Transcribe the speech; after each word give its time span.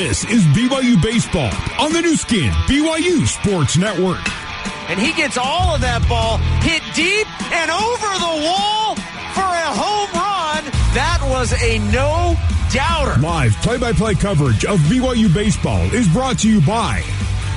This 0.00 0.24
is 0.24 0.42
BYU 0.56 0.96
Baseball 1.02 1.52
on 1.78 1.92
the 1.92 2.00
Nu 2.00 2.16
Skin, 2.16 2.50
BYU 2.64 3.26
Sports 3.26 3.76
Network. 3.76 4.26
And 4.88 4.98
he 4.98 5.12
gets 5.12 5.36
all 5.36 5.74
of 5.74 5.82
that 5.82 6.00
ball 6.08 6.38
hit 6.64 6.80
deep 6.94 7.28
and 7.52 7.70
over 7.70 8.08
the 8.16 8.34
wall 8.48 8.96
for 9.36 9.44
a 9.44 9.68
home 9.76 10.08
run. 10.16 10.64
That 10.96 11.20
was 11.28 11.52
a 11.52 11.78
no 11.92 12.34
doubter. 12.72 13.20
Live 13.20 13.52
play 13.56 13.76
by 13.76 13.92
play 13.92 14.14
coverage 14.14 14.64
of 14.64 14.80
BYU 14.88 15.32
Baseball 15.34 15.82
is 15.92 16.08
brought 16.08 16.38
to 16.38 16.48
you 16.48 16.62
by 16.62 17.04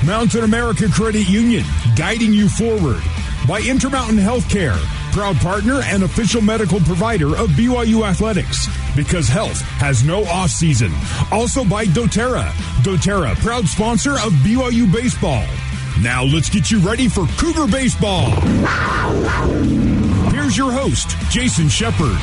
Mountain 0.04 0.44
America 0.44 0.86
Credit 0.90 1.26
Union, 1.26 1.64
guiding 1.96 2.34
you 2.34 2.50
forward. 2.50 3.00
By 3.48 3.62
Intermountain 3.62 4.18
Healthcare, 4.18 4.76
proud 5.14 5.36
partner 5.36 5.80
and 5.84 6.02
official 6.02 6.42
medical 6.42 6.80
provider 6.80 7.36
of 7.36 7.48
BYU 7.50 8.04
Athletics, 8.04 8.66
because 8.96 9.28
health 9.28 9.60
has 9.78 10.02
no 10.02 10.24
off 10.24 10.50
season. 10.50 10.92
Also 11.30 11.64
by 11.64 11.84
doTERRA. 11.84 12.50
doTERRA, 12.82 13.36
proud 13.36 13.64
sponsor 13.68 14.14
of 14.14 14.32
BYU 14.42 14.92
Baseball. 14.92 15.46
Now 16.02 16.24
let's 16.24 16.50
get 16.50 16.68
you 16.72 16.80
ready 16.80 17.06
for 17.06 17.28
Cougar 17.38 17.68
Baseball. 17.70 18.28
Here's 20.32 20.56
your 20.56 20.72
host, 20.72 21.16
Jason 21.30 21.68
Shepard. 21.68 22.18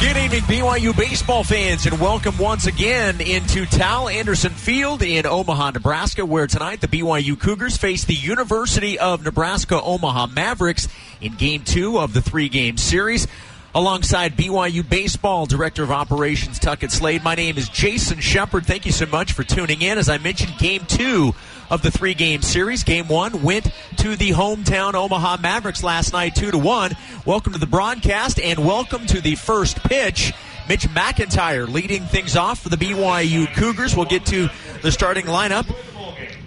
Good 0.00 0.16
evening, 0.16 0.40
BYU 0.44 0.96
baseball 0.96 1.44
fans, 1.44 1.84
and 1.84 2.00
welcome 2.00 2.38
once 2.38 2.66
again 2.66 3.20
into 3.20 3.66
Tal 3.66 4.08
Anderson 4.08 4.50
Field 4.50 5.02
in 5.02 5.26
Omaha, 5.26 5.72
Nebraska, 5.72 6.24
where 6.24 6.46
tonight 6.46 6.80
the 6.80 6.88
BYU 6.88 7.38
Cougars 7.38 7.76
face 7.76 8.06
the 8.06 8.14
University 8.14 8.98
of 8.98 9.22
Nebraska 9.22 9.78
Omaha 9.80 10.28
Mavericks 10.28 10.88
in 11.20 11.34
game 11.34 11.64
two 11.64 11.98
of 11.98 12.14
the 12.14 12.22
three 12.22 12.48
game 12.48 12.78
series. 12.78 13.28
Alongside 13.74 14.38
BYU 14.38 14.88
Baseball 14.88 15.44
Director 15.44 15.82
of 15.82 15.90
Operations 15.90 16.58
Tuckett 16.58 16.90
Slade, 16.90 17.22
my 17.22 17.34
name 17.34 17.58
is 17.58 17.68
Jason 17.68 18.20
Shepard. 18.20 18.64
Thank 18.64 18.86
you 18.86 18.92
so 18.92 19.04
much 19.04 19.32
for 19.32 19.44
tuning 19.44 19.82
in. 19.82 19.98
As 19.98 20.08
I 20.08 20.16
mentioned, 20.16 20.56
game 20.58 20.86
two 20.88 21.34
of 21.70 21.82
the 21.82 21.90
three 21.90 22.14
game 22.14 22.42
series. 22.42 22.84
Game 22.84 23.08
one 23.08 23.42
went 23.42 23.70
to 23.96 24.16
the 24.16 24.30
hometown 24.30 24.94
Omaha 24.94 25.38
Mavericks 25.40 25.82
last 25.82 26.12
night, 26.12 26.34
2 26.34 26.50
to 26.50 26.58
1. 26.58 26.96
Welcome 27.24 27.52
to 27.52 27.58
the 27.58 27.66
broadcast 27.66 28.40
and 28.40 28.64
welcome 28.64 29.06
to 29.06 29.20
the 29.20 29.36
first 29.36 29.82
pitch. 29.82 30.32
Mitch 30.68 30.88
McIntyre 30.88 31.68
leading 31.68 32.04
things 32.04 32.36
off 32.36 32.60
for 32.60 32.68
the 32.68 32.76
BYU 32.76 33.52
Cougars. 33.54 33.96
We'll 33.96 34.06
get 34.06 34.26
to 34.26 34.48
the 34.82 34.92
starting 34.92 35.26
lineup. 35.26 35.66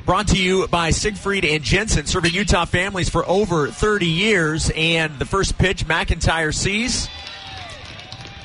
Brought 0.06 0.28
to 0.30 0.38
you 0.38 0.68
by 0.68 0.90
Siegfried 0.90 1.46
and 1.46 1.64
Jensen, 1.64 2.06
serving 2.06 2.34
Utah 2.34 2.66
families 2.66 3.10
for 3.10 3.28
over 3.28 3.70
30 3.70 4.06
years. 4.06 4.72
And 4.76 5.18
the 5.18 5.26
first 5.26 5.58
pitch 5.58 5.86
McIntyre 5.86 6.54
sees 6.54 7.08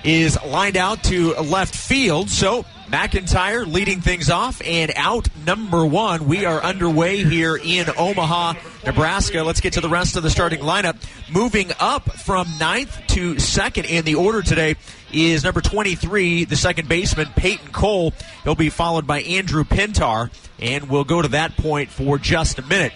is 0.04 0.38
lined 0.46 0.76
out 0.76 1.02
to 1.04 1.34
left 1.34 1.74
field. 1.74 2.30
So 2.30 2.64
McIntyre 2.88 3.66
leading 3.66 4.00
things 4.00 4.30
off 4.30 4.62
and 4.64 4.90
out 4.96 5.28
number 5.44 5.84
one. 5.84 6.26
We 6.26 6.46
are 6.46 6.62
underway 6.62 7.22
here 7.22 7.56
in 7.56 7.86
Omaha, 7.98 8.54
Nebraska. 8.86 9.42
Let's 9.42 9.60
get 9.60 9.74
to 9.74 9.82
the 9.82 9.90
rest 9.90 10.16
of 10.16 10.22
the 10.22 10.30
starting 10.30 10.60
lineup. 10.60 10.96
Moving 11.30 11.70
up 11.80 12.10
from 12.10 12.48
ninth 12.58 12.98
to 13.08 13.38
second 13.38 13.84
in 13.86 14.06
the 14.06 14.14
order 14.14 14.40
today 14.40 14.76
is 15.12 15.44
number 15.44 15.60
23, 15.60 16.44
the 16.44 16.56
second 16.56 16.88
baseman, 16.88 17.28
Peyton 17.36 17.72
Cole. 17.72 18.14
He'll 18.44 18.54
be 18.54 18.70
followed 18.70 19.06
by 19.06 19.20
Andrew 19.20 19.64
Pintar, 19.64 20.30
and 20.58 20.88
we'll 20.88 21.04
go 21.04 21.20
to 21.20 21.28
that 21.28 21.56
point 21.58 21.90
for 21.90 22.18
just 22.18 22.58
a 22.58 22.62
minute. 22.62 22.92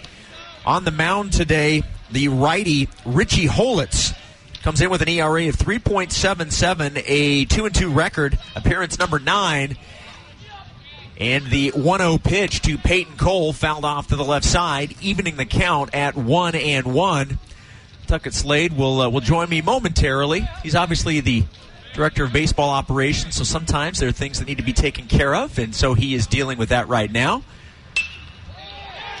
On 0.65 0.85
the 0.85 0.91
mound 0.91 1.33
today, 1.33 1.83
the 2.11 2.29
righty 2.29 2.89
Richie 3.05 3.47
Holitz 3.47 4.15
comes 4.63 4.79
in 4.79 4.89
with 4.89 5.01
an 5.01 5.09
ERA 5.09 5.49
of 5.49 5.57
3.77, 5.57 7.03
a 7.05 7.45
2 7.45 7.65
and 7.65 7.75
2 7.75 7.91
record, 7.91 8.39
appearance 8.55 8.97
number 8.97 9.19
9. 9.19 9.77
And 11.19 11.45
the 11.47 11.71
1 11.71 11.99
0 11.99 12.17
pitch 12.17 12.61
to 12.61 12.77
Peyton 12.77 13.17
Cole 13.17 13.51
fouled 13.53 13.85
off 13.85 14.07
to 14.07 14.15
the 14.15 14.23
left 14.23 14.45
side, 14.45 14.95
evening 15.01 15.35
the 15.35 15.45
count 15.45 15.93
at 15.93 16.15
1 16.15 16.55
and 16.55 16.93
1. 16.93 17.39
Tuckett 18.07 18.33
Slade 18.33 18.73
will, 18.73 19.01
uh, 19.01 19.09
will 19.09 19.21
join 19.21 19.49
me 19.49 19.61
momentarily. 19.61 20.47
He's 20.63 20.75
obviously 20.75 21.19
the 21.19 21.43
director 21.93 22.23
of 22.23 22.33
baseball 22.33 22.69
operations, 22.69 23.35
so 23.35 23.43
sometimes 23.43 23.99
there 23.99 24.09
are 24.09 24.13
things 24.13 24.39
that 24.39 24.47
need 24.47 24.57
to 24.57 24.63
be 24.63 24.73
taken 24.73 25.07
care 25.07 25.35
of, 25.35 25.59
and 25.59 25.75
so 25.75 25.93
he 25.93 26.15
is 26.15 26.25
dealing 26.25 26.57
with 26.57 26.69
that 26.69 26.87
right 26.87 27.11
now. 27.11 27.43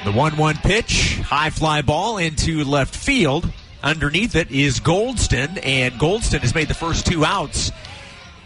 The 0.05 0.11
1 0.11 0.37
1 0.37 0.55
pitch, 0.55 1.19
high 1.19 1.49
fly 1.49 1.81
ball 1.81 2.17
into 2.17 2.63
left 2.63 2.95
field. 2.95 3.51
Underneath 3.83 4.35
it 4.37 4.49
is 4.49 4.79
Goldston, 4.79 5.59
and 5.61 5.95
Goldston 5.95 6.39
has 6.39 6.55
made 6.55 6.69
the 6.69 6.73
first 6.73 7.05
two 7.05 7.25
outs. 7.25 7.71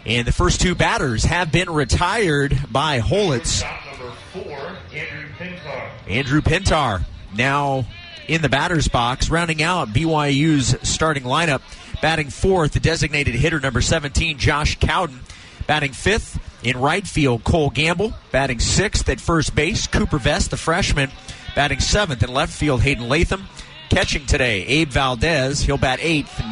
And 0.04 0.26
the 0.26 0.32
first 0.32 0.60
two 0.60 0.74
batters 0.74 1.24
have 1.24 1.52
been 1.52 1.70
retired 1.70 2.58
by 2.70 3.00
Holitz. 3.00 3.62
Andrew 4.92 5.28
Pintar. 5.38 5.90
Andrew 6.08 6.40
Pintar 6.40 7.04
now 7.36 7.86
in 8.26 8.42
the 8.42 8.48
batter's 8.48 8.88
box, 8.88 9.30
rounding 9.30 9.62
out 9.62 9.88
BYU's 9.88 10.76
starting 10.82 11.22
lineup. 11.22 11.62
Batting 12.02 12.30
fourth, 12.30 12.72
the 12.72 12.80
designated 12.80 13.34
hitter 13.34 13.60
number 13.60 13.80
17, 13.80 14.38
Josh 14.38 14.78
Cowden. 14.78 15.20
Batting 15.66 15.92
fifth 15.92 16.40
in 16.64 16.78
right 16.78 17.06
field, 17.06 17.44
Cole 17.44 17.70
Gamble. 17.70 18.14
Batting 18.32 18.60
sixth 18.60 19.08
at 19.08 19.20
first 19.20 19.54
base, 19.54 19.86
Cooper 19.86 20.18
Vest, 20.18 20.50
the 20.50 20.56
freshman. 20.56 21.10
Batting 21.54 21.80
seventh 21.80 22.22
in 22.22 22.32
left 22.32 22.52
field, 22.52 22.82
Hayden 22.82 23.08
Latham. 23.08 23.48
Catching 23.90 24.26
today, 24.26 24.64
Abe 24.66 24.90
Valdez. 24.90 25.60
He'll 25.60 25.78
bat 25.78 25.98
eighth. 26.02 26.42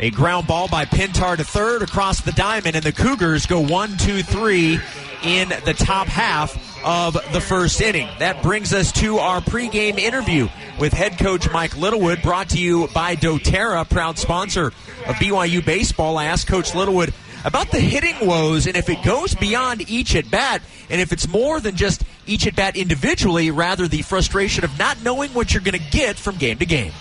A 0.00 0.10
ground 0.10 0.46
ball 0.46 0.68
by 0.68 0.84
Pintar 0.84 1.36
to 1.36 1.44
third 1.44 1.82
across 1.82 2.20
the 2.20 2.32
diamond, 2.32 2.76
and 2.76 2.84
the 2.84 2.92
Cougars 2.92 3.46
go 3.46 3.60
one, 3.60 3.96
two, 3.96 4.22
three 4.22 4.80
in 5.22 5.48
the 5.64 5.74
top 5.74 6.06
half 6.06 6.56
of 6.84 7.14
the 7.32 7.40
first 7.40 7.80
inning. 7.80 8.08
That 8.18 8.42
brings 8.42 8.72
us 8.72 8.92
to 8.92 9.18
our 9.18 9.40
pregame 9.40 9.98
interview 9.98 10.48
with 10.78 10.92
head 10.92 11.18
coach 11.18 11.50
Mike 11.52 11.76
Littlewood, 11.76 12.22
brought 12.22 12.50
to 12.50 12.58
you 12.58 12.88
by 12.88 13.16
doTERRA, 13.16 13.88
proud 13.88 14.18
sponsor 14.18 14.68
of 15.06 15.14
BYU 15.16 15.64
Baseball. 15.64 16.18
I 16.18 16.26
asked 16.26 16.46
Coach 16.46 16.74
Littlewood 16.74 17.12
about 17.44 17.70
the 17.70 17.80
hitting 17.80 18.26
woes 18.26 18.66
and 18.66 18.76
if 18.76 18.88
it 18.88 19.02
goes 19.02 19.34
beyond 19.34 19.88
each 19.88 20.14
at 20.16 20.30
bat 20.30 20.60
and 20.90 21.00
if 21.00 21.12
it's 21.12 21.28
more 21.28 21.60
than 21.60 21.76
just 21.76 22.02
each 22.28 22.46
at 22.46 22.56
bat 22.56 22.76
individually, 22.76 23.50
rather 23.50 23.88
the 23.88 24.02
frustration 24.02 24.64
of 24.64 24.78
not 24.78 25.02
knowing 25.02 25.30
what 25.30 25.52
you're 25.52 25.62
going 25.62 25.78
to 25.78 25.90
get 25.90 26.16
from 26.16 26.36
game 26.36 26.58
to 26.58 26.66
game. 26.66 26.92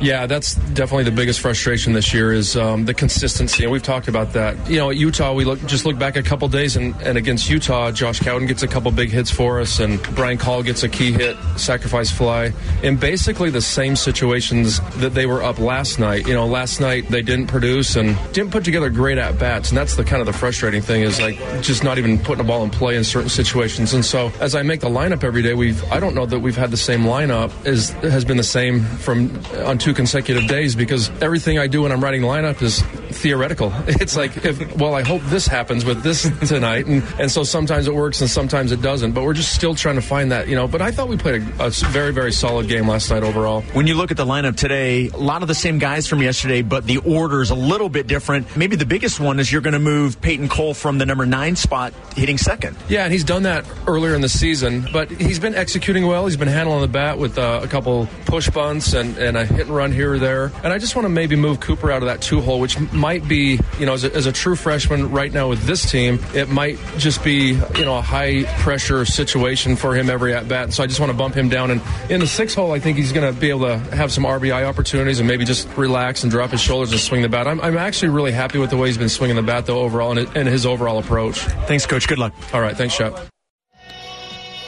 Yeah, 0.00 0.26
that's 0.26 0.54
definitely 0.54 1.04
the 1.04 1.12
biggest 1.12 1.40
frustration 1.40 1.92
this 1.92 2.12
year 2.12 2.32
is 2.32 2.56
um, 2.56 2.84
the 2.84 2.94
consistency, 2.94 3.62
and 3.62 3.72
we've 3.72 3.82
talked 3.82 4.08
about 4.08 4.32
that. 4.32 4.68
You 4.68 4.78
know, 4.78 4.90
at 4.90 4.96
Utah, 4.96 5.32
we 5.32 5.44
look, 5.44 5.64
just 5.66 5.86
look 5.86 5.98
back 5.98 6.16
a 6.16 6.22
couple 6.22 6.48
days, 6.48 6.76
and, 6.76 6.94
and 7.02 7.16
against 7.16 7.48
Utah, 7.48 7.90
Josh 7.92 8.20
Cowden 8.20 8.46
gets 8.46 8.62
a 8.62 8.68
couple 8.68 8.90
big 8.90 9.10
hits 9.10 9.30
for 9.30 9.60
us, 9.60 9.78
and 9.78 10.02
Brian 10.14 10.36
Call 10.36 10.62
gets 10.62 10.82
a 10.82 10.88
key 10.88 11.12
hit, 11.12 11.36
sacrifice 11.56 12.10
fly, 12.10 12.52
in 12.82 12.96
basically 12.96 13.50
the 13.50 13.62
same 13.62 13.94
situations 13.94 14.80
that 14.96 15.14
they 15.14 15.26
were 15.26 15.42
up 15.42 15.58
last 15.58 15.98
night. 15.98 16.26
You 16.26 16.34
know, 16.34 16.46
last 16.46 16.80
night 16.80 17.08
they 17.08 17.22
didn't 17.22 17.46
produce 17.46 17.94
and 17.94 18.16
didn't 18.32 18.50
put 18.50 18.64
together 18.64 18.90
great 18.90 19.18
at 19.18 19.38
bats, 19.38 19.70
and 19.70 19.78
that's 19.78 19.94
the 19.94 20.04
kind 20.04 20.20
of 20.20 20.26
the 20.26 20.32
frustrating 20.32 20.82
thing 20.82 21.02
is 21.02 21.20
like 21.20 21.36
just 21.62 21.84
not 21.84 21.98
even 21.98 22.18
putting 22.18 22.44
a 22.44 22.46
ball 22.46 22.64
in 22.64 22.70
play 22.70 22.96
in 22.96 23.04
certain 23.04 23.30
situations. 23.30 23.94
And 23.94 24.04
so, 24.04 24.32
as 24.40 24.54
I 24.54 24.62
make 24.62 24.80
the 24.80 24.88
lineup 24.88 25.22
every 25.22 25.42
day, 25.42 25.54
we've 25.54 25.82
I 25.92 26.00
don't 26.00 26.14
know 26.14 26.26
that 26.26 26.40
we've 26.40 26.56
had 26.56 26.72
the 26.72 26.76
same 26.76 27.02
lineup 27.02 27.52
as 27.64 27.90
has 27.90 28.24
been 28.24 28.36
the 28.36 28.42
same 28.42 28.80
from 28.80 29.30
on 29.64 29.78
two 29.84 29.92
consecutive 29.92 30.46
days 30.46 30.74
because 30.74 31.10
everything 31.20 31.58
I 31.58 31.66
do 31.66 31.82
when 31.82 31.92
I'm 31.92 32.02
writing 32.02 32.22
lineup 32.22 32.62
is 32.62 32.80
theoretical. 33.14 33.72
It's 34.04 34.16
like, 34.16 34.44
if, 34.44 34.76
well, 34.76 34.94
I 34.94 35.02
hope 35.02 35.22
this 35.26 35.46
happens 35.46 35.84
with 35.84 36.02
this 36.02 36.22
tonight. 36.48 36.86
And, 36.86 37.02
and 37.18 37.30
so 37.30 37.42
sometimes 37.42 37.86
it 37.86 37.94
works 37.94 38.20
and 38.20 38.28
sometimes 38.28 38.72
it 38.72 38.82
doesn't. 38.82 39.12
But 39.12 39.24
we're 39.24 39.34
just 39.34 39.54
still 39.54 39.74
trying 39.74 39.94
to 39.94 40.02
find 40.02 40.32
that, 40.32 40.48
you 40.48 40.56
know. 40.56 40.66
But 40.66 40.82
I 40.82 40.90
thought 40.90 41.08
we 41.08 41.16
played 41.16 41.42
a, 41.58 41.66
a 41.66 41.70
very, 41.70 42.12
very 42.12 42.32
solid 42.32 42.68
game 42.68 42.88
last 42.88 43.10
night 43.10 43.22
overall. 43.22 43.62
When 43.72 43.86
you 43.86 43.94
look 43.94 44.10
at 44.10 44.16
the 44.16 44.26
lineup 44.26 44.56
today, 44.56 45.08
a 45.08 45.16
lot 45.16 45.42
of 45.42 45.48
the 45.48 45.54
same 45.54 45.78
guys 45.78 46.06
from 46.06 46.20
yesterday, 46.22 46.62
but 46.62 46.86
the 46.86 46.98
order 46.98 47.40
is 47.40 47.50
a 47.50 47.54
little 47.54 47.88
bit 47.88 48.06
different. 48.06 48.56
Maybe 48.56 48.76
the 48.76 48.86
biggest 48.86 49.20
one 49.20 49.38
is 49.38 49.50
you're 49.50 49.62
going 49.62 49.74
to 49.74 49.78
move 49.78 50.20
Peyton 50.20 50.48
Cole 50.48 50.74
from 50.74 50.98
the 50.98 51.06
number 51.06 51.24
nine 51.24 51.56
spot 51.56 51.94
hitting 52.16 52.36
second. 52.36 52.76
Yeah, 52.88 53.04
and 53.04 53.12
he's 53.12 53.24
done 53.24 53.44
that 53.44 53.64
earlier 53.86 54.14
in 54.14 54.22
the 54.22 54.28
season, 54.28 54.86
but 54.92 55.10
he's 55.10 55.38
been 55.38 55.54
executing 55.54 56.06
well. 56.06 56.26
He's 56.26 56.36
been 56.36 56.48
handling 56.48 56.80
the 56.82 56.88
bat 56.88 57.18
with 57.18 57.38
uh, 57.38 57.60
a 57.62 57.68
couple 57.68 58.08
push 58.26 58.50
bunts 58.50 58.92
and, 58.92 59.16
and 59.18 59.36
a 59.36 59.46
hit 59.46 59.66
and 59.66 59.73
run 59.74 59.92
here 59.92 60.14
or 60.14 60.18
there. 60.18 60.52
And 60.62 60.72
I 60.72 60.78
just 60.78 60.96
want 60.96 61.04
to 61.04 61.10
maybe 61.10 61.36
move 61.36 61.60
Cooper 61.60 61.90
out 61.90 62.02
of 62.02 62.08
that 62.08 62.20
two 62.20 62.40
hole, 62.40 62.60
which 62.60 62.78
might 62.92 63.26
be, 63.28 63.58
you 63.78 63.86
know, 63.86 63.94
as 63.94 64.04
a, 64.04 64.14
as 64.14 64.26
a 64.26 64.32
true 64.32 64.56
freshman 64.56 65.10
right 65.10 65.32
now 65.32 65.48
with 65.48 65.62
this 65.64 65.90
team, 65.90 66.18
it 66.34 66.48
might 66.48 66.78
just 66.96 67.22
be, 67.24 67.58
you 67.76 67.84
know, 67.84 67.98
a 67.98 68.02
high 68.02 68.44
pressure 68.60 69.04
situation 69.04 69.76
for 69.76 69.94
him 69.94 70.08
every 70.08 70.34
at 70.34 70.48
bat. 70.48 70.72
So 70.72 70.82
I 70.82 70.86
just 70.86 71.00
want 71.00 71.10
to 71.10 71.18
bump 71.18 71.34
him 71.34 71.48
down. 71.48 71.70
And 71.70 71.82
in 72.08 72.20
the 72.20 72.26
six 72.26 72.54
hole, 72.54 72.72
I 72.72 72.78
think 72.78 72.96
he's 72.96 73.12
going 73.12 73.32
to 73.32 73.38
be 73.38 73.50
able 73.50 73.66
to 73.66 73.78
have 73.94 74.12
some 74.12 74.24
RBI 74.24 74.64
opportunities 74.66 75.18
and 75.18 75.28
maybe 75.28 75.44
just 75.44 75.68
relax 75.76 76.22
and 76.22 76.30
drop 76.30 76.50
his 76.50 76.60
shoulders 76.60 76.92
and 76.92 77.00
swing 77.00 77.22
the 77.22 77.28
bat. 77.28 77.46
I'm, 77.46 77.60
I'm 77.60 77.76
actually 77.76 78.10
really 78.10 78.32
happy 78.32 78.58
with 78.58 78.70
the 78.70 78.76
way 78.76 78.88
he's 78.88 78.98
been 78.98 79.08
swinging 79.08 79.36
the 79.36 79.42
bat, 79.42 79.66
though, 79.66 79.80
overall, 79.80 80.16
and, 80.16 80.36
and 80.36 80.48
his 80.48 80.64
overall 80.66 80.98
approach. 80.98 81.40
Thanks, 81.66 81.86
Coach. 81.86 82.08
Good 82.08 82.18
luck. 82.18 82.34
All 82.52 82.60
right. 82.60 82.76
Thanks, 82.76 82.94
Shep. 82.94 83.33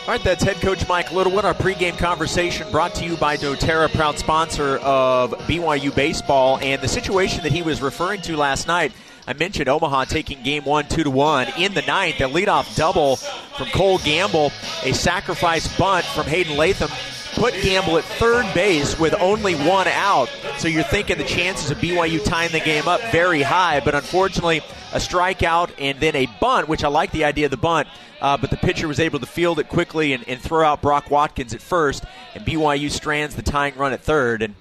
All 0.07 0.13
right, 0.13 0.23
that's 0.23 0.45
head 0.45 0.59
coach 0.59 0.87
Mike 0.87 1.11
Littlewood. 1.11 1.45
Our 1.45 1.53
pregame 1.53 1.99
conversation 1.99 2.71
brought 2.71 2.95
to 2.95 3.05
you 3.05 3.17
by 3.17 3.37
doTERRA, 3.37 3.93
proud 3.93 4.21
sponsor 4.21 4.77
of 4.77 5.33
BYU 5.49 5.93
baseball, 5.93 6.61
and 6.63 6.81
the 6.81 6.87
situation 6.87 7.43
that 7.43 7.51
he 7.51 7.63
was 7.63 7.83
referring 7.83 8.21
to 8.21 8.37
last 8.37 8.69
night. 8.69 8.93
I 9.27 9.33
mentioned 9.33 9.69
Omaha 9.69 10.05
taking 10.05 10.45
game 10.45 10.65
one, 10.65 10.87
two 10.87 11.03
to 11.03 11.11
one 11.11 11.49
in 11.59 11.75
the 11.75 11.83
ninth. 11.83 12.21
A 12.21 12.29
leadoff 12.29 12.77
double 12.77 13.17
from 13.17 13.67
Cole 13.71 13.99
Gamble, 13.99 14.53
a 14.85 14.95
sacrifice 14.95 15.77
bunt 15.77 16.05
from 16.05 16.27
Hayden 16.27 16.57
Latham 16.57 16.91
put 17.37 17.55
Gamble 17.63 17.99
at 17.99 18.05
third 18.05 18.53
base 18.55 18.99
with 18.99 19.15
only 19.21 19.55
one 19.55 19.87
out. 19.87 20.29
So 20.59 20.69
you're 20.69 20.83
thinking 20.83 21.19
the 21.19 21.25
chances 21.25 21.71
of 21.71 21.79
BYU 21.79 22.25
tying 22.25 22.51
the 22.51 22.61
game 22.61 22.89
up 22.89 23.01
very 23.13 23.43
high, 23.43 23.81
but 23.81 23.95
unfortunately, 23.95 24.63
a 24.93 24.99
strikeout 24.99 25.71
and 25.79 26.01
then 26.01 26.17
a 26.17 26.27
bunt, 26.41 26.67
which 26.67 26.83
I 26.83 26.89
like 26.89 27.13
the 27.13 27.25
idea 27.25 27.45
of 27.45 27.51
the 27.51 27.59
bunt, 27.59 27.89
uh, 28.23 28.39
but 28.39 28.51
the 28.51 28.57
pitcher 28.57 28.89
was 28.89 28.99
able 28.99 29.21
to 29.21 29.27
field 29.27 29.59
it 29.59 29.69
quickly 29.69 30.15
and, 30.15 30.27
and 30.27 30.41
throw 30.41 30.67
out 30.67 30.81
Brock 30.81 31.11
Watkins 31.11 31.53
at 31.53 31.61
first, 31.61 32.05
and 32.35 32.45
BYU 32.45 32.91
strands 32.91 33.37
the 33.37 33.43
tying 33.43 33.77
run 33.77 33.93
at 33.93 34.01
third. 34.01 34.41
And 34.41 34.55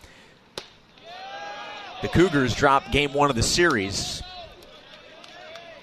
the 2.01 2.10
Cougars 2.10 2.54
drop 2.54 2.92
game 2.92 3.13
one 3.13 3.30
of 3.30 3.38
the 3.38 3.44
series. 3.44 4.22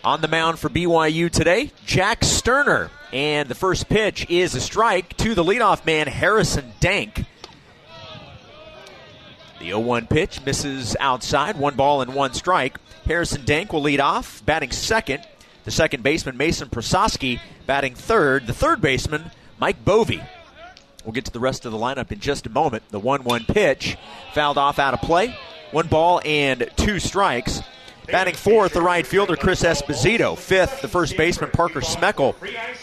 On 0.04 0.20
the 0.20 0.28
mound 0.28 0.58
for 0.58 0.68
BYU 0.68 1.30
today, 1.30 1.70
Jack 1.86 2.22
Sterner. 2.22 2.90
And 3.12 3.48
the 3.48 3.54
first 3.54 3.88
pitch 3.88 4.28
is 4.30 4.54
a 4.54 4.60
strike 4.60 5.16
to 5.18 5.34
the 5.34 5.44
leadoff 5.44 5.84
man, 5.84 6.06
Harrison 6.06 6.72
Dank. 6.80 7.26
The 9.58 9.66
0 9.66 9.80
1 9.80 10.06
pitch 10.06 10.44
misses 10.44 10.96
outside, 10.98 11.58
one 11.58 11.76
ball 11.76 12.00
and 12.00 12.14
one 12.14 12.32
strike. 12.32 12.78
Harrison 13.04 13.44
Dank 13.44 13.72
will 13.72 13.82
lead 13.82 14.00
off, 14.00 14.44
batting 14.44 14.72
second. 14.72 15.24
The 15.64 15.70
second 15.70 16.02
baseman, 16.02 16.36
Mason 16.36 16.68
Prososki, 16.68 17.38
batting 17.66 17.94
third. 17.94 18.46
The 18.46 18.54
third 18.54 18.80
baseman, 18.80 19.30
Mike 19.58 19.84
Boeve. 19.84 20.26
We'll 21.04 21.12
get 21.12 21.26
to 21.26 21.30
the 21.32 21.40
rest 21.40 21.66
of 21.66 21.72
the 21.72 21.78
lineup 21.78 22.10
in 22.12 22.18
just 22.18 22.46
a 22.46 22.50
moment. 22.50 22.82
The 22.90 22.98
1 22.98 23.24
1 23.24 23.44
pitch 23.44 23.96
fouled 24.34 24.58
off 24.58 24.78
out 24.78 24.94
of 24.94 25.00
play. 25.00 25.36
One 25.70 25.86
ball 25.86 26.20
and 26.24 26.68
two 26.76 26.98
strikes. 26.98 27.60
Batting 28.12 28.34
fourth, 28.34 28.74
the 28.74 28.82
right 28.82 29.06
fielder 29.06 29.36
Chris 29.36 29.62
Esposito. 29.62 30.36
Fifth, 30.36 30.82
the 30.82 30.88
first 30.88 31.16
baseman 31.16 31.50
Parker 31.50 31.80
Smeckel. 31.80 32.34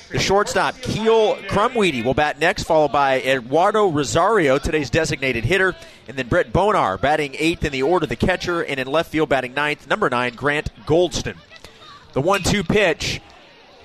The 0.09 0.17
shortstop 0.17 0.75
Keel 0.81 1.35
Crumweedy 1.35 2.03
will 2.03 2.15
bat 2.15 2.39
next, 2.39 2.63
followed 2.63 2.91
by 2.91 3.21
Eduardo 3.21 3.89
Rosario, 3.91 4.57
today's 4.57 4.89
designated 4.89 5.45
hitter, 5.45 5.75
and 6.07 6.17
then 6.17 6.27
Brett 6.29 6.51
Bonar 6.51 6.97
batting 6.97 7.35
eighth 7.37 7.63
in 7.63 7.71
the 7.71 7.83
order, 7.83 8.07
the 8.07 8.15
catcher, 8.15 8.61
and 8.63 8.79
in 8.79 8.87
left 8.87 9.11
field 9.11 9.29
batting 9.29 9.53
ninth, 9.53 9.87
number 9.87 10.09
nine 10.09 10.33
Grant 10.33 10.71
Goldston. 10.87 11.37
The 12.13 12.21
one-two 12.21 12.63
pitch, 12.63 13.21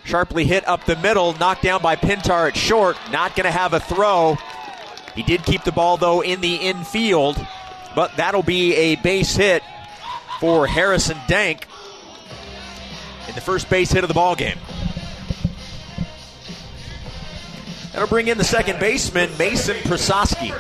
sharply 0.02 0.44
hit 0.44 0.67
up 0.67 0.87
the 0.87 0.97
middle, 0.97 1.35
knocked 1.35 1.62
down 1.62 1.82
by 1.82 1.97
Pintar 1.97 2.49
at 2.49 2.56
short. 2.56 2.97
Not 3.12 3.37
going 3.37 3.44
to 3.44 3.50
have 3.50 3.75
a 3.75 3.81
throw. 3.81 4.38
He 5.14 5.23
did 5.23 5.44
keep 5.44 5.62
the 5.64 5.73
ball 5.73 5.99
though 5.99 6.23
in 6.23 6.40
the 6.40 6.55
infield, 6.55 7.37
but 7.94 8.17
that'll 8.17 8.43
be 8.43 8.75
a 8.76 8.97
base 8.97 9.37
hit 9.37 9.62
for 10.41 10.67
Harrison 10.67 11.19
Dank 11.27 11.67
in 13.29 13.35
the 13.35 13.41
first 13.41 13.71
base 13.71 13.93
hit 13.93 14.05
of 14.05 14.09
the 14.09 14.15
ball 14.15 14.35
game. 14.35 14.59
That'll 17.93 18.09
bring 18.09 18.29
in 18.29 18.39
the 18.39 18.45
second 18.45 18.81
baseman, 18.81 19.31
Mason 19.39 19.77
Prososki. 19.77 20.51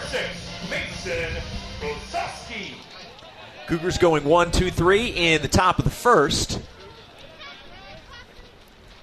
Cougars 3.66 3.98
going 3.98 4.24
one, 4.24 4.52
two, 4.52 4.70
three 4.70 5.08
in 5.08 5.42
the 5.42 5.48
top 5.48 5.78
of 5.78 5.84
the 5.84 5.90
first. 5.90 6.60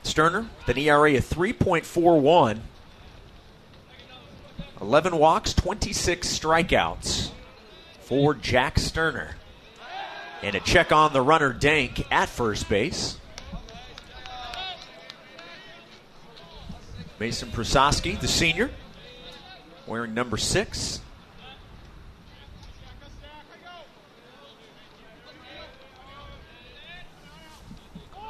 Sterner, 0.04 0.48
an 0.68 0.78
ERA 0.78 1.18
of 1.18 1.26
3.41. 1.26 2.60
11 4.80 5.18
walks, 5.18 5.54
26 5.54 6.40
strikeouts 6.40 7.32
for 8.00 8.34
Jack 8.34 8.80
Sterner. 8.80 9.36
And 10.44 10.56
a 10.56 10.60
check 10.60 10.92
on 10.92 11.14
the 11.14 11.22
runner 11.22 11.54
Dank 11.54 12.06
at 12.12 12.28
first 12.28 12.68
base. 12.68 13.18
Mason 17.20 17.50
Prososki, 17.50 18.20
the 18.20 18.28
senior, 18.28 18.72
wearing 19.86 20.16
number 20.16 20.38
six. 20.38 21.00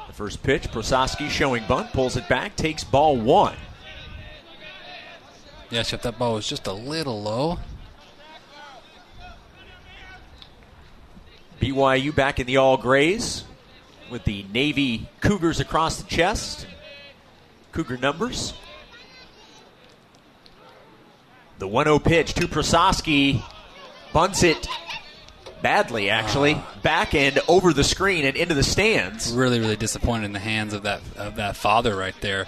The 0.08 0.14
first 0.14 0.44
pitch, 0.44 0.64
Prososki 0.64 1.30
showing 1.30 1.64
bunt, 1.70 1.94
pulls 1.94 2.18
it 2.18 2.28
back, 2.28 2.58
takes 2.58 2.84
ball 2.84 3.16
one. 3.16 3.56
Yeah, 5.70 5.80
except 5.80 6.04
that 6.04 6.20
ball 6.20 6.34
was 6.34 6.46
just 6.46 6.68
a 6.68 6.74
little 6.74 7.22
low. 7.22 7.60
BYU 11.62 12.14
back 12.14 12.40
in 12.40 12.48
the 12.48 12.58
all 12.58 12.76
grays 12.76 13.44
with 14.10 14.26
the 14.26 14.44
Navy 14.52 15.08
Cougars 15.22 15.60
across 15.60 15.98
the 15.98 16.08
chest. 16.08 16.68
Cougar 17.72 17.98
numbers. 17.98 18.54
The 21.60 21.68
1 21.68 21.86
0 21.86 22.00
pitch 22.00 22.34
to 22.34 22.48
Prososki. 22.48 23.44
Bunts 24.12 24.44
it 24.44 24.68
badly, 25.62 26.10
actually. 26.10 26.56
Uh, 26.56 26.64
back 26.82 27.14
and 27.14 27.40
over 27.48 27.72
the 27.72 27.84
screen 27.84 28.26
and 28.26 28.36
into 28.36 28.56
the 28.56 28.64
stands. 28.64 29.32
Really, 29.32 29.60
really 29.60 29.78
disappointed 29.78 30.26
in 30.26 30.34
the 30.34 30.40
hands 30.40 30.74
of 30.74 30.84
that 30.84 31.02
of 31.16 31.36
that 31.36 31.56
father 31.56 31.96
right 31.96 32.16
there. 32.20 32.48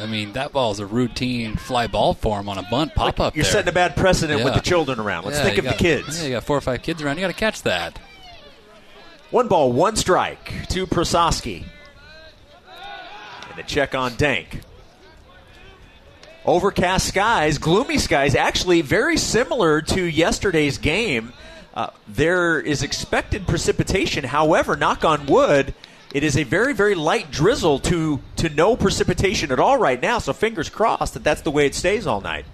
I 0.00 0.06
mean, 0.06 0.32
that 0.32 0.52
ball 0.52 0.72
is 0.72 0.80
a 0.80 0.86
routine 0.86 1.56
fly 1.56 1.86
ball 1.86 2.14
for 2.14 2.40
him 2.40 2.48
on 2.48 2.58
a 2.58 2.64
bunt 2.64 2.94
pop 2.94 3.20
up. 3.20 3.36
You're 3.36 3.44
there. 3.44 3.52
setting 3.52 3.68
a 3.68 3.72
bad 3.72 3.94
precedent 3.94 4.40
yeah. 4.40 4.44
with 4.44 4.54
the 4.54 4.60
children 4.60 4.98
around. 4.98 5.26
Let's 5.26 5.38
yeah, 5.38 5.44
think 5.44 5.58
of 5.58 5.64
got, 5.64 5.78
the 5.78 5.78
kids. 5.78 6.18
Yeah, 6.18 6.26
you 6.26 6.34
got 6.34 6.44
four 6.44 6.56
or 6.56 6.62
five 6.62 6.82
kids 6.82 7.02
around. 7.02 7.16
You 7.16 7.20
got 7.20 7.28
to 7.28 7.34
catch 7.34 7.62
that. 7.62 8.00
One 9.34 9.48
ball, 9.48 9.72
one 9.72 9.96
strike 9.96 10.68
to 10.68 10.86
Prososki. 10.86 11.64
And 13.50 13.58
a 13.58 13.64
check 13.64 13.92
on 13.92 14.14
Dank. 14.14 14.60
Overcast 16.44 17.08
skies, 17.08 17.58
gloomy 17.58 17.98
skies, 17.98 18.36
actually 18.36 18.80
very 18.80 19.16
similar 19.16 19.82
to 19.82 20.04
yesterday's 20.04 20.78
game. 20.78 21.32
Uh, 21.74 21.88
there 22.06 22.60
is 22.60 22.84
expected 22.84 23.48
precipitation. 23.48 24.22
However, 24.22 24.76
knock 24.76 25.04
on 25.04 25.26
wood, 25.26 25.74
it 26.14 26.22
is 26.22 26.36
a 26.36 26.44
very, 26.44 26.72
very 26.72 26.94
light 26.94 27.32
drizzle 27.32 27.80
to, 27.80 28.20
to 28.36 28.48
no 28.50 28.76
precipitation 28.76 29.50
at 29.50 29.58
all 29.58 29.78
right 29.78 30.00
now. 30.00 30.20
So 30.20 30.32
fingers 30.32 30.68
crossed 30.68 31.14
that 31.14 31.24
that's 31.24 31.40
the 31.40 31.50
way 31.50 31.66
it 31.66 31.74
stays 31.74 32.06
all 32.06 32.20
night. 32.20 32.44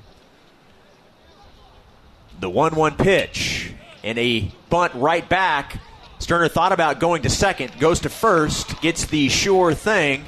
The 2.41 2.49
1 2.49 2.75
1 2.75 2.97
pitch 2.97 3.75
and 4.03 4.17
a 4.19 4.51
bunt 4.71 4.95
right 4.95 5.29
back 5.29 5.79
Sterner 6.21 6.49
thought 6.49 6.73
about 6.73 7.01
going 7.01 7.23
to 7.23 7.31
second, 7.31 7.73
goes 7.81 8.01
to 8.01 8.09
first, 8.09 8.81
gets 8.81 9.07
the 9.07 9.29
sure 9.29 9.75
thing. 9.75 10.25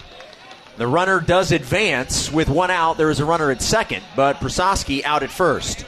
The 0.78 0.86
runner 0.86 1.20
does 1.20 1.52
advance 1.52 2.32
with 2.32 2.48
one 2.48 2.70
out. 2.70 2.96
There 2.96 3.10
is 3.10 3.20
a 3.20 3.24
runner 3.24 3.50
at 3.50 3.62
second, 3.62 4.02
but 4.16 4.36
Prososki 4.36 5.04
out 5.04 5.22
at 5.22 5.30
first. 5.30 5.86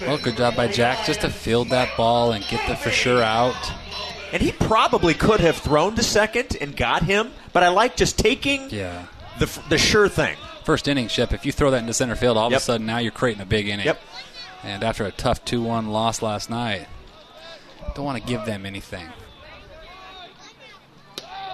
Well, 0.00 0.18
good 0.18 0.36
job 0.36 0.56
by 0.56 0.68
Jack 0.68 1.06
just 1.06 1.20
to 1.22 1.30
field 1.30 1.70
that 1.70 1.96
ball 1.96 2.32
and 2.32 2.44
get 2.48 2.66
the 2.68 2.76
for 2.76 2.90
sure 2.90 3.22
out. 3.22 3.56
And 4.32 4.42
he 4.42 4.52
probably 4.52 5.14
could 5.14 5.40
have 5.40 5.56
thrown 5.56 5.94
to 5.94 6.02
second 6.02 6.56
and 6.60 6.76
got 6.76 7.04
him, 7.04 7.30
but 7.52 7.62
I 7.62 7.68
like 7.68 7.96
just 7.96 8.18
taking 8.18 8.68
yeah. 8.70 9.06
the, 9.38 9.46
the 9.68 9.78
sure 9.78 10.08
thing. 10.08 10.36
First 10.64 10.88
inning, 10.88 11.06
Shep, 11.06 11.32
if 11.32 11.46
you 11.46 11.52
throw 11.52 11.70
that 11.70 11.78
into 11.78 11.94
center 11.94 12.16
field, 12.16 12.36
all 12.36 12.50
yep. 12.50 12.56
of 12.58 12.62
a 12.62 12.64
sudden 12.64 12.86
now 12.86 12.98
you're 12.98 13.12
creating 13.12 13.42
a 13.42 13.46
big 13.46 13.68
inning. 13.68 13.86
Yep. 13.86 14.00
And 14.62 14.82
after 14.82 15.04
a 15.04 15.12
tough 15.12 15.44
2 15.44 15.62
1 15.62 15.88
loss 15.88 16.22
last 16.22 16.50
night, 16.50 16.88
don't 17.94 18.04
want 18.04 18.20
to 18.20 18.28
give 18.28 18.44
them 18.44 18.66
anything. 18.66 19.06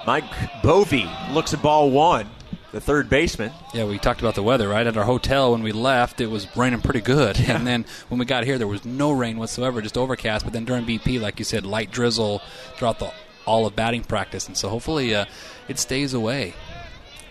Mike 0.06 0.24
Boeve 0.62 1.32
looks 1.32 1.54
at 1.54 1.62
ball 1.62 1.90
one, 1.90 2.28
the 2.72 2.80
third 2.80 3.08
baseman. 3.08 3.52
Yeah, 3.72 3.84
we 3.84 3.98
talked 3.98 4.20
about 4.20 4.34
the 4.34 4.42
weather, 4.42 4.68
right? 4.68 4.84
At 4.84 4.96
our 4.96 5.04
hotel 5.04 5.52
when 5.52 5.62
we 5.62 5.70
left, 5.70 6.20
it 6.20 6.26
was 6.26 6.48
raining 6.56 6.80
pretty 6.80 7.00
good. 7.00 7.38
Yeah. 7.42 7.56
And 7.56 7.66
then 7.66 7.84
when 8.08 8.18
we 8.18 8.24
got 8.24 8.44
here, 8.44 8.58
there 8.58 8.66
was 8.66 8.84
no 8.84 9.12
rain 9.12 9.38
whatsoever, 9.38 9.80
just 9.80 9.96
overcast. 9.96 10.44
But 10.44 10.52
then 10.52 10.64
during 10.64 10.84
BP, 10.84 11.20
like 11.20 11.38
you 11.38 11.44
said, 11.44 11.64
light 11.64 11.90
drizzle 11.92 12.42
throughout 12.76 12.98
the 12.98 13.12
all 13.46 13.66
of 13.66 13.76
batting 13.76 14.04
practice. 14.04 14.46
And 14.46 14.56
so 14.56 14.68
hopefully 14.68 15.14
uh, 15.14 15.24
it 15.68 15.78
stays 15.78 16.14
away. 16.14 16.54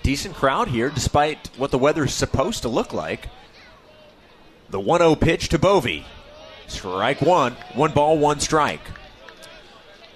Decent 0.03 0.35
crowd 0.35 0.67
here, 0.67 0.89
despite 0.89 1.49
what 1.57 1.71
the 1.71 1.77
weather 1.77 2.05
is 2.05 2.13
supposed 2.13 2.63
to 2.63 2.69
look 2.69 2.93
like. 2.93 3.27
The 4.71 4.79
1 4.79 4.99
0 5.01 5.15
pitch 5.15 5.49
to 5.49 5.59
Boeve. 5.59 6.05
Strike 6.67 7.21
one. 7.21 7.53
One 7.73 7.91
ball, 7.91 8.17
one 8.17 8.39
strike. 8.39 8.79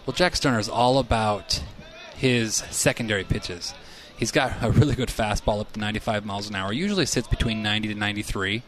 Well, 0.05 0.13
Jack 0.13 0.37
Sterner 0.37 0.59
is 0.59 0.69
all 0.69 0.97
about 0.97 1.61
his 2.15 2.55
secondary 2.71 3.25
pitches. 3.25 3.73
He's 4.17 4.31
got 4.31 4.53
a 4.61 4.71
really 4.71 4.95
good 4.95 5.09
fastball 5.09 5.59
up 5.59 5.73
to 5.73 5.79
95 5.79 6.25
miles 6.25 6.49
an 6.49 6.55
hour. 6.55 6.71
Usually 6.71 7.05
sits 7.05 7.27
between 7.27 7.61
90 7.61 7.89
to 7.89 7.95
93. 7.95 8.63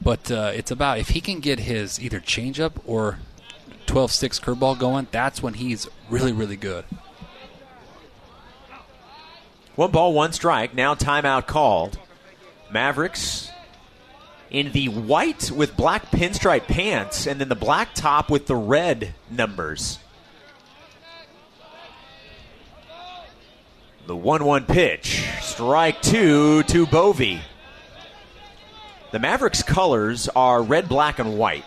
But 0.00 0.30
uh, 0.30 0.52
it's 0.54 0.70
about 0.70 0.98
if 0.98 1.10
he 1.10 1.20
can 1.20 1.40
get 1.40 1.60
his 1.60 2.00
either 2.00 2.20
changeup 2.20 2.72
or 2.86 3.18
12 3.84 4.12
6 4.12 4.40
curveball 4.40 4.78
going, 4.78 5.08
that's 5.10 5.42
when 5.42 5.54
he's 5.54 5.86
really, 6.08 6.32
really 6.32 6.56
good. 6.56 6.86
One 9.76 9.90
ball, 9.90 10.14
one 10.14 10.32
strike. 10.32 10.74
Now 10.74 10.94
timeout 10.94 11.46
called. 11.46 11.98
Mavericks 12.70 13.50
in 14.50 14.72
the 14.72 14.88
white 14.88 15.50
with 15.50 15.76
black 15.76 16.10
pinstripe 16.10 16.66
pants 16.66 17.26
and 17.26 17.40
then 17.40 17.48
the 17.48 17.54
black 17.54 17.94
top 17.94 18.30
with 18.30 18.46
the 18.46 18.56
red 18.56 19.14
numbers. 19.30 19.98
The 24.06 24.16
1 24.16 24.44
1 24.44 24.64
pitch. 24.64 25.24
Strike 25.40 26.02
two 26.02 26.64
to 26.64 26.86
Boeve. 26.86 27.40
The 29.12 29.18
Mavericks' 29.18 29.62
colors 29.62 30.28
are 30.28 30.62
red, 30.62 30.88
black, 30.88 31.18
and 31.18 31.36
white. 31.38 31.64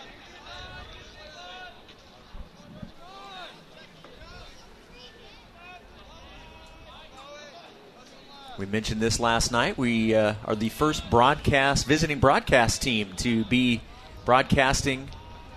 We 8.56 8.66
mentioned 8.66 9.00
this 9.00 9.18
last 9.18 9.50
night. 9.50 9.76
We 9.76 10.14
uh, 10.14 10.34
are 10.44 10.54
the 10.54 10.68
first 10.68 11.10
broadcast, 11.10 11.86
visiting 11.86 12.20
broadcast 12.20 12.82
team 12.82 13.12
to 13.16 13.44
be 13.46 13.80
broadcasting 14.24 15.10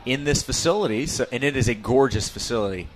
in 0.06 0.24
this 0.24 0.42
facility, 0.42 1.06
so, 1.06 1.28
and 1.32 1.44
it 1.44 1.56
is 1.56 1.68
a 1.68 1.76
gorgeous 1.76 2.28
facility. 2.28 2.88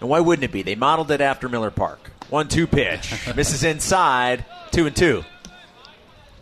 And 0.00 0.10
why 0.10 0.20
wouldn't 0.20 0.44
it 0.44 0.52
be? 0.52 0.60
They 0.60 0.74
modeled 0.74 1.10
it 1.10 1.22
after 1.22 1.48
Miller 1.48 1.70
Park. 1.70 2.10
One 2.28 2.46
two 2.48 2.66
pitch. 2.66 3.14
Misses 3.36 3.64
inside. 3.64 4.44
Two 4.70 4.86
and 4.86 4.94
two. 4.94 5.24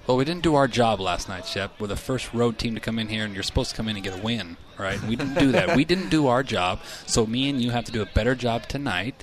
Well, 0.08 0.16
we 0.16 0.24
didn't 0.24 0.42
do 0.42 0.56
our 0.56 0.66
job 0.66 0.98
last 0.98 1.28
night, 1.28 1.46
Shep. 1.46 1.78
We're 1.78 1.86
the 1.86 1.94
first 1.94 2.34
road 2.34 2.58
team 2.58 2.74
to 2.74 2.80
come 2.80 2.98
in 2.98 3.06
here, 3.06 3.24
and 3.24 3.34
you're 3.34 3.44
supposed 3.44 3.70
to 3.70 3.76
come 3.76 3.88
in 3.88 3.94
and 3.94 4.04
get 4.04 4.18
a 4.18 4.22
win, 4.22 4.56
right? 4.76 5.00
We 5.02 5.14
didn't 5.14 5.38
do 5.38 5.52
that. 5.52 5.76
we 5.76 5.84
didn't 5.84 6.08
do 6.08 6.26
our 6.26 6.42
job, 6.42 6.80
so 7.06 7.24
me 7.24 7.48
and 7.48 7.62
you 7.62 7.70
have 7.70 7.84
to 7.84 7.92
do 7.92 8.02
a 8.02 8.06
better 8.06 8.34
job 8.34 8.66
tonight 8.66 9.22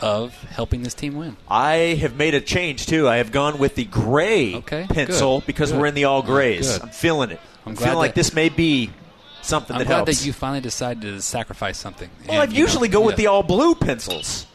of 0.00 0.34
helping 0.44 0.82
this 0.82 0.94
team 0.94 1.14
win. 1.16 1.36
I 1.48 1.96
have 2.00 2.16
made 2.16 2.34
a 2.34 2.40
change 2.40 2.86
too. 2.86 3.08
I 3.08 3.16
have 3.18 3.32
gone 3.32 3.58
with 3.58 3.74
the 3.74 3.84
gray 3.84 4.54
Okay, 4.56 4.86
pencil 4.88 5.40
good, 5.40 5.46
because 5.46 5.72
good. 5.72 5.80
we're 5.80 5.86
in 5.86 5.94
the 5.94 6.04
all 6.04 6.22
grays. 6.22 6.72
Good. 6.72 6.82
I'm 6.82 6.88
feeling 6.90 7.30
it. 7.30 7.40
I'm, 7.66 7.70
I'm 7.72 7.76
feeling 7.76 7.96
like 7.98 8.14
this 8.14 8.32
may 8.34 8.48
be 8.48 8.90
something 9.42 9.74
I'm 9.74 9.80
that 9.80 9.86
glad 9.86 9.96
helps. 9.96 10.20
that 10.20 10.26
you 10.26 10.32
finally 10.32 10.60
decided 10.60 11.02
to 11.02 11.20
sacrifice 11.22 11.78
something. 11.78 12.08
well, 12.28 12.42
And, 12.42 12.50
I 12.50 12.54
usually 12.54 12.88
know, 12.88 13.00
go 13.00 13.06
with 13.06 13.14
yeah. 13.14 13.24
the 13.24 13.26
all 13.28 13.42
blue 13.42 13.74
pencils. 13.74 14.46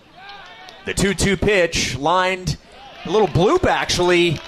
The 0.86 0.94
2 0.94 1.14
2 1.16 1.38
pitch 1.38 1.98
lined 1.98 2.58
a 3.06 3.10
little 3.12 3.28
bloop 3.28 3.66
actually. 3.66 4.40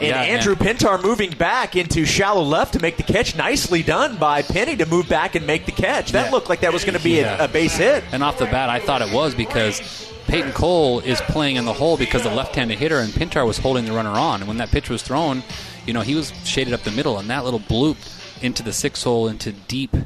And 0.00 0.10
Yeah, 0.10 0.20
Andrew 0.22 0.54
man. 0.60 0.76
Pintar 0.76 1.02
moving 1.02 1.30
back 1.30 1.74
into 1.74 2.04
shallow 2.04 2.42
left 2.42 2.74
to 2.74 2.80
make 2.80 2.96
the 2.98 3.02
catch. 3.02 3.34
Nicely 3.34 3.82
done 3.82 4.16
by 4.16 4.42
Penny 4.42 4.76
to 4.76 4.86
move 4.86 5.08
back 5.08 5.34
and 5.34 5.44
make 5.46 5.66
the 5.66 5.72
catch. 5.72 6.12
That 6.12 6.26
Yeah. 6.26 6.30
looked 6.30 6.48
like 6.48 6.60
that 6.60 6.72
was 6.72 6.84
going 6.84 6.96
to 6.96 7.02
be 7.02 7.16
Yeah. 7.18 7.40
a, 7.42 7.46
a 7.46 7.48
base 7.48 7.76
hit. 7.76 8.04
And 8.12 8.22
off 8.22 8.38
the 8.38 8.44
bat, 8.46 8.68
I 8.70 8.78
thought 8.78 9.02
it 9.02 9.12
was 9.12 9.34
because 9.34 9.80
Peyton 10.28 10.52
Cole 10.52 11.00
is 11.00 11.20
playing 11.22 11.56
in 11.56 11.64
the 11.64 11.72
hole 11.72 11.96
because 11.96 12.22
the 12.22 12.30
left-handed 12.30 12.78
hitter 12.78 12.98
and 12.98 13.10
Pintar 13.12 13.46
was 13.46 13.58
holding 13.58 13.84
the 13.86 13.92
runner 13.92 14.10
on. 14.10 14.40
And 14.40 14.48
when 14.48 14.58
that 14.58 14.70
pitch 14.70 14.88
was 14.90 15.02
thrown, 15.02 15.42
you 15.86 15.92
know, 15.94 16.02
he 16.02 16.14
was 16.14 16.32
shaded 16.44 16.74
up 16.74 16.82
the 16.82 16.90
middle, 16.90 17.18
and 17.18 17.28
that 17.30 17.44
little 17.44 17.60
bloop 17.60 17.96
into 18.42 18.62
the 18.62 18.72
six 18.72 19.02
hole 19.02 19.26
into 19.26 19.52
deep 19.52 19.96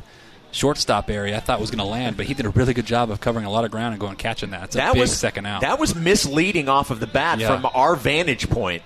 shortstop 0.53 1.11
area, 1.11 1.37
I 1.37 1.41
thought 1.41 1.61
was 1.61 1.71
going 1.71 1.79
to 1.79 1.85
land, 1.85 2.17
but 2.17 2.27
he 2.27 2.35
did 2.35 2.47
a 2.47 2.51
really 2.51 2.73
good 2.75 2.87
job 2.87 3.11
of 3.11 3.21
covering 3.21 3.47
a 3.47 3.51
lot 3.51 3.65
of 3.65 3.71
ground 3.71 3.95
and 3.95 4.01
going 4.01 4.17
catching 4.17 4.51
that. 4.51 4.65
It's 4.65 4.75
a 4.77 4.79
that 4.79 4.93
big 4.93 5.01
was 5.01 5.17
second 5.17 5.47
out. 5.47 5.63
That 5.63 5.79
was 5.79 5.95
misleading 5.95 6.69
off 6.69 6.91
of 6.91 7.01
the 7.01 7.07
bat 7.07 7.39
Yeah. 7.39 7.49
from 7.49 7.69
our 7.75 7.97
vantage 7.97 8.49
point. 8.49 8.83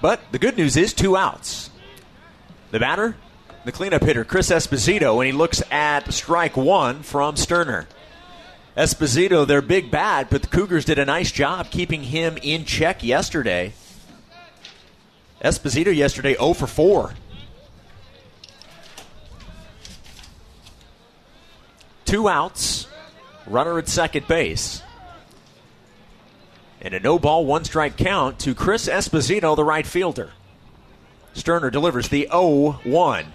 But 0.00 0.20
the 0.32 0.38
good 0.38 0.56
news 0.56 0.76
is 0.76 0.92
two 0.92 1.16
outs. 1.16 1.70
The 2.70 2.80
batter, 2.80 3.16
the 3.64 3.72
cleanup 3.72 4.02
hitter, 4.02 4.24
Chris 4.24 4.50
Esposito, 4.50 5.16
and 5.18 5.26
he 5.26 5.32
looks 5.32 5.62
at 5.70 6.12
strike 6.12 6.56
one 6.56 7.02
from 7.02 7.36
Sterner. 7.36 7.86
Esposito, 8.76 9.46
their 9.46 9.60
big 9.60 9.90
bat, 9.90 10.28
but 10.30 10.42
the 10.42 10.48
Cougars 10.48 10.86
did 10.86 10.98
a 10.98 11.04
nice 11.04 11.30
job 11.30 11.70
keeping 11.70 12.04
him 12.04 12.38
in 12.42 12.64
check 12.64 13.02
yesterday. 13.04 13.74
Esposito 15.42 15.94
yesterday 15.94 16.34
0 16.34 16.54
for 16.54 16.66
4. 16.66 17.14
Two 22.06 22.28
outs, 22.28 22.86
runner 23.46 23.78
at 23.78 23.88
second 23.88 24.26
base. 24.26 24.82
And 26.80 26.94
a 26.94 27.00
no 27.00 27.18
ball, 27.18 27.44
one 27.44 27.64
strike 27.64 27.96
count 27.96 28.38
to 28.40 28.54
Chris 28.54 28.88
Esposito, 28.88 29.54
the 29.54 29.64
right 29.64 29.86
fielder. 29.86 30.30
Sterner 31.34 31.70
delivers 31.70 32.08
the 32.08 32.28
0 32.30 32.80
1. 32.84 33.26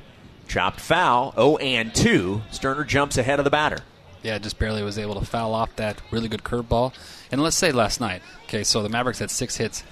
Chopped 0.48 0.80
foul, 0.80 1.32
0 1.34 1.58
and 1.58 1.94
2. 1.94 2.42
Sterner 2.52 2.84
jumps 2.84 3.18
ahead 3.18 3.40
of 3.40 3.44
the 3.44 3.52
batter. 3.52 3.80
Yeah, 4.24 4.38
just 4.38 4.60
barely 4.60 4.84
was 4.84 4.98
able 4.98 5.20
to 5.20 5.26
foul 5.26 5.54
off 5.54 5.76
that 5.78 6.02
really 6.12 6.28
good 6.28 6.44
curveball. 6.44 6.94
And 7.32 7.42
let's 7.42 7.56
say 7.56 7.72
last 7.72 8.00
night, 8.00 8.22
okay, 8.46 8.64
so 8.64 8.82
the 8.82 8.90
Mavericks 8.90 9.20
had 9.20 9.32
six 9.32 9.58
hits. 9.58 9.84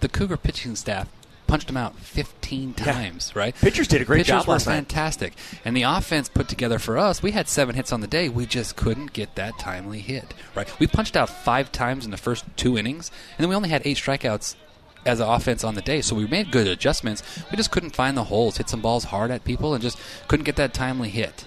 The 0.00 0.08
Cougar 0.08 0.36
pitching 0.36 0.76
staff 0.76 1.08
punched 1.46 1.66
them 1.66 1.76
out 1.76 1.94
15 1.96 2.72
times, 2.74 3.36
right? 3.36 3.54
Pitchers 3.54 3.86
did 3.86 4.00
a 4.00 4.04
great 4.06 4.20
Pitchers 4.20 4.40
job 4.40 4.46
were 4.46 4.54
last 4.54 4.66
night. 4.66 4.74
fantastic. 4.76 5.34
And 5.64 5.76
the 5.76 5.82
offense 5.82 6.28
put 6.28 6.48
together 6.48 6.78
for 6.78 6.96
us, 6.96 7.22
we 7.22 7.32
had 7.32 7.46
seven 7.46 7.74
hits 7.74 7.92
on 7.92 8.00
the 8.00 8.06
day. 8.06 8.28
We 8.30 8.46
just 8.46 8.74
couldn't 8.74 9.12
get 9.12 9.34
that 9.34 9.58
timely 9.58 10.00
hit, 10.00 10.32
right? 10.54 10.66
We 10.80 10.86
punched 10.86 11.14
out 11.14 11.28
five 11.28 11.70
times 11.70 12.04
in 12.04 12.10
the 12.10 12.16
first 12.16 12.44
two 12.56 12.78
innings, 12.78 13.10
and 13.36 13.44
then 13.44 13.50
we 13.50 13.54
only 13.54 13.68
had 13.68 13.82
eight 13.84 13.98
strikeouts 13.98 14.56
as 15.04 15.20
an 15.20 15.28
offense 15.28 15.62
on 15.62 15.74
the 15.74 15.82
day. 15.82 16.00
So 16.00 16.16
we 16.16 16.26
made 16.26 16.50
good 16.52 16.66
adjustments. 16.66 17.22
We 17.50 17.56
just 17.56 17.70
couldn't 17.70 17.94
find 17.94 18.16
the 18.16 18.24
holes, 18.24 18.56
hit 18.56 18.68
some 18.68 18.80
balls 18.80 19.04
hard 19.04 19.30
at 19.30 19.44
people, 19.44 19.74
and 19.74 19.82
just 19.82 19.98
couldn't 20.28 20.44
get 20.44 20.56
that 20.56 20.72
timely 20.72 21.10
hit. 21.10 21.44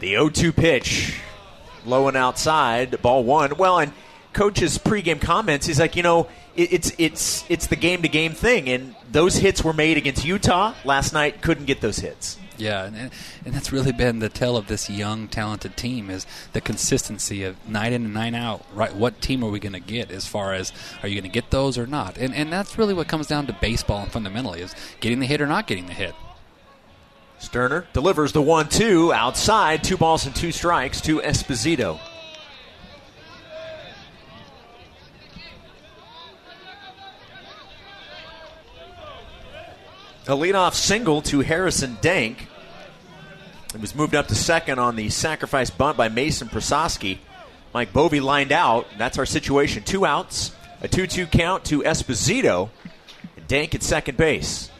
The 0.00 0.12
0 0.12 0.30
2 0.30 0.52
pitch, 0.52 1.20
low 1.84 2.08
and 2.08 2.16
outside, 2.16 3.02
ball 3.02 3.22
one. 3.22 3.56
Well, 3.58 3.78
and 3.78 3.92
coach's 4.32 4.78
pregame 4.78 5.20
comments, 5.20 5.66
he's 5.66 5.78
like, 5.78 5.94
you 5.94 6.02
know, 6.02 6.26
it, 6.56 6.72
it's 6.72 6.92
it's 6.96 7.44
it's 7.50 7.66
the 7.66 7.76
game 7.76 8.00
to 8.00 8.08
game 8.08 8.32
thing, 8.32 8.70
and 8.70 8.94
those 9.12 9.36
hits 9.36 9.62
were 9.62 9.74
made 9.74 9.98
against 9.98 10.24
Utah 10.24 10.74
last 10.86 11.12
night. 11.12 11.42
Couldn't 11.42 11.66
get 11.66 11.82
those 11.82 11.98
hits. 11.98 12.38
Yeah, 12.56 12.84
and, 12.84 13.10
and 13.44 13.54
that's 13.54 13.72
really 13.72 13.92
been 13.92 14.18
the 14.18 14.28
tell 14.28 14.56
of 14.56 14.66
this 14.66 14.90
young, 14.90 15.28
talented 15.28 15.78
team 15.78 16.10
is 16.10 16.26
the 16.52 16.60
consistency 16.60 17.42
of 17.42 17.56
night 17.66 17.92
in 17.92 18.04
and 18.04 18.12
night 18.12 18.34
out. 18.34 18.64
Right, 18.74 18.94
what 18.94 19.20
team 19.22 19.42
are 19.42 19.50
we 19.50 19.58
going 19.58 19.72
to 19.72 19.80
get? 19.80 20.10
As 20.10 20.26
far 20.26 20.52
as 20.52 20.70
are 21.02 21.08
you 21.08 21.14
going 21.14 21.30
to 21.30 21.34
get 21.34 21.50
those 21.50 21.78
or 21.78 21.86
not? 21.86 22.16
And 22.16 22.34
and 22.34 22.50
that's 22.50 22.78
really 22.78 22.94
what 22.94 23.06
comes 23.06 23.26
down 23.26 23.46
to 23.48 23.52
baseball 23.52 24.02
and 24.02 24.10
fundamentally 24.10 24.62
is 24.62 24.74
getting 25.00 25.20
the 25.20 25.26
hit 25.26 25.40
or 25.40 25.46
not 25.46 25.66
getting 25.66 25.86
the 25.86 25.94
hit. 25.94 26.14
Sterner 27.40 27.86
delivers 27.94 28.32
the 28.32 28.42
1 28.42 28.68
2 28.68 29.12
outside, 29.12 29.82
two 29.82 29.96
balls 29.96 30.26
and 30.26 30.36
two 30.36 30.52
strikes 30.52 31.00
to 31.00 31.20
Esposito. 31.20 31.98
A 40.28 40.32
leadoff 40.32 40.74
single 40.74 41.22
to 41.22 41.40
Harrison 41.40 41.96
Dank. 42.00 42.46
It 43.74 43.80
was 43.80 43.94
moved 43.94 44.14
up 44.14 44.28
to 44.28 44.34
second 44.34 44.78
on 44.78 44.94
the 44.94 45.08
sacrifice 45.08 45.70
bunt 45.70 45.96
by 45.96 46.08
Mason 46.08 46.48
Prososki. 46.48 47.18
Mike 47.72 47.92
Boeve 47.92 48.22
lined 48.22 48.52
out. 48.52 48.86
That's 48.98 49.18
our 49.18 49.26
situation. 49.26 49.82
Two 49.82 50.04
outs, 50.04 50.52
a 50.82 50.88
2 50.88 51.06
2 51.06 51.26
count 51.26 51.64
to 51.64 51.80
Esposito, 51.82 52.68
Dank 53.48 53.74
at 53.74 53.82
second 53.82 54.18
base. 54.18 54.70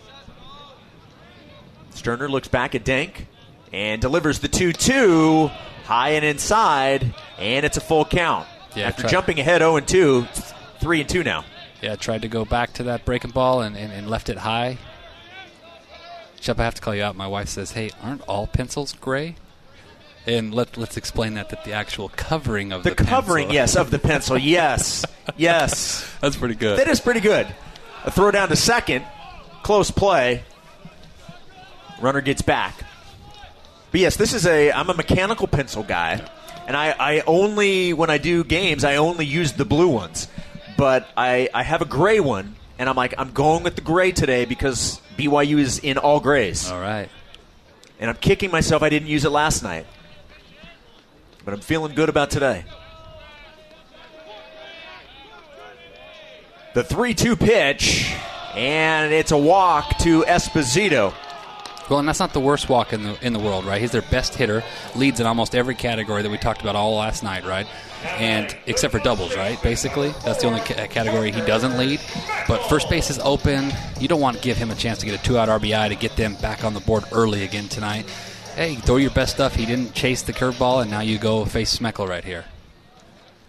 Sterner 2.01 2.31
looks 2.31 2.49
back 2.49 2.75
at 2.75 2.83
Dank 2.83 3.27
and 3.75 4.01
delivers 4.01 4.39
the 4.39 4.49
2 4.49 4.73
2 4.73 5.49
high 5.85 6.11
and 6.13 6.25
inside, 6.25 7.15
and 7.39 7.67
it's 7.67 7.77
a 7.77 7.81
full 7.83 8.07
count. 8.07 8.49
Yeah, 8.75 8.89
After 8.89 9.07
jumping 9.07 9.39
ahead 9.39 9.61
0 9.61 9.81
2, 9.81 10.25
3 10.81 11.01
and 11.01 11.09
2 11.11 11.23
now. 11.23 11.45
Yeah, 11.83 11.97
tried 11.97 12.23
to 12.23 12.29
go 12.29 12.47
back 12.47 12.73
to 12.75 12.85
that 12.85 13.05
breaking 13.05 13.33
ball 13.33 13.61
and, 13.61 13.77
and, 13.77 13.93
and 13.93 14.09
left 14.09 14.31
it 14.31 14.39
high. 14.39 14.79
Shep, 16.41 16.59
I 16.59 16.65
have 16.65 16.75
to 16.77 16.81
call 16.81 16.95
you 16.95 17.03
out. 17.03 17.17
My 17.17 17.27
wife 17.27 17.51
says, 17.51 17.73
"Hey, 17.73 17.91
aren't 18.03 18.23
all 18.23 18.47
pencils 18.47 18.95
gray?" 18.95 19.37
And 20.27 20.55
let 20.55 20.79
let's 20.79 20.97
explain 20.97 21.35
that 21.35 21.51
that 21.51 21.65
the 21.65 21.75
actual 21.75 22.09
covering 22.09 22.73
of 22.73 22.83
The, 22.83 22.91
the, 22.95 23.05
covering, 23.05 23.49
pencil- 23.49 23.55
yes, 23.55 23.77
of 23.77 23.91
the 23.91 23.99
pencil. 23.99 24.39
Yes. 24.43 25.05
yes. 25.37 26.11
that's 26.23 26.37
pretty 26.37 26.55
good. 26.55 26.79
That 26.79 26.89
is 26.89 26.99
pretty 26.99 27.21
good. 27.21 27.47
A 28.05 28.11
throw 28.11 28.31
down 28.31 28.49
to 28.49 28.57
second. 28.57 29.05
Close 29.63 29.91
play. 29.91 30.45
Runner 32.01 32.21
gets 32.21 32.43
back. 32.43 32.75
But 33.91 34.01
yes, 34.01 34.17
this 34.17 34.33
is 34.35 34.47
a. 34.47 34.73
I'm 34.73 34.89
a 34.89 34.95
mechanical 34.95 35.47
pencil 35.47 35.83
guy, 35.83 36.27
and 36.67 36.77
I, 36.77 36.95
I 36.99 37.23
only 37.27 37.93
when 37.93 38.09
I 38.11 38.19
do 38.19 38.45
games 38.45 38.85
I 38.85 38.97
only 38.97 39.27
use 39.27 39.53
the 39.53 39.65
blue 39.65 39.89
ones. 39.89 40.29
But 40.77 41.09
I, 41.17 41.49
I 41.53 41.63
have 41.63 41.83
a 41.83 41.85
gray 41.85 42.21
one, 42.21 42.55
and 42.79 42.89
I'm 42.89 42.97
like 42.97 43.15
I'm 43.19 43.33
going 43.33 43.63
with 43.65 43.75
the 43.75 43.83
gray 43.83 44.13
today 44.13 44.45
because 44.45 45.01
BYU 45.19 45.59
is 45.59 45.79
in 45.81 45.99
all 45.99 46.21
grays, 46.21 46.71
All 46.71 46.81
right. 46.81 47.09
and 47.99 48.09
I'm 48.09 48.17
kicking 48.17 48.51
myself 48.51 48.83
I 48.83 48.89
didn't 48.89 49.09
use 49.09 49.25
it 49.25 49.31
last 49.31 49.63
night. 49.63 49.87
But 51.45 51.53
I'm 51.55 51.61
feeling 51.61 51.95
good 51.95 52.09
about 52.09 52.31
today. 52.31 52.65
The 56.75 56.85
3 56.85 57.13
2 57.15 57.37
pitch, 57.37 58.15
and 58.55 59.13
it's 59.13 59.33
a 59.33 59.39
walk 59.39 59.99
to 59.99 60.23
Esposito. 60.23 61.13
Well, 61.91 61.99
and 61.99 62.07
that's 62.07 62.21
not 62.21 62.33
the 62.33 62.41
worst 62.41 62.69
walk 62.69 62.93
in 62.93 63.03
the 63.03 63.27
in 63.27 63.33
the 63.33 63.41
world, 63.41 63.65
right? 63.65 63.81
He's 63.81 63.91
their 63.91 64.01
best 64.01 64.37
hitter, 64.37 64.63
leads 64.95 65.19
in 65.19 65.27
almost 65.27 65.57
every 65.57 65.75
category 65.75 66.23
that 66.23 66.31
we 66.31 66.39
talked 66.39 66.63
about 66.63 66.77
all 66.77 66.95
last 66.95 67.25
night, 67.25 67.45
right? 67.45 67.67
And 68.05 68.57
except 68.67 68.93
for 68.93 69.01
doubles, 69.01 69.37
right? 69.37 69.61
Basically, 69.61 70.11
that's 70.25 70.41
the 70.41 70.47
only 70.47 70.61
ca- 70.61 70.85
uh, 70.85 70.87
category 70.87 71.33
he 71.33 71.41
doesn't 71.41 71.77
lead. 71.77 72.01
But 72.47 72.63
first 72.69 72.89
base 72.89 73.11
is 73.11 73.19
open. 73.19 73.73
You 73.99 74.07
don't 74.07 74.21
want 74.21 74.37
to 74.37 74.43
give 74.43 74.57
him 74.57 74.71
a 74.71 74.77
chance 74.77 75.01
to 75.01 75.07
get 75.07 75.19
a 75.19 75.23
two-out 75.23 75.49
RBI 75.49 75.89
to 75.89 75.97
get 75.97 76.15
them 76.15 76.37
back 76.37 76.63
on 76.63 76.75
the 76.75 76.81
board 76.81 77.03
early 77.11 77.43
again 77.43 77.67
tonight. 77.69 78.09
Hey, 78.55 78.77
throw 78.77 78.97
your 78.97 79.11
best 79.11 79.35
stuff. 79.35 79.57
He 79.57 79.67
didn't 79.67 79.93
chase 79.93 80.23
the 80.23 80.33
curveball, 80.33 80.83
and 80.83 80.91
now 80.93 81.01
you 81.01 81.19
go 81.19 81.45
face 81.45 81.77
Smekle 81.77 82.09
right 82.09 82.25
here. 82.25 82.45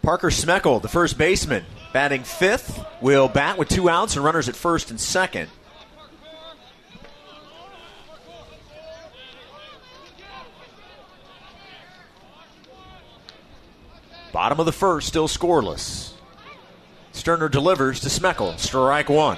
Parker 0.02 0.30
Smekle, 0.30 0.82
the 0.82 0.90
first 0.90 1.16
baseman, 1.16 1.64
batting 1.94 2.24
fifth, 2.24 2.84
will 3.02 3.28
bat 3.28 3.60
with 3.60 3.70
two 3.70 3.88
outs 3.88 4.16
and 4.16 4.26
runners 4.26 4.50
at 4.50 4.56
first 4.56 4.90
and 4.90 5.00
second. 5.00 5.48
Bottom 14.32 14.60
of 14.60 14.66
the 14.66 14.72
first, 14.72 15.08
still 15.08 15.28
scoreless. 15.28 16.14
Sterner 17.12 17.50
delivers 17.50 18.00
to 18.02 18.08
Smekle. 18.08 18.58
Strike 18.58 19.10
one. 19.10 19.38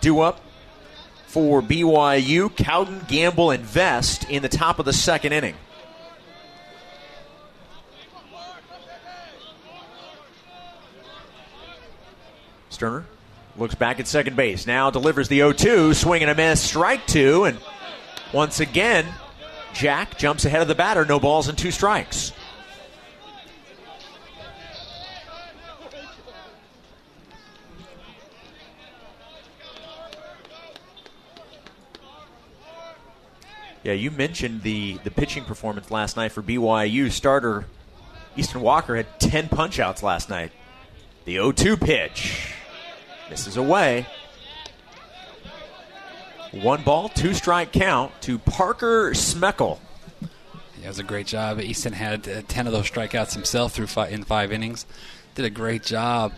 Due 0.00 0.20
up 0.20 0.40
for 1.26 1.62
BYU, 1.62 2.54
Cowden, 2.54 3.04
Gamble, 3.08 3.50
and 3.50 3.64
Vest 3.64 4.28
in 4.30 4.42
the 4.42 4.48
top 4.48 4.78
of 4.78 4.84
the 4.84 4.92
second 4.92 5.32
inning. 5.32 5.54
Sterner 12.70 13.06
looks 13.56 13.74
back 13.74 14.00
at 14.00 14.06
second 14.06 14.36
base. 14.36 14.66
Now 14.66 14.90
delivers 14.90 15.28
the 15.28 15.38
0 15.38 15.52
2, 15.52 15.94
swing 15.94 16.22
and 16.22 16.30
a 16.30 16.34
miss, 16.34 16.60
strike 16.60 17.06
two, 17.06 17.44
and 17.44 17.58
once 18.32 18.60
again, 18.60 19.06
Jack 19.72 20.18
jumps 20.18 20.44
ahead 20.44 20.62
of 20.62 20.68
the 20.68 20.74
batter. 20.74 21.04
No 21.04 21.20
balls 21.20 21.48
and 21.48 21.56
two 21.56 21.70
strikes. 21.70 22.32
Yeah, 33.82 33.92
you 33.92 34.10
mentioned 34.10 34.62
the, 34.62 34.98
the 35.04 35.10
pitching 35.10 35.44
performance 35.44 35.90
last 35.90 36.16
night 36.16 36.32
for 36.32 36.42
BYU. 36.42 37.12
Starter 37.12 37.66
Easton 38.34 38.62
Walker 38.62 38.96
had 38.96 39.20
10 39.20 39.48
punchouts 39.48 40.02
last 40.02 40.30
night. 40.30 40.52
The 41.26 41.34
0 41.34 41.52
2 41.52 41.76
pitch 41.76 42.54
misses 43.34 43.56
away. 43.56 44.06
One 46.52 46.84
ball, 46.84 47.08
two 47.08 47.34
strike 47.34 47.72
count 47.72 48.12
to 48.22 48.38
Parker 48.38 49.10
Smekle. 49.10 49.80
He 50.76 50.84
does 50.84 51.00
a 51.00 51.02
great 51.02 51.26
job. 51.26 51.60
Easton 51.60 51.94
had 51.94 52.28
uh, 52.28 52.42
10 52.46 52.68
of 52.68 52.72
those 52.72 52.88
strikeouts 52.88 53.34
himself 53.34 53.72
through 53.72 53.88
five, 53.88 54.12
in 54.12 54.22
five 54.22 54.52
innings. 54.52 54.86
Did 55.34 55.46
a 55.46 55.50
great 55.50 55.82
job. 55.82 56.32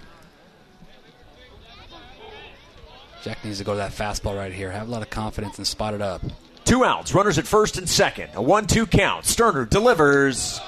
Jack 3.22 3.44
needs 3.44 3.58
to 3.58 3.64
go 3.64 3.72
to 3.72 3.78
that 3.78 3.92
fastball 3.92 4.34
right 4.34 4.50
here. 4.50 4.70
Have 4.70 4.88
a 4.88 4.90
lot 4.90 5.02
of 5.02 5.10
confidence 5.10 5.58
and 5.58 5.66
spot 5.66 5.92
it 5.92 6.00
up. 6.00 6.22
Two 6.64 6.82
outs, 6.82 7.12
runners 7.12 7.36
at 7.36 7.46
first 7.46 7.76
and 7.76 7.86
second. 7.86 8.30
A 8.32 8.40
1 8.40 8.68
2 8.68 8.86
count. 8.86 9.26
Sterner 9.26 9.66
delivers. 9.66 10.62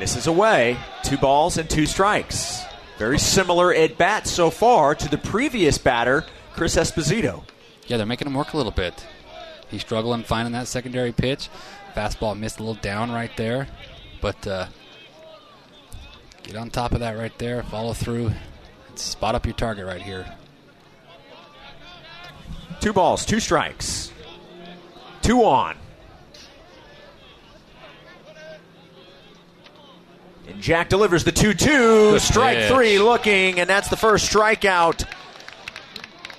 Misses 0.00 0.26
away. 0.26 0.78
Two 1.04 1.16
balls 1.16 1.58
and 1.58 1.70
two 1.70 1.86
strikes. 1.86 2.64
Very 2.98 3.18
similar 3.18 3.74
at 3.74 3.98
bat 3.98 4.26
so 4.26 4.50
far 4.50 4.94
to 4.94 5.08
the 5.08 5.18
previous 5.18 5.78
batter, 5.78 6.24
Chris 6.54 6.76
Esposito. 6.76 7.42
Yeah, 7.86 7.96
they're 7.96 8.06
making 8.06 8.28
him 8.28 8.34
work 8.34 8.52
a 8.52 8.56
little 8.56 8.72
bit. 8.72 9.04
He's 9.68 9.80
struggling 9.80 10.22
finding 10.22 10.52
that 10.52 10.68
secondary 10.68 11.12
pitch. 11.12 11.48
Fastball 11.94 12.38
missed 12.38 12.60
a 12.60 12.62
little 12.62 12.80
down 12.80 13.10
right 13.10 13.34
there. 13.36 13.68
But 14.20 14.46
uh, 14.46 14.66
get 16.44 16.56
on 16.56 16.70
top 16.70 16.92
of 16.92 17.00
that 17.00 17.18
right 17.18 17.36
there. 17.38 17.62
Follow 17.64 17.92
through. 17.92 18.30
Spot 18.94 19.34
up 19.34 19.44
your 19.44 19.54
target 19.54 19.86
right 19.86 20.00
here. 20.00 20.26
Two 22.80 22.92
balls, 22.92 23.26
two 23.26 23.40
strikes. 23.40 24.12
Two 25.22 25.44
on. 25.44 25.76
And 30.46 30.60
Jack 30.60 30.88
delivers 30.88 31.24
the 31.24 31.32
2 31.32 31.54
2. 31.54 32.18
Strike 32.18 32.56
pitch. 32.56 32.72
three 32.72 32.98
looking, 32.98 33.60
and 33.60 33.68
that's 33.68 33.88
the 33.88 33.96
first 33.96 34.30
strikeout 34.30 35.06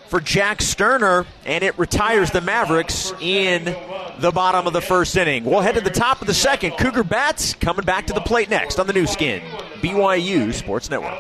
for 0.08 0.20
Jack 0.20 0.62
Sterner, 0.62 1.26
and 1.46 1.64
it 1.64 1.78
retires 1.80 2.32
the 2.32 2.42
Mavericks 2.42 3.12
in 3.20 3.66
the 4.20 4.32
bottom 4.32 4.68
of 4.68 4.74
the 4.74 4.82
first 4.82 5.18
inning. 5.18 5.44
We'll 5.44 5.62
head 5.62 5.76
to 5.76 5.82
the 5.82 5.90
top 5.90 6.22
of 6.22 6.28
the 6.28 6.34
second. 6.34 6.74
Cougar 6.78 7.04
Bats 7.04 7.54
coming 7.56 7.86
back 7.86 8.08
to 8.08 8.14
the 8.14 8.22
plate 8.22 8.50
next 8.50 8.80
on 8.80 8.88
the 8.88 8.94
Nu 8.94 9.08
Skin, 9.08 9.42
BYU 9.82 10.54
Sports 10.54 10.90
Network. 10.90 11.18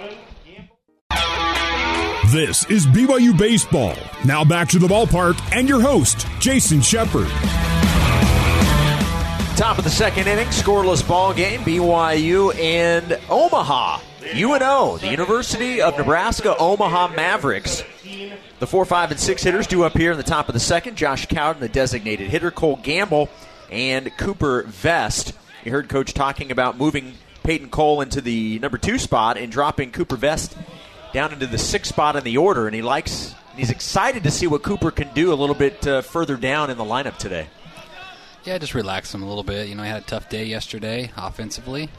This 2.32 2.65
is 2.69 2.86
BYU 2.88 3.38
Baseball. 3.38 3.95
Now 4.26 4.43
back 4.43 4.67
to 4.69 4.80
the 4.80 4.88
ballpark 4.88 5.39
and 5.56 5.69
your 5.69 5.80
host, 5.82 6.28
Jason 6.39 6.82
Shepard. 6.82 7.28
Top 9.56 9.78
of 9.78 9.86
the 9.86 9.89
second 9.89 10.28
inning, 10.28 10.48
scoreless 10.48 11.08
ball 11.08 11.34
game. 11.34 11.62
BYU 11.62 12.54
and 12.60 13.18
Omaha. 13.30 14.02
UNO, 14.36 14.98
the 14.98 15.08
University 15.08 15.82
of 15.82 15.98
Nebraska 15.98 16.58
Omaha 16.58 17.15
Mavericks. 17.15 17.82
The 18.60 18.68
four, 18.68 18.84
five, 18.84 19.12
and 19.12 19.20
six 19.20 19.44
hitters 19.44 19.65
due 19.65 19.86
up 19.86 19.98
here 19.98 20.12
in 20.12 20.18
the 20.18 20.24
top 20.24 20.50
of 20.50 20.54
the 20.54 20.60
second. 20.60 20.98
Josh 20.98 21.28
Cowden, 21.28 21.62
the 21.62 21.70
designated 21.70 22.30
hitter. 22.30 22.52
Cole 22.52 22.76
Gamble 22.84 23.30
and 23.72 24.12
Cooper 24.18 24.63
Vest. 24.63 25.32
You 25.63 25.72
heard 25.72 25.88
Coach 25.88 26.13
talking 26.13 26.52
about 26.52 26.78
moving 26.78 27.13
Peyton 27.44 27.70
Cole 27.70 28.02
into 28.02 28.20
the 28.20 28.60
number 28.60 28.78
two 28.78 29.00
spot 29.00 29.38
and 29.38 29.50
dropping 29.50 29.91
Cooper 29.91 30.18
Vest 30.18 30.58
down 31.13 31.32
into 31.32 31.48
the 31.48 31.58
sixth 31.58 31.94
spot 31.94 32.18
in 32.18 32.26
the 32.26 32.36
order. 32.36 32.68
And 32.68 32.76
he 32.76 32.82
likes, 32.82 33.34
he's 33.56 33.70
excited 33.70 34.24
to 34.24 34.32
see 34.32 34.48
what 34.48 34.63
Cooper 34.63 34.91
can 34.91 35.13
do 35.13 35.32
a 35.32 35.36
little 35.36 35.56
bit 35.56 35.88
uh, 35.88 36.02
further 36.02 36.36
down 36.36 36.70
in 36.70 36.78
the 36.78 36.84
lineup 36.84 37.15
today. 37.18 37.48
Yeah, 38.46 38.60
just 38.60 38.76
relax 38.76 39.14
him 39.14 39.24
a 39.24 39.28
little 39.28 39.44
bit. 39.44 39.68
You 39.68 39.74
know, 39.76 39.82
he 39.82 39.90
had 39.90 40.04
a 40.04 40.06
tough 40.06 40.30
day 40.30 40.46
yesterday 40.46 41.12
offensively. 41.18 41.90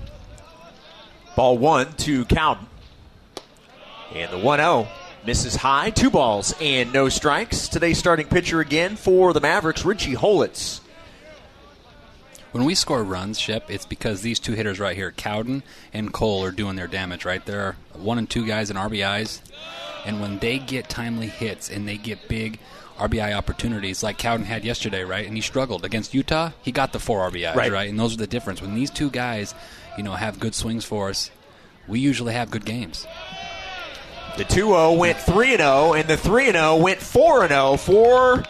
Ball 1.34 1.58
one 1.58 1.92
to 1.94 2.24
Cowden. 2.24 2.66
And 4.14 4.32
the 4.32 4.38
1 4.38 4.58
0 4.60 4.86
misses 5.26 5.56
high. 5.56 5.90
Two 5.90 6.08
balls 6.08 6.54
and 6.60 6.92
no 6.92 7.08
strikes. 7.08 7.66
Today's 7.66 7.98
starting 7.98 8.28
pitcher 8.28 8.60
again 8.60 8.94
for 8.94 9.32
the 9.32 9.40
Mavericks, 9.40 9.84
Richie 9.84 10.14
Holitz. 10.14 10.80
When 12.52 12.64
we 12.64 12.76
score 12.76 13.02
runs, 13.02 13.40
Shep, 13.40 13.68
it's 13.68 13.84
because 13.84 14.22
these 14.22 14.38
two 14.38 14.52
hitters 14.52 14.78
right 14.78 14.96
here, 14.96 15.10
Cowden 15.10 15.64
and 15.92 16.12
Cole, 16.12 16.44
are 16.44 16.52
doing 16.52 16.76
their 16.76 16.86
damage, 16.86 17.24
right? 17.24 17.44
There 17.44 17.76
one 17.92 18.18
and 18.18 18.30
two 18.30 18.46
guys 18.46 18.70
in 18.70 18.76
RBIs. 18.76 19.40
And 20.06 20.20
when 20.20 20.38
they 20.38 20.60
get 20.60 20.88
timely 20.88 21.26
hits 21.26 21.68
and 21.68 21.88
they 21.88 21.96
get 21.96 22.28
big 22.28 22.60
RBI 22.98 23.34
opportunities 23.34 24.02
like 24.02 24.18
Cowden 24.18 24.46
had 24.46 24.64
yesterday, 24.64 25.04
right? 25.04 25.26
And 25.26 25.36
he 25.36 25.40
struggled 25.42 25.84
against 25.84 26.14
Utah. 26.14 26.50
He 26.62 26.72
got 26.72 26.92
the 26.92 26.98
four 26.98 27.20
RBIs, 27.30 27.54
Right. 27.54 27.70
right? 27.72 27.88
And 27.90 27.98
those 27.98 28.14
are 28.14 28.18
the 28.18 28.26
difference. 28.26 28.60
When 28.62 28.74
these 28.74 28.90
two 28.90 29.10
guys, 29.10 29.54
you 29.96 30.02
know, 30.02 30.12
have 30.12 30.40
good 30.40 30.54
swings 30.54 30.84
for 30.84 31.08
us, 31.10 31.30
we 31.88 32.00
usually 32.00 32.32
have 32.32 32.50
good 32.50 32.64
games. 32.64 33.06
The 34.36 34.44
2 34.44 34.54
0 34.68 34.92
went 34.94 35.18
3 35.18 35.56
0, 35.56 35.94
and 35.94 36.06
the 36.08 36.16
3 36.16 36.52
0 36.52 36.76
went 36.76 37.00
4 37.00 37.48
0. 37.48 37.76
Four 37.76 38.44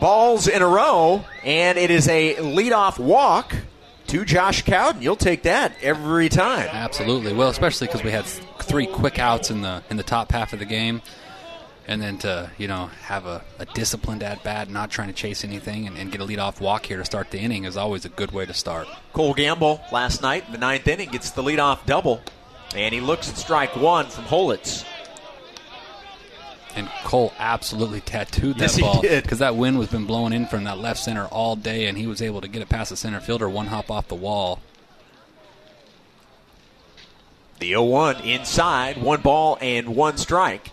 balls 0.00 0.46
in 0.48 0.62
a 0.62 0.66
row, 0.68 1.24
and 1.44 1.78
it 1.78 1.90
is 1.90 2.06
a 2.08 2.34
leadoff 2.36 2.98
walk 2.98 3.54
to 4.08 4.24
Josh 4.24 4.62
Cowden. 4.62 5.02
You'll 5.02 5.16
take 5.16 5.42
that 5.44 5.72
every 5.82 6.28
time. 6.28 6.68
Absolutely. 6.72 7.32
Well, 7.32 7.48
especially 7.48 7.86
because 7.88 8.04
we 8.04 8.10
had 8.10 8.24
three 8.24 8.86
quick 8.86 9.18
outs 9.18 9.50
in 9.50 9.62
the 9.62 9.82
in 9.90 9.96
the 9.96 10.02
top 10.04 10.30
half 10.32 10.52
of 10.52 10.58
the 10.60 10.64
game, 10.64 11.02
and 11.90 12.00
then 12.00 12.16
to 12.18 12.48
you 12.56 12.68
know 12.68 12.86
have 13.02 13.26
a, 13.26 13.42
a 13.58 13.66
disciplined 13.66 14.22
at 14.22 14.42
bat, 14.44 14.70
not 14.70 14.90
trying 14.90 15.08
to 15.08 15.14
chase 15.14 15.44
anything, 15.44 15.88
and, 15.88 15.98
and 15.98 16.12
get 16.12 16.20
a 16.20 16.24
leadoff 16.24 16.60
walk 16.60 16.86
here 16.86 16.98
to 16.98 17.04
start 17.04 17.30
the 17.32 17.38
inning 17.38 17.64
is 17.64 17.76
always 17.76 18.04
a 18.04 18.08
good 18.08 18.30
way 18.30 18.46
to 18.46 18.54
start. 18.54 18.86
Cole 19.12 19.34
Gamble 19.34 19.82
last 19.92 20.22
night 20.22 20.46
in 20.46 20.52
the 20.52 20.58
ninth 20.58 20.86
inning 20.86 21.10
gets 21.10 21.32
the 21.32 21.42
leadoff 21.42 21.84
double, 21.86 22.22
and 22.76 22.94
he 22.94 23.00
looks 23.00 23.28
at 23.28 23.36
strike 23.36 23.76
one 23.76 24.06
from 24.06 24.24
Holitz. 24.24 24.86
And 26.76 26.88
Cole 27.02 27.32
absolutely 27.40 28.00
tattooed 28.00 28.58
that 28.58 28.76
Yes, 28.76 28.80
ball 28.80 29.02
because 29.02 29.40
that 29.40 29.56
wind 29.56 29.76
was 29.76 29.88
been 29.88 30.06
blowing 30.06 30.32
in 30.32 30.46
from 30.46 30.62
that 30.64 30.78
left 30.78 31.00
center 31.00 31.26
all 31.26 31.56
day, 31.56 31.86
and 31.86 31.98
he 31.98 32.06
was 32.06 32.22
able 32.22 32.40
to 32.40 32.46
get 32.46 32.62
it 32.62 32.68
past 32.68 32.90
the 32.90 32.96
center 32.96 33.18
fielder, 33.18 33.48
one 33.48 33.66
hop 33.66 33.90
off 33.90 34.06
the 34.06 34.14
wall. 34.14 34.60
The 37.58 37.70
0 37.70 37.82
1 37.82 38.20
inside, 38.20 39.02
one 39.02 39.20
ball 39.20 39.58
and 39.60 39.96
one 39.96 40.16
strike. 40.16 40.70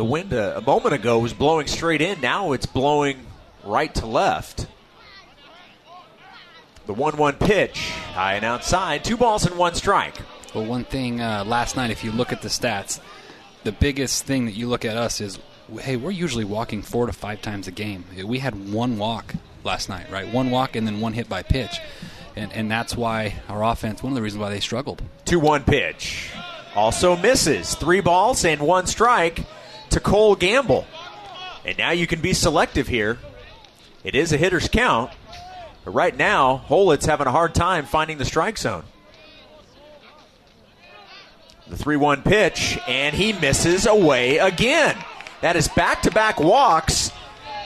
The 0.00 0.04
wind 0.04 0.32
uh, 0.32 0.54
a 0.56 0.62
moment 0.62 0.94
ago 0.94 1.18
was 1.18 1.34
blowing 1.34 1.66
straight 1.66 2.00
in. 2.00 2.22
Now 2.22 2.52
it's 2.52 2.64
blowing 2.64 3.18
right 3.62 3.94
to 3.96 4.06
left. 4.06 4.66
The 6.86 6.94
1 6.94 7.18
1 7.18 7.34
pitch, 7.34 7.90
high 8.14 8.36
and 8.36 8.44
outside, 8.46 9.04
two 9.04 9.18
balls 9.18 9.44
and 9.44 9.58
one 9.58 9.74
strike. 9.74 10.16
Well, 10.54 10.64
one 10.64 10.84
thing 10.84 11.20
uh, 11.20 11.44
last 11.44 11.76
night, 11.76 11.90
if 11.90 12.02
you 12.02 12.12
look 12.12 12.32
at 12.32 12.40
the 12.40 12.48
stats, 12.48 12.98
the 13.62 13.72
biggest 13.72 14.24
thing 14.24 14.46
that 14.46 14.52
you 14.52 14.68
look 14.68 14.86
at 14.86 14.96
us 14.96 15.20
is 15.20 15.38
hey, 15.82 15.96
we're 15.96 16.12
usually 16.12 16.46
walking 16.46 16.80
four 16.80 17.04
to 17.04 17.12
five 17.12 17.42
times 17.42 17.68
a 17.68 17.70
game. 17.70 18.06
We 18.24 18.38
had 18.38 18.72
one 18.72 18.96
walk 18.96 19.34
last 19.64 19.90
night, 19.90 20.10
right? 20.10 20.32
One 20.32 20.50
walk 20.50 20.76
and 20.76 20.86
then 20.86 21.00
one 21.00 21.12
hit 21.12 21.28
by 21.28 21.42
pitch. 21.42 21.78
And, 22.36 22.50
and 22.54 22.70
that's 22.70 22.96
why 22.96 23.34
our 23.50 23.62
offense, 23.62 24.02
one 24.02 24.12
of 24.12 24.16
the 24.16 24.22
reasons 24.22 24.40
why 24.40 24.48
they 24.48 24.60
struggled. 24.60 25.02
2 25.26 25.38
1 25.38 25.64
pitch. 25.64 26.30
Also 26.74 27.16
misses. 27.16 27.74
Three 27.74 28.00
balls 28.00 28.46
and 28.46 28.62
one 28.62 28.86
strike 28.86 29.44
to 29.90 30.00
Cole 30.00 30.36
Gamble. 30.36 30.86
And 31.64 31.76
now 31.78 31.90
you 31.90 32.06
can 32.06 32.20
be 32.20 32.32
selective 32.32 32.88
here. 32.88 33.18
It 34.02 34.14
is 34.14 34.32
a 34.32 34.36
hitter's 34.36 34.68
count. 34.68 35.10
But 35.84 35.92
right 35.92 36.16
now, 36.16 36.62
Holitz 36.68 37.06
having 37.06 37.26
a 37.26 37.32
hard 37.32 37.54
time 37.54 37.86
finding 37.86 38.18
the 38.18 38.24
strike 38.24 38.58
zone. 38.58 38.84
The 41.68 41.76
3 41.76 41.96
1 41.96 42.22
pitch, 42.22 42.78
and 42.88 43.14
he 43.14 43.32
misses 43.32 43.86
away 43.86 44.38
again. 44.38 44.96
That 45.40 45.56
is 45.56 45.68
back 45.68 46.02
to 46.02 46.10
back 46.10 46.40
walks, 46.40 47.12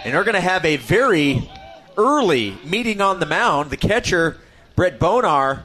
and 0.04 0.14
they're 0.14 0.24
going 0.24 0.34
to 0.34 0.40
have 0.40 0.64
a 0.64 0.76
very 0.76 1.50
early 1.96 2.56
meeting 2.64 3.00
on 3.00 3.18
the 3.18 3.26
mound. 3.26 3.70
The 3.70 3.76
catcher, 3.76 4.36
Brett 4.76 4.98
Bonar, 4.98 5.64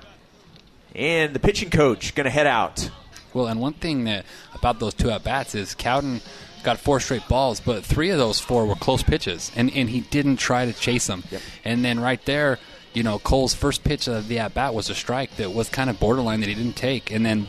and 0.96 1.34
the 1.34 1.40
pitching 1.40 1.70
coach 1.70 2.16
going 2.16 2.26
to 2.26 2.32
head 2.32 2.48
out. 2.48 2.90
Well, 3.34 3.48
and 3.48 3.60
one 3.60 3.74
thing 3.74 4.06
that 4.06 4.26
about 4.56 4.80
those 4.80 4.94
two 4.94 5.12
at 5.12 5.24
bats 5.24 5.54
is 5.54 5.76
Cowden 5.76 6.22
got 6.70 6.80
four 6.80 7.00
straight 7.00 7.28
balls, 7.28 7.60
but 7.60 7.84
three 7.84 8.12
of 8.12 8.20
those 8.20 8.40
four 8.40 8.66
were 8.66 8.76
close 8.76 9.02
pitches, 9.02 9.52
and, 9.56 9.72
and 9.74 9.90
he 9.90 10.02
didn't 10.02 10.38
try 10.38 10.66
to 10.66 10.74
chase 10.74 11.08
them. 11.08 11.24
Yep. 11.32 11.42
And 11.66 11.84
then 11.84 12.00
right 12.00 12.24
there, 12.26 12.60
you 12.94 13.02
know, 13.02 13.18
Cole's 13.18 13.56
first 13.56 13.84
pitch 13.84 14.08
of 14.08 14.28
the 14.28 14.38
at 14.38 14.54
bat 14.54 14.76
was 14.76 14.90
a 14.90 14.96
strike 14.96 15.36
that 15.38 15.52
was 15.52 15.68
kind 15.68 15.90
of 15.90 16.00
borderline 16.00 16.42
that 16.42 16.50
he 16.50 16.54
didn't 16.54 16.76
take, 16.76 17.12
and 17.12 17.26
then 17.26 17.48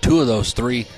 two 0.00 0.20
of 0.20 0.26
those 0.26 0.52
three 0.52 0.88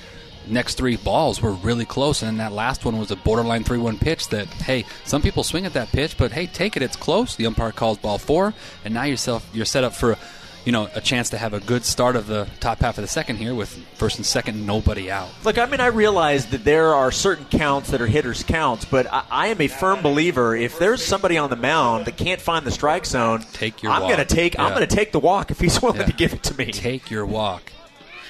next 0.47 0.75
three 0.75 0.97
balls 0.97 1.41
were 1.41 1.51
really 1.51 1.85
close, 1.85 2.23
and 2.23 2.39
that 2.39 2.51
last 2.51 2.85
one 2.85 2.97
was 2.97 3.11
a 3.11 3.15
borderline 3.15 3.63
3 3.63 3.77
1 3.77 3.97
pitch 3.99 4.27
that, 4.29 4.47
hey, 4.47 4.83
some 5.05 5.21
people 5.21 5.43
swing 5.43 5.65
at 5.65 5.73
that 5.73 5.89
pitch, 5.89 6.17
but 6.17 6.31
hey, 6.31 6.47
take 6.47 6.75
it, 6.75 6.81
it's 6.81 6.97
close. 6.97 7.35
The 7.35 7.45
umpire 7.45 7.71
calls 7.71 7.97
ball 7.99 8.17
four, 8.17 8.53
and 8.83 8.93
now 8.93 9.03
yourself, 9.03 9.47
you're 9.53 9.63
set 9.63 9.83
up 9.83 9.93
for 9.93 10.17
you 10.65 10.71
know, 10.71 10.89
a 10.95 11.01
chance 11.01 11.29
to 11.31 11.37
have 11.37 11.53
a 11.53 11.59
good 11.59 11.83
start 11.83 12.15
of 12.15 12.27
the 12.27 12.47
top 12.59 12.79
half 12.79 12.97
of 12.97 13.01
the 13.01 13.07
second 13.07 13.35
here 13.35 13.53
with 13.53 13.69
first 13.95 14.17
and 14.17 14.25
second, 14.25 14.65
nobody 14.65 15.11
out. 15.11 15.29
Look, 15.43 15.57
I 15.57 15.65
mean, 15.65 15.81
I 15.81 15.87
realize 15.87 16.45
that 16.47 16.63
there 16.63 16.93
are 16.93 17.11
certain 17.11 17.45
counts 17.45 17.91
that 17.91 18.01
are 18.01 18.07
hitters' 18.07 18.43
counts, 18.43 18.85
but 18.85 19.05
I, 19.11 19.23
I 19.29 19.47
am 19.47 19.59
a 19.59 19.67
firm 19.67 20.01
believer. 20.01 20.55
If 20.55 20.79
there's 20.79 21.03
somebody 21.03 21.37
on 21.37 21.49
the 21.49 21.55
mound 21.57 22.05
that 22.05 22.15
can't 22.17 22.39
find 22.39 22.65
the 22.65 22.71
strike 22.71 23.05
zone, 23.05 23.43
take 23.53 23.83
your. 23.83 23.91
I'm 23.91 24.01
going 24.03 24.17
to 24.17 24.25
take. 24.25 24.53
Yeah. 24.55 24.65
I'm 24.65 24.73
going 24.73 24.87
to 24.87 24.95
take 24.95 25.11
the 25.11 25.19
walk 25.19 25.51
if 25.51 25.59
he's 25.59 25.81
willing 25.81 25.99
Yeah. 25.99 26.05
to 26.05 26.13
give 26.13 26.33
it 26.33 26.43
to 26.43 26.55
me. 26.55 26.71
Take 26.71 27.11
your 27.11 27.25
walk. 27.25 27.71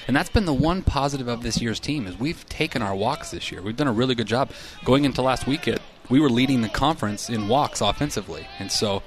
And 0.06 0.14
that's 0.14 0.28
been 0.28 0.44
the 0.44 0.52
one 0.52 0.82
positive 0.82 1.28
of 1.28 1.42
this 1.42 1.62
year's 1.62 1.80
team 1.80 2.06
is 2.06 2.18
we've 2.18 2.46
taken 2.48 2.82
our 2.82 2.94
walks 2.94 3.30
this 3.30 3.50
year. 3.50 3.62
We've 3.62 3.76
done 3.76 3.88
a 3.88 3.92
really 3.92 4.14
good 4.14 4.26
job 4.26 4.50
going 4.84 5.04
into 5.06 5.22
last 5.22 5.46
week. 5.46 5.66
It 5.66 5.80
we 6.10 6.20
were 6.20 6.28
leading 6.28 6.60
the 6.60 6.68
conference 6.68 7.30
in 7.30 7.48
walks 7.48 7.80
offensively, 7.80 8.46
and 8.58 8.70
so 8.70 9.02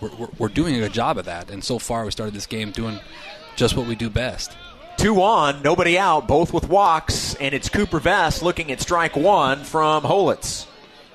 we're, 0.00 0.14
we're, 0.16 0.28
we're 0.38 0.48
doing 0.48 0.74
a 0.76 0.80
good 0.80 0.92
job 0.92 1.18
of 1.18 1.24
that. 1.26 1.50
And 1.50 1.62
so 1.62 1.78
far, 1.78 2.04
we 2.04 2.10
started 2.10 2.34
this 2.34 2.46
game 2.46 2.70
doing 2.70 3.00
just 3.56 3.76
what 3.76 3.86
we 3.86 3.94
do 3.94 4.10
best. 4.10 4.56
Two 4.96 5.20
on, 5.22 5.62
nobody 5.62 5.98
out, 5.98 6.28
both 6.28 6.52
with 6.52 6.68
walks, 6.68 7.34
and 7.34 7.54
it's 7.54 7.68
Cooper 7.68 7.98
Vest 7.98 8.42
looking 8.42 8.70
at 8.70 8.80
strike 8.80 9.16
one 9.16 9.64
from 9.64 10.04
Holitz. 10.04 10.66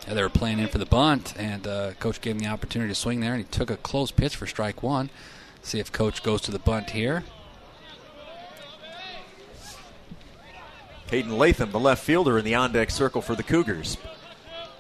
Yeah, 0.06 0.16
they 0.16 0.22
were 0.22 0.30
playing 0.30 0.60
in 0.60 0.68
for 0.68 0.80
the 0.80 0.86
bunt, 0.86 1.34
and 1.38 1.66
uh, 1.66 1.92
coach 1.94 2.20
gave 2.20 2.36
him 2.36 2.40
the 2.40 2.48
opportunity 2.48 2.92
to 2.92 2.96
swing 2.96 3.22
there, 3.22 3.34
and 3.34 3.44
he 3.44 3.50
took 3.50 3.70
a 3.70 3.78
close 3.78 4.12
pitch 4.12 4.36
for 4.36 4.48
strike 4.48 4.84
one. 4.84 5.10
See 5.62 5.80
if 5.80 5.92
coach 5.92 6.24
goes 6.24 6.42
to 6.42 6.52
the 6.52 6.60
bunt 6.60 6.90
here. 6.92 7.24
Hayden 11.10 11.38
Latham, 11.38 11.72
the 11.72 11.80
left 11.80 12.04
fielder 12.04 12.38
in 12.38 12.46
the 12.46 12.56
on 12.56 12.72
deck 12.72 12.92
circle 12.92 13.22
for 13.22 13.36
the 13.36 13.44
Cougars. 13.44 13.98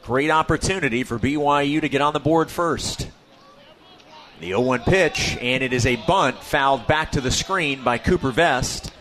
Great 0.03 0.29
opportunity 0.29 1.03
for 1.03 1.17
BYU 1.17 1.81
to 1.81 1.89
get 1.89 2.01
on 2.01 2.13
the 2.13 2.19
board 2.19 2.51
first. 2.51 3.07
The 4.39 4.47
0 4.47 4.62
1 4.62 4.80
pitch, 4.82 5.38
and 5.41 5.62
it 5.62 5.73
is 5.73 5.86
a 5.86 5.97
bunt 5.97 6.41
fouled 6.41 6.88
back 6.88 7.12
to 7.12 7.21
the 7.21 7.32
screen 7.32 7.84
by 7.84 7.97
Cooper 7.97 8.32
Vest. 8.32 8.91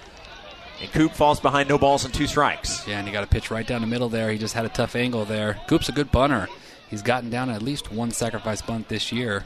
And 0.80 0.90
Coop 0.92 1.12
falls 1.12 1.38
behind 1.40 1.68
no 1.68 1.78
balls 1.78 2.04
and 2.04 2.12
two 2.12 2.26
strikes. 2.26 2.86
Yeah, 2.86 2.98
and 2.98 3.06
he 3.06 3.12
got 3.12 3.24
a 3.24 3.28
pitch 3.28 3.50
right 3.50 3.66
down 3.66 3.80
the 3.80 3.86
middle 3.86 4.08
there. 4.08 4.30
He 4.30 4.38
just 4.38 4.54
had 4.54 4.64
a 4.64 4.68
tough 4.68 4.96
angle 4.96 5.24
there. 5.24 5.60
Coop's 5.68 5.88
a 5.88 5.92
good 5.92 6.10
bunter. 6.10 6.48
He's 6.88 7.02
gotten 7.02 7.30
down 7.30 7.50
at 7.50 7.62
least 7.62 7.92
one 7.92 8.10
sacrifice 8.10 8.62
bunt 8.62 8.88
this 8.88 9.12
year. 9.12 9.44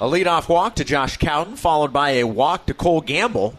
A 0.00 0.04
leadoff 0.04 0.48
walk 0.48 0.76
to 0.76 0.84
Josh 0.84 1.18
Cowden, 1.18 1.56
followed 1.56 1.92
by 1.92 2.10
a 2.12 2.24
walk 2.24 2.66
to 2.66 2.74
Cole 2.74 3.02
Gamble. 3.02 3.54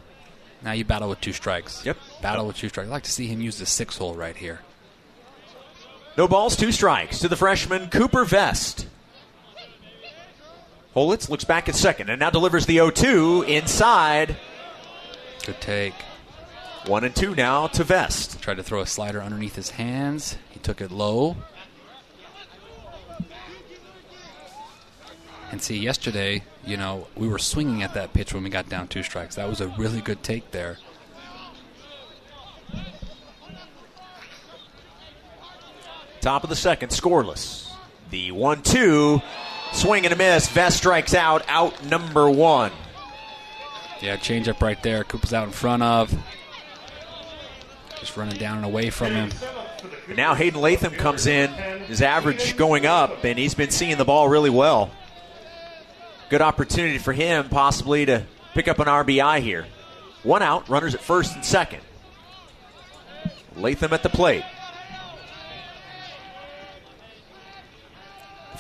Now 0.64 0.72
you 0.72 0.86
battle 0.86 1.10
with 1.10 1.22
two 1.22 1.34
strikes. 1.34 1.86
Yep. 1.86 1.98
Battle 2.22 2.48
with 2.48 2.58
two 2.58 2.70
strikes. 2.70 2.88
I'd 2.88 2.92
like 2.92 3.04
to 3.04 3.12
see 3.12 3.28
him 3.28 3.42
use 3.42 3.60
the 3.60 3.66
six 3.68 3.98
hole 3.98 4.16
right 4.16 4.36
here. 4.36 4.62
No 6.18 6.28
balls, 6.28 6.56
two 6.56 6.72
strikes 6.72 7.20
to 7.20 7.28
the 7.28 7.36
freshman 7.36 7.90
Cooper 7.90 8.26
Vest. 8.26 8.88
Holitz 10.96 11.30
looks 11.30 11.46
back 11.46 11.70
at 11.70 11.76
second 11.76 12.10
and 12.10 12.20
now 12.20 12.30
delivers 12.30 12.66
the 12.66 12.76
0 12.76 12.92
2 12.92 13.44
inside. 13.44 14.36
Good 15.46 15.62
take. 15.62 15.94
One 16.86 17.04
and 17.04 17.16
two 17.16 17.36
now 17.36 17.68
to 17.68 17.84
Vest. 17.84 18.42
Tried 18.42 18.58
to 18.58 18.64
throw 18.64 18.82
a 18.82 18.88
slider 18.88 19.22
underneath 19.22 19.56
his 19.56 19.72
hands. 19.72 20.38
He 20.50 20.60
took 20.60 20.82
it 20.82 20.92
low. 20.92 21.38
And 25.52 25.62
see, 25.62 25.78
yesterday, 25.78 26.44
you 26.66 26.78
know, 26.78 27.08
we 27.16 27.28
were 27.28 27.38
swinging 27.38 27.84
at 27.84 27.94
that 27.94 28.14
pitch 28.14 28.34
when 28.34 28.44
we 28.44 28.50
got 28.50 28.70
down 28.70 28.88
two 28.88 29.04
strikes. 29.04 29.36
That 29.36 29.50
was 29.50 29.62
a 29.62 29.68
really 29.70 30.02
good 30.02 30.24
take 30.24 30.52
there. 30.52 30.78
Top 36.22 36.44
of 36.44 36.50
the 36.50 36.56
second, 36.56 36.90
scoreless. 36.90 37.70
The 38.12 38.32
1 38.32 38.64
2, 38.64 39.22
swing 39.74 40.06
and 40.06 40.14
a 40.14 40.18
miss. 40.18 40.48
Vest 40.50 40.78
strikes 40.78 41.14
out, 41.14 41.44
out 41.48 41.86
number 41.86 42.30
one. 42.30 42.72
Yeah, 44.02 44.18
change 44.18 44.48
up 44.48 44.62
right 44.62 44.82
there. 44.82 45.04
Cooper's 45.04 45.34
out 45.34 45.46
in 45.48 45.54
front 45.54 45.84
of. 45.84 46.14
Just 48.00 48.18
running 48.18 48.38
down 48.38 48.58
and 48.58 48.66
away 48.66 48.90
from 48.90 49.14
him. 49.14 49.32
And 50.08 50.18
now 50.18 50.34
Hayden 50.34 50.60
Latham 50.60 50.94
comes 50.94 51.28
in, 51.28 51.52
his 51.86 52.02
average 52.02 52.58
going 52.58 52.86
up, 52.86 53.24
and 53.24 53.38
he's 53.38 53.54
been 53.54 53.70
seeing 53.70 53.98
the 53.98 54.06
ball 54.06 54.28
really 54.28 54.50
well. 54.50 54.90
Good 56.30 56.42
opportunity 56.42 56.98
for 56.98 57.14
him, 57.14 57.50
possibly, 57.50 58.06
to 58.08 58.24
pick 58.54 58.68
up 58.68 58.80
an 58.80 58.88
RBI 58.88 59.42
here. 59.42 59.68
One 60.24 60.42
out, 60.42 60.68
runners 60.70 60.96
at 60.96 61.02
first 61.02 61.36
and 61.36 61.46
second. 61.46 61.82
Latham 63.56 63.94
at 63.94 64.02
the 64.02 64.10
plate. 64.10 64.44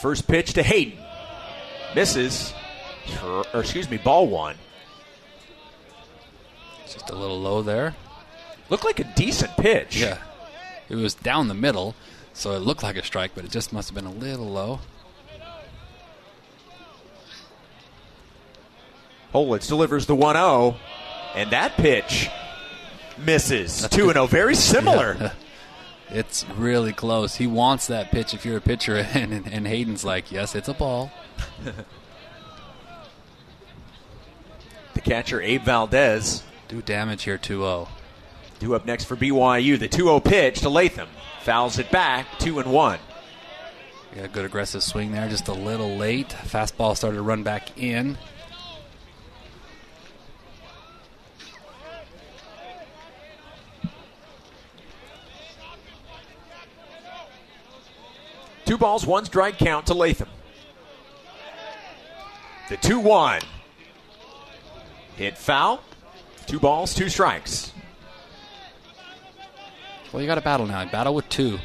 First 0.02 0.28
pitch 0.28 0.54
to 0.54 0.64
Hayden. 0.64 0.98
Misses. 1.94 2.54
Or, 3.24 3.46
or 3.54 3.60
excuse 3.60 3.88
me, 3.88 3.98
ball 3.98 4.28
one. 4.28 4.56
Just 6.88 7.12
a 7.12 7.16
little 7.16 7.40
low 7.40 7.62
there. 7.62 7.96
Looked 8.70 8.84
like 8.84 9.00
a 9.00 9.04
decent 9.16 9.56
pitch. 9.58 9.98
Yeah. 9.98 10.18
It 10.90 10.96
was 10.96 11.14
down 11.14 11.48
the 11.50 11.54
middle, 11.54 11.96
so 12.34 12.54
it 12.54 12.60
looked 12.60 12.82
like 12.82 12.96
a 12.98 13.04
strike, 13.04 13.32
but 13.36 13.46
it 13.46 13.52
just 13.52 13.72
must 13.72 13.90
have 13.90 13.96
been 13.96 14.06
a 14.06 14.12
little 14.12 14.50
low. 14.50 14.80
Holitz 19.34 19.68
delivers 19.68 20.08
the 20.08 20.16
1 20.16 20.36
0, 20.36 20.76
and 21.36 21.52
that 21.52 21.74
pitch 21.74 22.30
misses. 23.18 23.88
2 23.88 24.12
0. 24.12 24.26
Very 24.26 24.56
similar. 24.56 25.32
It's 26.12 26.46
really 26.50 26.92
close. 26.94 27.36
He 27.36 27.48
wants 27.48 27.88
that 27.88 28.12
pitch 28.12 28.34
if 28.34 28.46
you're 28.46 28.58
a 28.58 28.62
pitcher, 28.62 28.98
and, 28.98 29.34
and, 29.34 29.48
and 29.48 29.68
Hayden's 29.68 30.04
like, 30.04 30.32
yes, 30.32 30.56
it's 30.56 30.68
a 30.68 30.74
ball. 30.74 31.12
The 34.94 35.02
catcher, 35.02 35.42
Abe 35.42 35.64
Valdez, 35.64 36.44
Do 36.68 36.82
damage 36.82 37.24
here 37.24 37.38
2 37.38 37.62
0. 37.62 37.88
due 38.60 38.76
up 38.76 38.86
next 38.86 39.06
for 39.06 39.16
BYU. 39.16 39.80
The 39.80 39.88
2 39.88 40.04
0 40.04 40.20
pitch 40.20 40.60
to 40.62 40.70
Latham. 40.70 41.10
Fouls 41.44 41.80
it 41.80 41.90
back, 41.92 42.28
2 42.40 42.60
and 42.60 42.72
1. 42.72 43.00
Got 44.16 44.26
a 44.26 44.28
good 44.28 44.46
aggressive 44.46 44.84
swing 44.84 45.12
there, 45.12 45.28
just 45.30 45.48
a 45.48 45.54
little 45.54 45.96
late. 45.96 46.30
Fastball 46.30 46.96
started 46.98 47.18
to 47.18 47.24
run 47.24 47.44
back 47.44 47.78
in. 47.80 48.18
Two 58.72 58.78
balls, 58.78 59.06
one 59.06 59.26
strike 59.26 59.58
count 59.58 59.88
to 59.88 59.94
Latham. 59.94 60.30
The 62.70 62.78
2 62.78 63.02
1. 63.02 63.42
Hit 65.18 65.38
foul. 65.38 65.82
Two 66.46 66.58
balls, 66.58 66.94
two 66.94 67.10
strikes. 67.10 67.74
Well, 70.14 70.22
you 70.22 70.26
got 70.26 70.36
to 70.36 70.42
battle 70.42 70.68
now. 70.68 70.86
Battle 70.86 71.14
with 71.14 71.28
two. 71.28 71.60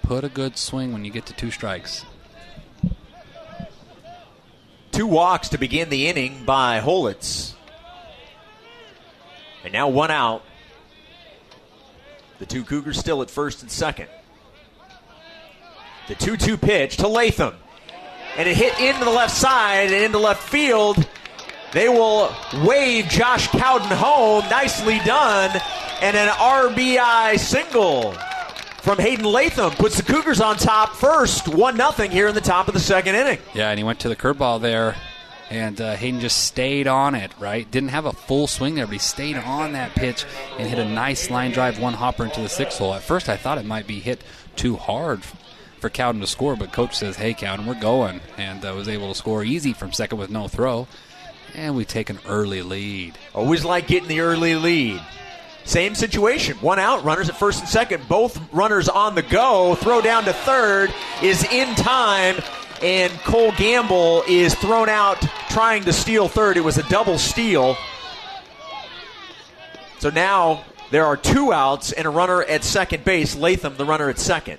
Put 0.00 0.24
a 0.24 0.30
good 0.30 0.56
swing 0.56 0.94
when 0.94 1.04
you 1.04 1.10
get 1.10 1.26
to 1.26 1.34
two 1.34 1.50
strikes. 1.50 2.06
Two 4.92 5.06
walks 5.06 5.50
to 5.50 5.58
begin 5.58 5.90
the 5.90 6.06
inning 6.06 6.46
by 6.46 6.80
Holitz. 6.80 7.52
And 9.62 9.74
now 9.74 9.88
one 9.88 10.10
out. 10.10 10.42
The 12.38 12.46
two 12.46 12.64
Cougars 12.64 12.98
still 12.98 13.20
at 13.20 13.30
first 13.30 13.60
and 13.60 13.70
second. 13.70 14.08
The 16.08 16.14
2 16.14 16.36
2 16.36 16.56
pitch 16.56 16.96
to 16.98 17.08
Latham. 17.08 17.54
And 18.36 18.48
it 18.48 18.56
hit 18.56 18.78
into 18.80 19.04
the 19.04 19.10
left 19.10 19.36
side 19.36 19.92
and 19.92 20.04
into 20.04 20.18
left 20.18 20.42
field. 20.48 21.06
They 21.72 21.88
will 21.88 22.34
wave 22.64 23.06
Josh 23.08 23.48
Cowden 23.48 23.88
home. 23.88 24.44
Nicely 24.50 24.98
done. 25.00 25.50
And 26.00 26.16
an 26.16 26.28
RBI 26.28 27.38
single 27.38 28.14
from 28.82 28.98
Hayden 28.98 29.24
Latham 29.24 29.70
puts 29.70 29.96
the 29.96 30.02
Cougars 30.02 30.40
on 30.40 30.56
top 30.56 30.96
first, 30.96 31.46
1 31.46 31.76
0 31.76 32.08
here 32.08 32.26
in 32.26 32.34
the 32.34 32.40
top 32.40 32.66
of 32.66 32.74
the 32.74 32.80
second 32.80 33.14
inning. 33.14 33.38
Yeah, 33.54 33.70
and 33.70 33.78
he 33.78 33.84
went 33.84 34.00
to 34.00 34.08
the 34.08 34.16
curveball 34.16 34.60
there, 34.60 34.96
and 35.50 35.80
uh, 35.80 35.94
Hayden 35.94 36.18
just 36.18 36.44
stayed 36.44 36.88
on 36.88 37.14
it, 37.14 37.30
right? 37.38 37.70
Didn't 37.70 37.90
have 37.90 38.06
a 38.06 38.12
full 38.12 38.48
swing 38.48 38.74
there, 38.74 38.86
but 38.86 38.94
he 38.94 38.98
stayed 38.98 39.36
on 39.36 39.74
that 39.74 39.94
pitch 39.94 40.24
and 40.58 40.68
hit 40.68 40.80
a 40.80 40.84
nice 40.84 41.30
line 41.30 41.52
drive 41.52 41.78
one 41.78 41.94
hopper 41.94 42.24
into 42.24 42.40
the 42.40 42.48
sixth 42.48 42.78
hole. 42.78 42.92
At 42.92 43.02
first, 43.02 43.28
I 43.28 43.36
thought 43.36 43.58
it 43.58 43.64
might 43.64 43.86
be 43.86 44.00
hit 44.00 44.20
too 44.56 44.74
hard 44.74 45.22
for 45.82 45.90
Cowden 45.90 46.22
to 46.22 46.26
score, 46.26 46.56
but 46.56 46.72
coach 46.72 46.96
says, 46.96 47.16
hey, 47.16 47.34
Cowden, 47.34 47.66
we're 47.66 47.74
going, 47.74 48.20
and 48.38 48.64
uh, 48.64 48.72
was 48.72 48.88
able 48.88 49.08
to 49.08 49.14
score 49.14 49.44
easy 49.44 49.74
from 49.74 49.92
second 49.92 50.16
with 50.16 50.30
no 50.30 50.48
throw. 50.48 50.86
And 51.54 51.76
we 51.76 51.84
take 51.84 52.08
an 52.08 52.18
early 52.26 52.62
lead. 52.62 53.18
Always 53.34 53.64
like 53.64 53.88
getting 53.88 54.08
the 54.08 54.20
early 54.20 54.54
lead. 54.54 55.02
Same 55.64 55.94
situation. 55.94 56.56
One 56.58 56.78
out, 56.78 57.04
runners 57.04 57.28
at 57.28 57.36
first 57.36 57.60
and 57.60 57.68
second. 57.68 58.08
Both 58.08 58.40
runners 58.52 58.88
on 58.88 59.14
the 59.14 59.22
go. 59.22 59.74
Throw 59.74 60.00
down 60.00 60.24
to 60.24 60.32
third 60.32 60.94
is 61.20 61.44
in 61.44 61.74
time, 61.74 62.36
and 62.80 63.12
Cole 63.20 63.52
Gamble 63.58 64.24
is 64.26 64.54
thrown 64.54 64.88
out 64.88 65.20
trying 65.50 65.84
to 65.84 65.92
steal 65.92 66.28
third. 66.28 66.56
It 66.56 66.64
was 66.64 66.78
a 66.78 66.88
double 66.88 67.18
steal. 67.18 67.76
So 69.98 70.10
now 70.10 70.64
there 70.90 71.06
are 71.06 71.16
two 71.16 71.52
outs 71.52 71.92
and 71.92 72.06
a 72.06 72.10
runner 72.10 72.42
at 72.42 72.64
second 72.64 73.04
base. 73.04 73.36
Latham, 73.36 73.76
the 73.76 73.84
runner 73.84 74.08
at 74.08 74.18
second. 74.18 74.58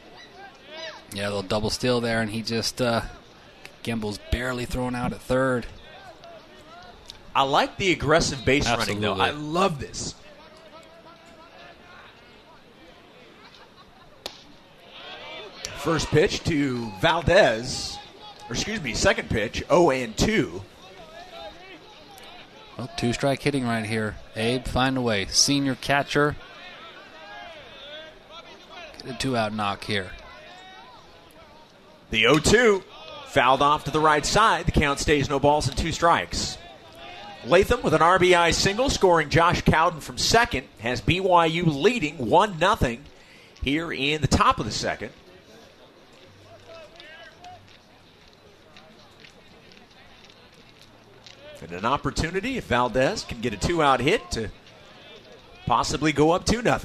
Yeah, 1.13 1.25
a 1.25 1.29
little 1.29 1.43
double 1.43 1.69
steal 1.69 2.01
there, 2.01 2.21
and 2.21 2.31
he 2.31 2.41
just, 2.41 2.81
uh, 2.81 3.01
barely 4.31 4.65
thrown 4.65 4.95
out 4.95 5.13
at 5.13 5.21
third. 5.21 5.65
I 7.35 7.43
like 7.43 7.77
the 7.77 7.91
aggressive 7.91 8.43
base 8.45 8.67
Absolutely. 8.67 9.07
running, 9.07 9.17
though. 9.17 9.23
I 9.23 9.31
love 9.31 9.79
this. 9.79 10.15
First 15.77 16.07
pitch 16.09 16.43
to 16.45 16.91
Valdez, 17.01 17.97
or 18.49 18.53
excuse 18.53 18.81
me, 18.81 18.93
second 18.93 19.29
pitch, 19.29 19.63
0 19.67 19.91
and 19.91 20.15
2. 20.15 20.61
Well, 22.77 22.89
two 22.97 23.13
strike 23.13 23.41
hitting 23.41 23.65
right 23.65 23.85
here. 23.85 24.15
Abe, 24.35 24.65
find 24.65 24.97
a 24.97 25.01
way. 25.01 25.25
Senior 25.27 25.75
catcher. 25.75 26.35
Get 29.03 29.15
a 29.15 29.17
two 29.17 29.35
out 29.37 29.53
knock 29.53 29.83
here. 29.83 30.11
The 32.13 32.21
0 32.21 32.37
2 32.37 32.83
fouled 33.29 33.63
off 33.63 33.85
to 33.85 33.91
the 33.91 33.99
right 33.99 34.23
side. 34.23 34.67
The 34.67 34.71
count 34.71 34.99
stays 34.99 35.27
no 35.31 35.39
balls 35.39 35.67
and 35.67 35.75
two 35.75 35.91
strikes. 35.91 36.59
Latham 37.43 37.81
with 37.81 37.95
an 37.95 38.01
RBI 38.01 38.53
single, 38.53 38.91
scoring 38.91 39.29
Josh 39.29 39.63
Cowden 39.63 39.99
from 39.99 40.19
second, 40.19 40.67
has 40.77 41.01
BYU 41.01 41.65
leading 41.65 42.19
1 42.19 42.59
0 42.59 42.97
here 43.63 43.91
in 43.91 44.21
the 44.21 44.27
top 44.27 44.59
of 44.59 44.65
the 44.65 44.71
second. 44.71 45.09
And 51.63 51.71
an 51.71 51.85
opportunity 51.85 52.57
if 52.57 52.65
Valdez 52.65 53.23
can 53.23 53.41
get 53.41 53.55
a 53.55 53.57
two 53.57 53.81
out 53.81 54.01
hit 54.01 54.29
to 54.33 54.51
possibly 55.65 56.11
go 56.11 56.29
up 56.29 56.45
2 56.45 56.61
0. 56.61 56.79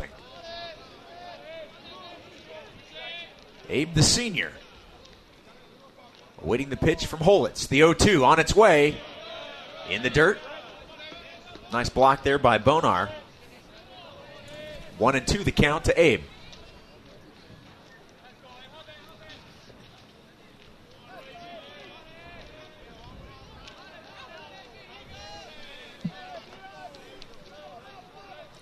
Abe 3.69 3.93
the 3.93 4.03
senior. 4.03 4.53
Awaiting 6.43 6.69
the 6.69 6.77
pitch 6.77 7.07
from 7.07 7.21
Holitz. 7.21 7.69
The 7.69 7.79
0 7.79 7.95
2 7.95 8.25
on 8.25 8.39
its 8.39 8.55
way. 8.55 8.97
In 9.91 10.03
the 10.03 10.11
dirt. 10.11 10.39
Nice 11.73 11.89
block 11.89 12.23
there 12.23 12.39
by 12.39 12.59
Bonar. 12.59 13.11
One 14.99 15.15
and 15.15 15.27
two 15.27 15.45
the 15.45 15.53
count 15.53 15.85
to 15.85 16.01
Abe. 16.01 16.23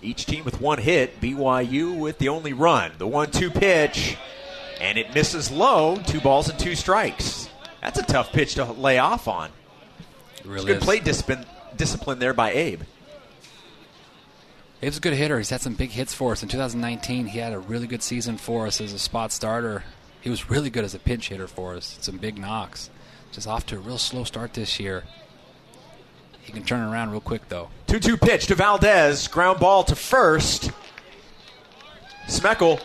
Each 0.01 0.25
team 0.25 0.45
with 0.45 0.61
one 0.61 0.77
hit. 0.77 1.19
BYU 1.19 1.97
with 1.97 2.17
the 2.17 2.29
only 2.29 2.53
run. 2.53 2.91
The 2.97 3.07
one 3.07 3.31
two 3.31 3.49
pitch. 3.49 4.17
And 4.79 4.97
it 4.97 5.13
misses 5.13 5.49
low. 5.49 5.97
Two 6.05 6.21
balls 6.21 6.49
and 6.49 6.59
two 6.59 6.75
strikes. 6.75 7.46
That's 7.81 7.99
a 7.99 8.03
tough 8.03 8.31
pitch 8.31 8.55
to 8.55 8.65
lay 8.65 8.97
off 8.97 9.27
on. 9.27 9.51
It 10.39 10.45
really 10.45 10.67
Good 10.67 10.77
is. 10.77 10.83
play 10.83 10.99
discipline, 10.99 11.45
discipline 11.75 12.19
there 12.19 12.33
by 12.33 12.51
Abe. 12.51 12.81
Abe's 14.81 14.97
a 14.97 14.99
good 14.99 15.13
hitter. 15.13 15.37
He's 15.37 15.49
had 15.49 15.61
some 15.61 15.73
big 15.73 15.89
hits 15.89 16.13
for 16.13 16.33
us. 16.33 16.43
In 16.43 16.49
2019, 16.49 17.27
he 17.27 17.39
had 17.39 17.53
a 17.53 17.59
really 17.59 17.87
good 17.87 18.03
season 18.03 18.37
for 18.37 18.67
us 18.67 18.79
as 18.79 18.93
a 18.93 18.99
spot 18.99 19.31
starter. 19.31 19.83
He 20.21 20.29
was 20.29 20.49
really 20.49 20.69
good 20.69 20.83
as 20.83 20.93
a 20.93 20.99
pinch 20.99 21.29
hitter 21.29 21.47
for 21.47 21.75
us. 21.75 21.97
Some 22.01 22.17
big 22.17 22.37
knocks. 22.37 22.89
Just 23.31 23.47
off 23.47 23.65
to 23.67 23.75
a 23.77 23.79
real 23.79 23.97
slow 23.97 24.23
start 24.23 24.53
this 24.53 24.79
year. 24.79 25.03
He 26.41 26.53
can 26.53 26.63
turn 26.63 26.81
around 26.81 27.11
real 27.11 27.21
quick, 27.21 27.49
though. 27.49 27.69
2 27.87 27.99
2 27.99 28.17
pitch 28.17 28.47
to 28.47 28.55
Valdez. 28.55 29.27
Ground 29.27 29.59
ball 29.59 29.83
to 29.83 29.95
first. 29.95 30.71
Smeckel 32.27 32.79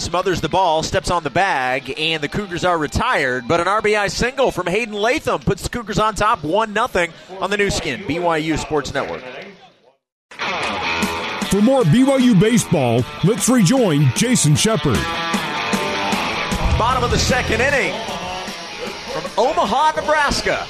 smothers 0.00 0.40
the 0.40 0.48
ball, 0.48 0.82
steps 0.82 1.10
on 1.10 1.22
the 1.22 1.30
bag, 1.30 1.94
and 1.98 2.22
the 2.22 2.28
Cougars 2.28 2.64
are 2.64 2.78
retired. 2.78 3.46
But 3.46 3.60
an 3.60 3.66
RBI 3.66 4.10
single 4.10 4.50
from 4.50 4.66
Hayden 4.66 4.94
Latham 4.94 5.40
puts 5.40 5.62
the 5.62 5.68
Cougars 5.68 5.98
on 5.98 6.14
top 6.14 6.42
1 6.42 6.74
0 6.74 7.08
on 7.40 7.50
the 7.50 7.56
Nu 7.56 7.70
Skin, 7.70 8.00
BYU 8.00 8.58
Sports 8.58 8.92
Network. 8.94 9.22
For 11.50 11.60
more 11.60 11.82
BYU 11.82 12.38
baseball, 12.38 13.04
let's 13.24 13.48
rejoin 13.48 14.10
Jason 14.14 14.54
Shepard. 14.54 14.98
Bottom 16.78 17.04
of 17.04 17.10
the 17.10 17.18
second 17.18 17.60
inning 17.60 17.92
from 19.12 19.24
Omaha, 19.36 20.00
Nebraska. 20.00 20.66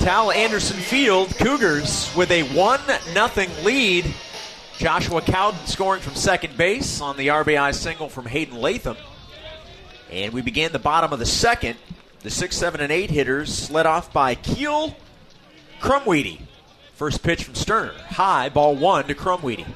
Tal 0.00 0.30
Anderson 0.32 0.78
Field, 0.78 1.36
Cougars 1.36 2.14
with 2.16 2.30
a 2.30 2.42
1 2.54 2.80
0 3.12 3.46
lead. 3.62 4.14
Joshua 4.80 5.20
Cowden 5.20 5.66
scoring 5.66 6.00
from 6.00 6.14
second 6.14 6.56
base 6.56 7.02
on 7.02 7.18
the 7.18 7.26
RBI 7.26 7.74
single 7.74 8.08
from 8.08 8.24
Hayden 8.24 8.56
Latham. 8.56 8.96
And 10.10 10.32
we 10.32 10.40
began 10.40 10.72
the 10.72 10.78
bottom 10.78 11.12
of 11.12 11.18
the 11.18 11.26
second. 11.26 11.76
The 12.20 12.30
6, 12.30 12.56
7, 12.56 12.80
and 12.80 12.90
8 12.90 13.10
hitters 13.10 13.70
led 13.70 13.84
off 13.84 14.10
by 14.10 14.36
Keel 14.36 14.96
Crumweedy. 15.82 16.40
First 16.94 17.22
pitch 17.22 17.44
from 17.44 17.56
Sterner. 17.56 17.92
High, 17.92 18.48
ball 18.48 18.74
one 18.74 19.06
to 19.08 19.14
Crumweedy. 19.14 19.66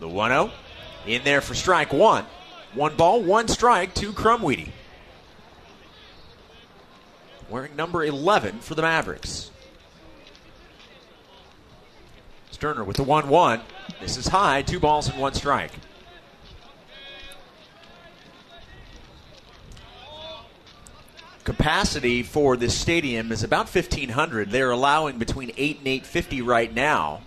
The 0.00 0.08
1 0.08 0.30
0 0.30 0.50
in 1.06 1.24
there 1.24 1.40
for 1.40 1.54
strike 1.54 1.94
one. 1.94 2.26
One 2.74 2.94
ball, 2.94 3.22
one 3.22 3.48
strike 3.48 3.94
to 3.94 4.12
Crumweedy. 4.12 4.68
Wearing 7.54 7.76
number 7.76 8.02
11 8.04 8.58
for 8.58 8.74
the 8.74 8.82
Mavericks. 8.82 9.52
Sterner 12.50 12.82
with 12.82 12.96
the 12.96 13.04
1 13.04 13.28
1. 13.28 13.60
This 14.00 14.16
is 14.16 14.26
high, 14.26 14.62
two 14.62 14.80
balls 14.80 15.08
and 15.08 15.20
one 15.20 15.34
strike. 15.34 15.70
Capacity 21.44 22.24
for 22.24 22.56
this 22.56 22.76
stadium 22.76 23.30
is 23.30 23.44
about 23.44 23.72
1,500. 23.72 24.50
They're 24.50 24.72
allowing 24.72 25.18
between 25.18 25.52
8 25.56 25.78
and 25.78 25.86
850 25.86 26.42
right 26.42 26.74
now. 26.74 27.20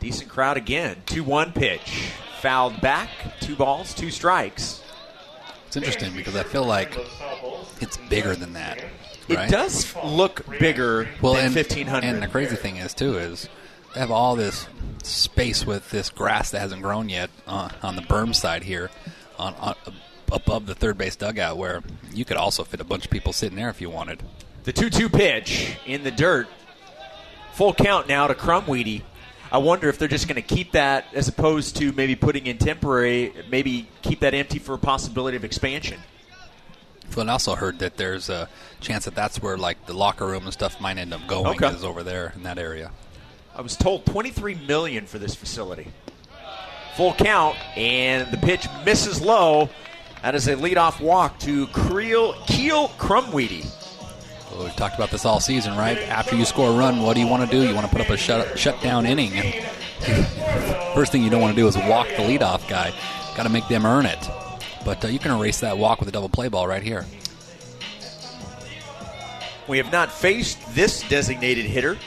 Decent 0.00 0.28
crowd 0.28 0.58
again. 0.58 0.98
2 1.06 1.24
1 1.24 1.52
pitch. 1.52 2.10
Fouled 2.42 2.82
back. 2.82 3.08
Two 3.40 3.56
balls, 3.56 3.94
two 3.94 4.10
strikes. 4.10 4.82
It's 5.66 5.76
interesting 5.76 6.14
because 6.14 6.36
I 6.36 6.42
feel 6.42 6.66
like 6.66 6.94
it's 7.80 7.96
bigger 7.96 8.36
than 8.36 8.52
that. 8.52 8.84
It 9.28 9.36
right? 9.36 9.50
does 9.50 9.94
look 10.04 10.46
bigger 10.58 11.08
well, 11.20 11.34
than 11.34 11.46
and, 11.46 11.54
1,500. 11.56 12.06
And 12.06 12.22
the 12.22 12.28
crazy 12.28 12.56
thing 12.56 12.76
is, 12.76 12.94
too, 12.94 13.18
is 13.18 13.48
they 13.94 14.00
have 14.00 14.10
all 14.10 14.36
this 14.36 14.68
space 15.02 15.66
with 15.66 15.90
this 15.90 16.10
grass 16.10 16.50
that 16.50 16.60
hasn't 16.60 16.82
grown 16.82 17.08
yet 17.08 17.30
on, 17.46 17.72
on 17.82 17.96
the 17.96 18.02
berm 18.02 18.34
side 18.34 18.62
here, 18.62 18.90
on, 19.38 19.54
on 19.54 19.74
above 20.32 20.66
the 20.66 20.74
third 20.74 20.98
base 20.98 21.16
dugout, 21.16 21.56
where 21.56 21.82
you 22.12 22.24
could 22.24 22.36
also 22.36 22.64
fit 22.64 22.80
a 22.80 22.84
bunch 22.84 23.04
of 23.04 23.10
people 23.10 23.32
sitting 23.32 23.56
there 23.56 23.68
if 23.68 23.80
you 23.80 23.90
wanted. 23.90 24.22
The 24.64 24.72
2 24.72 24.90
2 24.90 25.08
pitch 25.08 25.76
in 25.86 26.04
the 26.04 26.10
dirt. 26.10 26.48
Full 27.54 27.72
count 27.72 28.08
now 28.08 28.26
to 28.26 28.34
Crumweedy. 28.34 29.02
I 29.50 29.58
wonder 29.58 29.88
if 29.88 29.98
they're 29.98 30.08
just 30.08 30.26
going 30.26 30.42
to 30.42 30.42
keep 30.42 30.72
that 30.72 31.06
as 31.14 31.28
opposed 31.28 31.76
to 31.76 31.92
maybe 31.92 32.16
putting 32.16 32.46
in 32.46 32.58
temporary, 32.58 33.32
maybe 33.48 33.88
keep 34.02 34.20
that 34.20 34.34
empty 34.34 34.58
for 34.58 34.74
a 34.74 34.78
possibility 34.78 35.36
of 35.36 35.44
expansion. 35.44 36.00
Well, 37.14 37.28
I 37.28 37.32
also 37.32 37.54
heard 37.54 37.78
that 37.78 37.96
there's 37.96 38.28
a 38.28 38.48
chance 38.80 39.04
that 39.06 39.14
that's 39.14 39.40
where 39.42 39.56
like 39.56 39.86
the 39.86 39.94
locker 39.94 40.26
room 40.26 40.44
and 40.44 40.52
stuff 40.52 40.80
might 40.80 40.98
end 40.98 41.14
up 41.14 41.26
going 41.26 41.46
Okay. 41.62 41.68
is 41.74 41.84
over 41.84 42.02
there 42.02 42.32
in 42.36 42.42
that 42.42 42.58
area. 42.58 42.90
I 43.54 43.62
was 43.62 43.76
told 43.76 44.04
23 44.06 44.54
million 44.66 45.06
for 45.06 45.18
this 45.18 45.34
facility. 45.34 45.88
Full 46.96 47.14
count, 47.14 47.56
and 47.76 48.30
the 48.30 48.36
pitch 48.38 48.66
misses 48.84 49.20
low. 49.20 49.68
That 50.22 50.34
is 50.34 50.48
a 50.48 50.56
leadoff 50.56 51.00
walk 51.00 51.38
to 51.40 51.66
Creel, 51.68 52.34
Keel 52.46 52.88
Crumweedy. 52.98 53.64
Well, 54.50 54.64
we've 54.64 54.76
talked 54.76 54.94
about 54.94 55.10
this 55.10 55.24
all 55.24 55.40
season, 55.40 55.76
right? 55.76 55.98
After 55.98 56.36
you 56.36 56.44
score 56.44 56.70
a 56.70 56.72
run, 56.76 57.02
what 57.02 57.14
do 57.14 57.20
you 57.20 57.26
want 57.26 57.48
to 57.48 57.50
do? 57.50 57.66
You 57.66 57.74
want 57.74 57.86
to 57.86 57.92
put 57.92 58.00
up 58.00 58.10
a 58.10 58.16
shut 58.16 58.58
shutdown 58.58 59.06
inning. 59.06 59.32
First 60.94 61.12
thing 61.12 61.22
you 61.22 61.30
don't 61.30 61.40
want 61.40 61.54
to 61.54 61.60
do 61.60 61.66
is 61.68 61.76
walk 61.76 62.08
the 62.08 62.22
leadoff 62.22 62.66
guy. 62.68 62.92
Got 63.36 63.42
to 63.44 63.48
make 63.50 63.68
them 63.68 63.84
earn 63.86 64.06
it. 64.06 64.18
But 64.86 65.04
uh, 65.04 65.08
you 65.08 65.18
can 65.18 65.32
erase 65.32 65.58
that 65.60 65.78
walk 65.78 65.98
with 65.98 66.08
a 66.08 66.12
double 66.12 66.28
play 66.28 66.46
ball 66.46 66.68
right 66.68 66.82
here. 66.82 67.04
We 69.66 69.78
have 69.78 69.90
not 69.90 70.12
faced 70.12 70.58
this 70.76 71.02
designated 71.08 71.66
hitter. 71.66 71.98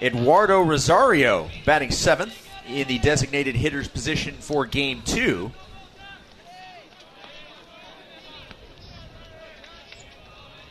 Eduardo 0.00 0.62
Rosario 0.62 1.50
batting 1.66 1.90
seventh 1.90 2.48
in 2.68 2.86
the 2.86 3.00
designated 3.00 3.56
hitter's 3.56 3.88
position 3.88 4.34
for 4.34 4.66
game 4.66 5.02
two. 5.04 5.50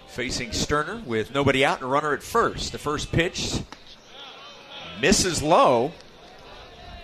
Facing 0.07 0.53
Sterner 0.53 1.03
with 1.05 1.33
nobody 1.33 1.65
out 1.65 1.81
and 1.81 1.89
a 1.89 1.91
runner 1.91 2.13
at 2.13 2.23
first. 2.23 2.71
The 2.71 2.77
first 2.77 3.11
pitch 3.11 3.59
misses 5.01 5.43
low 5.43 5.91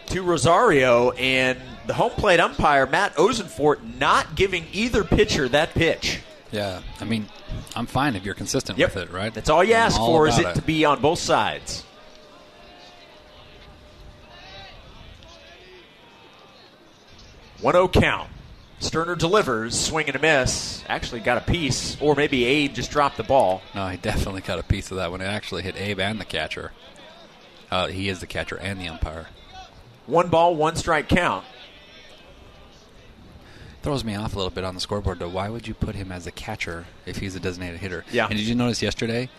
to 0.08 0.22
Rosario, 0.22 1.12
and 1.12 1.60
the 1.88 1.94
home 1.94 2.12
plate 2.12 2.40
umpire, 2.40 2.86
Matt 2.86 3.16
Ozenfort, 3.16 3.98
not 4.00 4.36
giving 4.36 4.66
either 4.74 5.04
pitcher 5.04 5.48
that 5.50 5.74
pitch. 5.74 6.22
Yeah, 6.52 6.82
I 7.00 7.06
mean, 7.06 7.28
I'm 7.76 7.86
fine 7.86 8.16
if 8.16 8.24
you're 8.24 8.34
consistent 8.36 8.78
Yep. 8.78 8.96
with 8.96 9.04
it, 9.04 9.12
right? 9.14 9.34
That's 9.34 9.50
all 9.50 9.64
you 9.64 9.76
I'm 9.76 9.82
ask 9.82 10.00
all 10.00 10.08
for 10.08 10.28
is 10.28 10.38
it, 10.38 10.42
about 10.42 10.56
to 10.56 10.62
be 10.62 10.86
on 10.86 11.02
both 11.02 11.20
sides. 11.20 11.84
One 17.62 17.74
zero 17.74 17.88
count. 17.88 18.30
Sterner 18.80 19.16
delivers, 19.16 19.80
swing 19.80 20.08
and 20.08 20.16
a 20.18 20.20
miss. 20.20 20.84
Actually 20.88 21.22
got 21.22 21.38
a 21.38 21.42
piece, 21.52 22.00
or 22.02 22.14
maybe 22.14 22.44
Abe 22.44 22.74
just 22.74 22.92
dropped 22.92 23.16
the 23.18 23.24
ball. 23.24 23.62
No, 23.74 23.88
he 23.88 23.98
definitely 23.98 24.42
got 24.42 24.60
a 24.60 24.64
piece 24.64 24.92
of 24.92 24.98
that 24.98 25.12
one. 25.12 25.22
It 25.22 25.26
actually 25.26 25.64
hit 25.64 25.78
Abe 25.78 26.00
and 26.02 26.20
the 26.20 26.26
catcher. 26.26 26.72
Uh, 27.72 27.88
he 27.88 28.10
is 28.10 28.20
the 28.20 28.28
catcher 28.28 28.58
and 28.58 28.80
the 28.80 28.88
umpire. 28.90 29.28
One 30.08 30.28
ball, 30.28 30.56
one 30.56 30.76
strike 30.76 31.08
count. 31.08 31.46
Throws 33.86 34.04
me 34.04 34.16
off 34.16 34.34
a 34.34 34.38
little 34.38 34.50
bit 34.50 34.64
on 34.64 34.74
the 34.74 34.82
scoreboard, 34.82 35.20
though. 35.20 35.30
Why 35.30 35.48
would 35.48 35.68
you 35.68 35.76
put 35.76 35.94
him 35.94 36.12
as 36.12 36.26
a 36.26 36.32
catcher 36.32 36.86
if 37.06 37.18
he's 37.18 37.36
a 37.36 37.40
designated 37.40 37.80
hitter? 37.80 38.04
Yeah. 38.12 38.26
And 38.26 38.36
did 38.36 38.48
you 38.48 38.56
notice 38.56 38.82
yesterday 38.82 39.30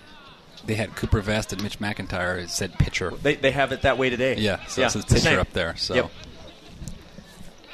they 0.64 0.76
had 0.76 0.94
Cooper 0.94 1.20
Vest 1.20 1.52
and 1.52 1.60
Mitch 1.64 1.80
McIntyre 1.80 2.40
it 2.40 2.50
said 2.50 2.78
pitcher. 2.78 3.10
They, 3.10 3.34
they 3.34 3.50
have 3.50 3.72
it 3.72 3.82
that 3.82 3.98
way 3.98 4.08
today. 4.08 4.36
Yeah, 4.36 4.64
so 4.66 4.86
says 4.86 5.02
it's 5.02 5.24
pitcher 5.24 5.40
up 5.40 5.52
there. 5.52 5.74
So 5.74 5.94
Yep. 5.96 6.10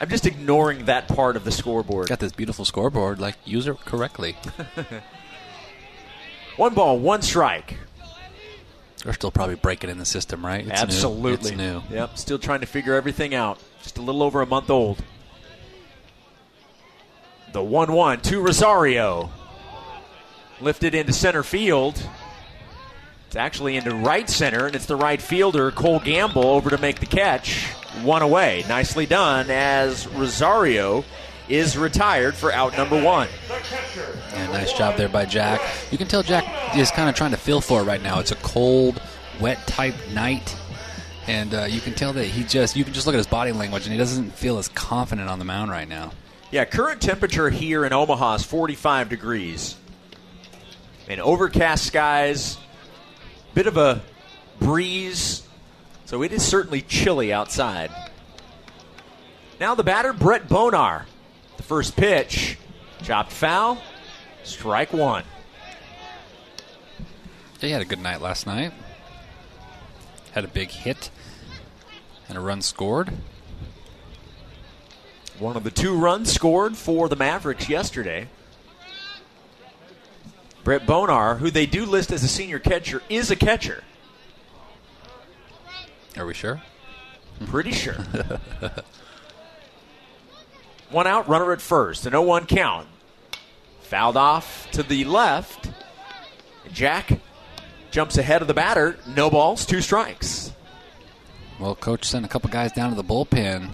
I'm 0.00 0.08
just 0.08 0.26
ignoring 0.26 0.86
that 0.86 1.08
part 1.08 1.36
of 1.36 1.44
the 1.44 1.52
scoreboard. 1.52 2.08
got 2.08 2.20
this 2.20 2.32
beautiful 2.32 2.64
scoreboard. 2.64 3.20
Like 3.20 3.36
use 3.44 3.66
it 3.66 3.78
correctly. 3.84 4.34
One 6.56 6.72
ball, 6.72 6.98
one 6.98 7.20
strike. 7.20 7.76
They're 9.04 9.12
still 9.12 9.30
probably 9.30 9.56
breaking 9.56 9.90
in 9.90 9.98
the 9.98 10.06
system, 10.06 10.44
right? 10.44 10.60
It's 10.60 10.68
new. 10.68 10.74
Absolutely. 10.74 11.50
It's 11.50 11.58
new. 11.58 11.82
Yep, 11.90 12.16
still 12.16 12.38
trying 12.38 12.60
to 12.60 12.66
figure 12.66 12.94
everything 12.94 13.34
out. 13.34 13.58
Just 13.82 13.98
a 13.98 14.02
little 14.02 14.22
over 14.22 14.40
a 14.40 14.46
month 14.46 14.70
old. 14.70 15.04
The 17.52 17.62
1 17.62 17.92
1 17.92 18.20
to 18.22 18.40
Rosario. 18.40 19.30
Lifted 20.60 20.94
into 20.94 21.12
center 21.12 21.42
field. 21.42 22.02
It's 23.26 23.36
actually 23.36 23.76
into 23.76 23.94
right 23.94 24.28
center, 24.28 24.66
and 24.66 24.76
it's 24.76 24.86
the 24.86 24.96
right 24.96 25.20
fielder, 25.20 25.70
Cole 25.70 26.00
Gamble, 26.00 26.44
over 26.44 26.70
to 26.70 26.78
make 26.78 27.00
the 27.00 27.06
catch. 27.06 27.66
One 28.02 28.22
away. 28.22 28.64
Nicely 28.68 29.06
done 29.06 29.50
as 29.50 30.06
Rosario 30.08 31.04
is 31.48 31.76
retired 31.76 32.34
for 32.34 32.52
out 32.52 32.76
number 32.76 33.02
one. 33.02 33.28
Yeah, 34.32 34.46
nice 34.48 34.72
job 34.72 34.96
there 34.96 35.08
by 35.08 35.26
Jack. 35.26 35.60
You 35.90 35.98
can 35.98 36.08
tell 36.08 36.22
Jack 36.22 36.76
is 36.76 36.90
kind 36.90 37.10
of 37.10 37.14
trying 37.14 37.32
to 37.32 37.36
feel 37.36 37.60
for 37.60 37.82
it 37.82 37.84
right 37.84 38.02
now. 38.02 38.18
It's 38.20 38.32
a 38.32 38.36
cold, 38.36 39.02
wet 39.40 39.66
type 39.66 39.94
night, 40.12 40.56
and 41.26 41.52
uh, 41.54 41.64
you 41.64 41.80
can 41.80 41.94
tell 41.94 42.12
that 42.14 42.24
he 42.24 42.44
just 42.44 42.76
you 42.76 42.84
can 42.84 42.94
just 42.94 43.06
look 43.06 43.14
at 43.14 43.18
his 43.18 43.26
body 43.26 43.52
language, 43.52 43.84
and 43.84 43.92
he 43.92 43.98
doesn't 43.98 44.32
feel 44.32 44.58
as 44.58 44.68
confident 44.68 45.28
on 45.28 45.38
the 45.38 45.44
mound 45.44 45.70
right 45.70 45.88
now. 45.88 46.12
Yeah, 46.52 46.66
current 46.66 47.00
temperature 47.00 47.48
here 47.48 47.82
in 47.86 47.94
Omaha 47.94 48.34
is 48.34 48.42
45 48.44 49.08
degrees. 49.08 49.74
And 51.08 51.18
overcast 51.18 51.82
skies, 51.82 52.58
bit 53.54 53.66
of 53.66 53.78
a 53.78 54.02
breeze, 54.60 55.44
so 56.04 56.22
it 56.22 56.30
is 56.30 56.44
certainly 56.44 56.82
chilly 56.82 57.32
outside. 57.32 57.90
Now 59.58 59.74
the 59.74 59.82
batter, 59.82 60.12
Brett 60.12 60.46
Bonar. 60.46 61.06
The 61.56 61.62
first 61.62 61.96
pitch, 61.96 62.58
chopped 63.02 63.32
foul, 63.32 63.78
strike 64.44 64.92
one. 64.92 65.24
He 67.62 67.70
had 67.70 67.80
a 67.80 67.86
good 67.86 68.00
night 68.00 68.20
last 68.20 68.46
night. 68.46 68.74
Had 70.32 70.44
a 70.44 70.48
big 70.48 70.68
hit 70.68 71.10
and 72.28 72.36
a 72.36 72.42
run 72.42 72.60
scored. 72.60 73.10
One 75.42 75.56
of 75.56 75.64
the 75.64 75.72
two 75.72 75.96
runs 75.96 76.32
scored 76.32 76.76
for 76.76 77.08
the 77.08 77.16
Mavericks 77.16 77.68
yesterday. 77.68 78.28
Brett 80.62 80.86
Bonar, 80.86 81.34
who 81.34 81.50
they 81.50 81.66
do 81.66 81.84
list 81.84 82.12
as 82.12 82.22
a 82.22 82.28
senior 82.28 82.60
catcher, 82.60 83.02
is 83.08 83.32
a 83.32 83.34
catcher. 83.34 83.82
Are 86.16 86.26
we 86.26 86.32
sure? 86.32 86.62
Pretty 87.46 87.72
sure. 87.72 87.94
one 90.90 91.08
out, 91.08 91.28
runner 91.28 91.50
at 91.50 91.60
first, 91.60 92.06
an 92.06 92.12
0 92.12 92.22
1 92.22 92.46
count. 92.46 92.86
Fouled 93.80 94.16
off 94.16 94.70
to 94.70 94.84
the 94.84 95.04
left. 95.04 95.72
Jack 96.72 97.18
jumps 97.90 98.16
ahead 98.16 98.42
of 98.42 98.46
the 98.46 98.54
batter. 98.54 98.96
No 99.08 99.28
balls, 99.28 99.66
two 99.66 99.80
strikes. 99.80 100.52
Well, 101.58 101.74
coach 101.74 102.04
sent 102.04 102.24
a 102.24 102.28
couple 102.28 102.48
guys 102.48 102.70
down 102.70 102.90
to 102.90 102.96
the 102.96 103.02
bullpen 103.02 103.70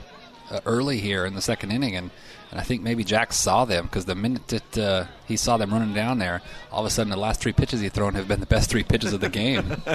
early 0.67 0.99
here 1.01 1.25
in 1.27 1.35
the 1.35 1.43
second 1.43 1.71
inning, 1.71 1.97
and, 1.97 2.11
and 2.51 2.61
I 2.61 2.63
think 2.63 2.83
maybe 2.83 3.05
Jack 3.05 3.33
saw 3.33 3.65
them 3.65 3.85
because 3.87 4.05
the 4.07 4.15
minute 4.15 4.49
that 4.49 4.79
uh, 4.79 5.05
he 5.27 5.37
saw 5.37 5.57
them 5.57 5.73
running 5.73 5.95
down 5.95 6.19
there, 6.19 6.43
all 6.73 6.81
of 6.81 6.87
a 6.87 6.91
sudden 6.91 7.11
the 7.11 7.17
last 7.17 7.41
three 7.41 7.53
pitches 7.53 7.81
he 7.81 7.89
thrown 7.89 8.15
have 8.15 8.29
been 8.29 8.41
the 8.41 8.47
best 8.47 8.71
three 8.71 8.83
pitches 8.85 9.13
of 9.13 9.21
the 9.21 9.29
game. 9.29 9.83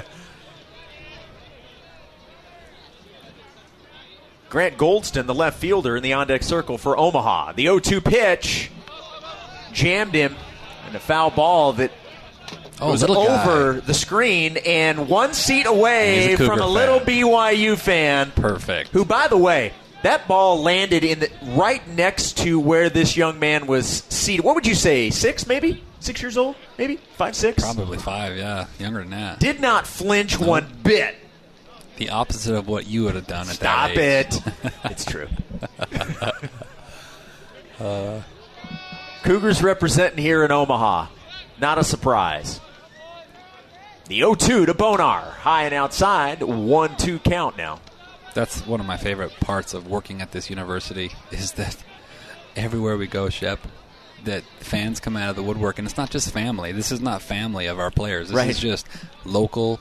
Grant 4.49 4.77
Goldston, 4.77 5.25
the 5.25 5.33
left 5.33 5.57
fielder 5.59 5.97
in 5.97 6.03
the 6.03 6.13
on 6.13 6.27
deck 6.27 6.43
circle 6.43 6.77
for 6.77 6.95
Omaha. 6.97 7.53
The 7.53 7.63
0 7.63 7.79
2 7.79 8.01
pitch 8.01 8.69
jammed 9.71 10.13
him, 10.13 10.35
and 10.85 10.95
a 10.95 10.99
foul 10.99 11.31
ball 11.31 11.73
that 11.73 11.91
Oh, 12.81 12.91
was 12.91 13.01
little 13.01 13.25
guy. 13.25 13.43
over 13.43 13.81
the 13.81 13.93
screen 13.93 14.57
and 14.65 15.07
one 15.07 15.33
seat 15.33 15.65
away 15.67 16.33
a 16.33 16.37
from 16.37 16.59
a 16.59 16.67
little 16.67 16.99
fan. 16.99 17.07
BYU 17.23 17.77
fan. 17.77 18.31
Perfect. 18.31 18.89
Who, 18.89 19.05
by 19.05 19.27
the 19.27 19.37
way, 19.37 19.73
that 20.03 20.27
ball 20.27 20.61
landed 20.61 21.03
in 21.03 21.19
the 21.19 21.29
right 21.41 21.85
next 21.87 22.37
to 22.39 22.59
where 22.59 22.89
this 22.89 23.17
young 23.17 23.39
man 23.39 23.67
was 23.67 23.87
seated. 24.09 24.45
What 24.45 24.55
would 24.55 24.67
you 24.67 24.75
say? 24.75 25.09
Six, 25.09 25.47
maybe? 25.47 25.83
Six 25.99 26.21
years 26.21 26.37
old? 26.37 26.55
Maybe? 26.77 26.97
Five, 27.17 27.35
six? 27.35 27.63
Probably 27.63 27.97
five, 27.97 28.37
yeah, 28.37 28.67
younger 28.79 28.99
than 28.99 29.11
that. 29.11 29.39
Did 29.39 29.59
not 29.61 29.87
flinch 29.87 30.35
uh-huh. 30.35 30.45
one 30.45 30.67
bit. 30.83 31.15
the 31.97 32.09
opposite 32.09 32.55
of 32.55 32.67
what 32.67 32.85
you 32.85 33.05
would 33.05 33.15
have 33.15 33.27
done 33.27 33.47
at 33.49 33.55
Stop 33.55 33.93
that 33.93 34.27
age. 34.27 34.33
Stop 34.33 34.65
it. 34.65 34.73
it's 34.85 35.05
true. 35.05 35.27
Uh, 37.79 38.21
Cougars 39.23 39.63
representing 39.63 40.19
here 40.19 40.43
in 40.43 40.51
Omaha. 40.51 41.07
Not 41.59 41.77
a 41.77 41.83
surprise. 41.83 42.59
The 44.07 44.19
0 44.19 44.35
2 44.35 44.65
to 44.67 44.73
Bonar. 44.73 45.21
High 45.21 45.63
and 45.63 45.73
outside. 45.73 46.41
1 46.43 46.97
2 46.97 47.19
count 47.19 47.57
now. 47.57 47.79
That's 48.33 48.65
one 48.65 48.79
of 48.79 48.85
my 48.85 48.97
favorite 48.97 49.31
parts 49.39 49.73
of 49.73 49.87
working 49.87 50.21
at 50.21 50.31
this 50.31 50.49
university 50.49 51.11
is 51.31 51.53
that 51.53 51.75
everywhere 52.55 52.97
we 52.97 53.07
go, 53.07 53.29
Shep, 53.29 53.59
that 54.25 54.43
fans 54.59 54.99
come 54.99 55.17
out 55.17 55.29
of 55.29 55.35
the 55.35 55.43
woodwork, 55.43 55.77
and 55.79 55.87
it's 55.87 55.97
not 55.97 56.09
just 56.09 56.31
family. 56.31 56.71
This 56.71 56.91
is 56.91 57.01
not 57.01 57.21
family 57.21 57.67
of 57.67 57.79
our 57.79 57.91
players. 57.91 58.29
This 58.29 58.35
Right. 58.37 58.49
is 58.49 58.59
just 58.59 58.87
local 59.25 59.79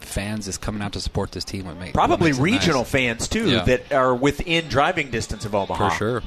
fans 0.00 0.46
is 0.46 0.56
coming 0.58 0.80
out 0.80 0.92
to 0.92 1.00
support 1.00 1.32
this 1.32 1.44
team. 1.44 1.64
What 1.66 1.76
make, 1.76 1.86
what 1.88 1.94
Probably 1.94 2.30
makes 2.30 2.38
regional 2.38 2.82
nice. 2.82 2.90
fans, 2.90 3.28
too, 3.28 3.50
Yeah. 3.50 3.64
that 3.64 3.92
are 3.92 4.14
within 4.14 4.68
driving 4.68 5.10
distance 5.10 5.44
of 5.44 5.54
Omaha. 5.54 5.88
for 5.90 5.96
sure. 5.96 6.22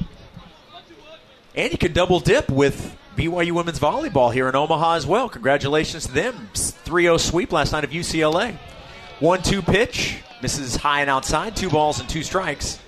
And 1.55 1.71
you 1.71 1.77
can 1.77 1.93
double 1.93 2.19
dip 2.19 2.49
with 2.49 2.95
BYU 3.15 3.53
women's 3.53 3.79
volleyball 3.79 4.31
here 4.33 4.47
in 4.49 4.55
Omaha 4.55 4.95
as 4.95 5.07
well. 5.07 5.29
Congratulations 5.29 6.05
to 6.07 6.11
them. 6.11 6.49
3 6.53 7.03
0 7.03 7.17
sweep 7.17 7.51
last 7.51 7.71
night 7.71 7.83
of 7.83 7.91
UCLA. 7.91 8.57
One 9.19 9.41
two 9.41 9.61
pitch. 9.61 10.23
Misses 10.41 10.75
high 10.75 11.01
and 11.01 11.09
outside. 11.09 11.55
Two 11.55 11.69
balls 11.69 11.99
and 11.99 12.07
two 12.07 12.21
strikes. 12.21 12.79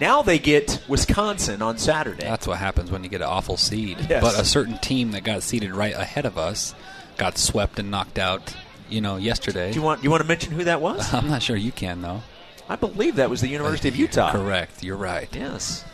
Now 0.00 0.22
they 0.22 0.38
get 0.38 0.82
Wisconsin 0.88 1.62
on 1.62 1.78
Saturday. 1.78 2.24
That's 2.24 2.46
what 2.46 2.58
happens 2.58 2.90
when 2.90 3.02
you 3.02 3.08
get 3.08 3.22
an 3.22 3.28
awful 3.28 3.56
seed. 3.56 3.98
Yes. 4.10 4.22
But 4.22 4.38
a 4.38 4.44
certain 4.44 4.78
team 4.78 5.12
that 5.12 5.24
got 5.24 5.42
seeded 5.42 5.72
right 5.74 5.94
ahead 5.94 6.26
of 6.26 6.36
us 6.36 6.74
got 7.16 7.38
swept 7.38 7.78
and 7.78 7.90
knocked 7.90 8.18
out, 8.18 8.54
you 8.90 9.00
know, 9.00 9.16
yesterday. 9.16 9.70
Do 9.70 9.76
you 9.78 9.82
want 9.82 10.02
you 10.04 10.10
want 10.10 10.22
to 10.22 10.28
mention 10.28 10.52
who 10.52 10.64
that 10.64 10.80
was? 10.80 11.14
I'm 11.14 11.28
not 11.28 11.42
sure 11.42 11.56
you 11.56 11.72
can, 11.72 12.02
though. 12.02 12.22
I 12.68 12.76
believe 12.76 13.16
that 13.16 13.30
was 13.30 13.40
the 13.40 13.48
University 13.48 13.88
of 13.88 13.94
uh, 13.94 13.98
Utah. 13.98 14.32
Correct. 14.32 14.82
You're 14.82 14.96
right. 14.96 15.28
Yes. 15.34 15.84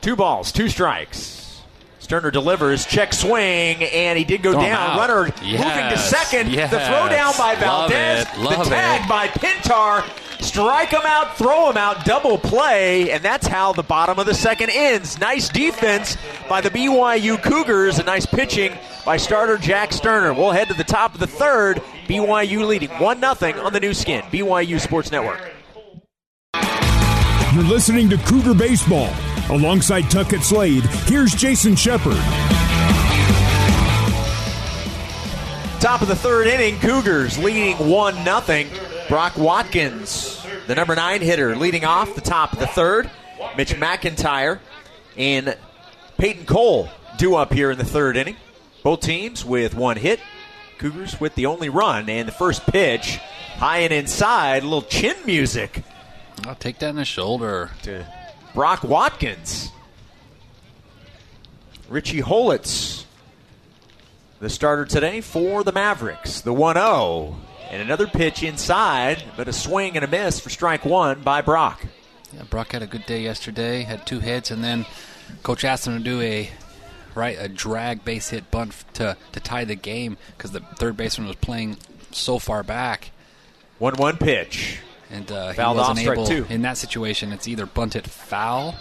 Two 0.00 0.16
balls, 0.16 0.50
two 0.50 0.68
strikes. 0.68 1.41
Sterner 2.12 2.30
delivers, 2.30 2.84
check 2.84 3.14
swing, 3.14 3.82
and 3.82 4.18
he 4.18 4.24
did 4.26 4.42
go 4.42 4.52
Throw 4.52 4.60
down. 4.60 4.90
out. 4.90 4.98
Runner 4.98 5.22
moving 5.22 5.32
to 5.40 5.46
Yes, 5.46 6.10
second. 6.10 6.50
The 6.50 6.56
yes. 6.58 6.68
throw 6.70 7.08
down 7.08 7.32
by 7.38 7.54
Valdez. 7.54 8.26
it, 8.28 8.38
love 8.38 8.64
the 8.64 8.70
tag 8.70 9.04
it. 9.04 9.08
by 9.08 9.28
Pintar. 9.28 10.04
Strike 10.42 10.90
him 10.90 11.00
out, 11.06 11.38
throw 11.38 11.70
him 11.70 11.78
out, 11.78 12.04
double 12.04 12.36
play, 12.36 13.10
and 13.12 13.22
that's 13.22 13.46
how 13.46 13.72
the 13.72 13.82
bottom 13.82 14.18
of 14.18 14.26
the 14.26 14.34
second 14.34 14.68
ends. 14.74 15.18
Nice 15.20 15.48
defense 15.48 16.18
by 16.50 16.60
the 16.60 16.68
BYU 16.68 17.42
Cougars, 17.42 17.96
and 17.96 18.04
nice 18.04 18.26
pitching 18.26 18.74
by 19.06 19.16
starter 19.16 19.56
Jack 19.56 19.90
Sterner. 19.94 20.34
We'll 20.34 20.50
head 20.50 20.68
to 20.68 20.74
the 20.74 20.84
top 20.84 21.14
of 21.14 21.20
the 21.20 21.26
third. 21.26 21.80
BYU 22.08 22.66
leading 22.66 22.90
1 22.90 23.20
0 23.38 23.64
on 23.64 23.72
the 23.72 23.80
Nu 23.80 23.94
Skin. 23.94 24.20
BYU 24.24 24.78
Sports 24.78 25.10
Network. 25.10 25.40
You're 27.54 27.64
listening 27.64 28.10
to 28.10 28.18
Cougar 28.18 28.52
Baseball. 28.52 29.08
Alongside 29.50 30.10
Tuckett 30.10 30.42
Slade, 30.42 30.84
here's 31.06 31.34
Jason 31.34 31.76
Shepard. 31.76 32.16
Top 35.80 36.00
of 36.00 36.08
the 36.08 36.16
third 36.16 36.46
inning, 36.46 36.78
Cougars 36.78 37.38
leading 37.38 37.76
1 37.76 38.24
0. 38.24 38.64
Brock 39.08 39.36
Watkins, 39.36 40.46
the 40.66 40.74
number 40.74 40.94
nine 40.94 41.20
hitter, 41.20 41.56
leading 41.56 41.84
off 41.84 42.14
the 42.14 42.20
top 42.20 42.52
of 42.52 42.60
the 42.60 42.66
third. 42.68 43.10
Mitch 43.56 43.74
McIntyre 43.74 44.60
and 45.16 45.56
Peyton 46.16 46.46
Cole 46.46 46.88
due 47.18 47.34
up 47.34 47.52
here 47.52 47.70
in 47.70 47.78
the 47.78 47.84
third 47.84 48.16
inning. 48.16 48.36
Both 48.82 49.00
teams 49.00 49.44
with 49.44 49.74
one 49.74 49.96
hit. 49.96 50.20
Cougars 50.78 51.20
with 51.20 51.34
the 51.34 51.46
only 51.46 51.68
run. 51.68 52.08
And 52.08 52.26
the 52.26 52.32
first 52.32 52.64
pitch, 52.66 53.18
high 53.56 53.78
and 53.78 53.92
inside, 53.92 54.62
a 54.62 54.66
little 54.66 54.82
chin 54.82 55.16
music 55.26 55.82
I'll 56.46 56.54
take 56.54 56.78
that 56.80 56.90
in 56.90 56.96
the 56.96 57.04
shoulder. 57.04 57.70
to 57.82 58.06
Brock 58.54 58.84
Watkins. 58.84 59.70
Richie 61.88 62.22
Holitz, 62.22 63.04
the 64.40 64.50
starter 64.50 64.84
today 64.84 65.20
for 65.20 65.62
the 65.62 65.72
Mavericks. 65.72 66.40
The 66.40 66.52
1 66.52 66.76
0. 66.76 67.36
And 67.70 67.80
another 67.80 68.06
pitch 68.06 68.42
inside, 68.42 69.24
but 69.36 69.48
a 69.48 69.52
swing 69.52 69.96
and 69.96 70.04
a 70.04 70.08
miss 70.08 70.40
for 70.40 70.50
strike 70.50 70.84
one 70.84 71.22
by 71.22 71.40
Brock. 71.40 71.86
Yeah, 72.34 72.42
Brock 72.44 72.72
had 72.72 72.82
a 72.82 72.86
good 72.86 73.06
day 73.06 73.22
yesterday. 73.22 73.82
Had 73.82 74.06
two 74.06 74.20
hits, 74.20 74.50
and 74.50 74.62
then 74.62 74.84
coach 75.42 75.64
asked 75.64 75.86
him 75.86 75.96
to 75.96 76.04
do 76.04 76.20
a 76.20 76.50
right 77.14 77.36
a 77.38 77.48
drag 77.48 78.04
base 78.04 78.30
hit 78.30 78.50
bunt 78.50 78.84
to 78.94 79.16
to 79.32 79.40
tie 79.40 79.64
the 79.64 79.74
game 79.74 80.16
because 80.36 80.52
the 80.52 80.60
third 80.60 80.96
baseman 80.96 81.26
was 81.26 81.36
playing 81.36 81.78
so 82.10 82.38
far 82.38 82.62
back, 82.62 83.10
1 83.78 83.94
1 83.94 84.16
pitch. 84.18 84.80
And 85.12 85.30
uh, 85.30 85.52
he 85.52 85.60
wasn't 85.60 85.98
able. 86.00 86.26
two. 86.26 86.46
In 86.48 86.62
that 86.62 86.78
situation, 86.78 87.32
it's 87.32 87.46
either 87.46 87.66
bunt 87.66 87.94
it 87.96 88.06
foul, 88.06 88.74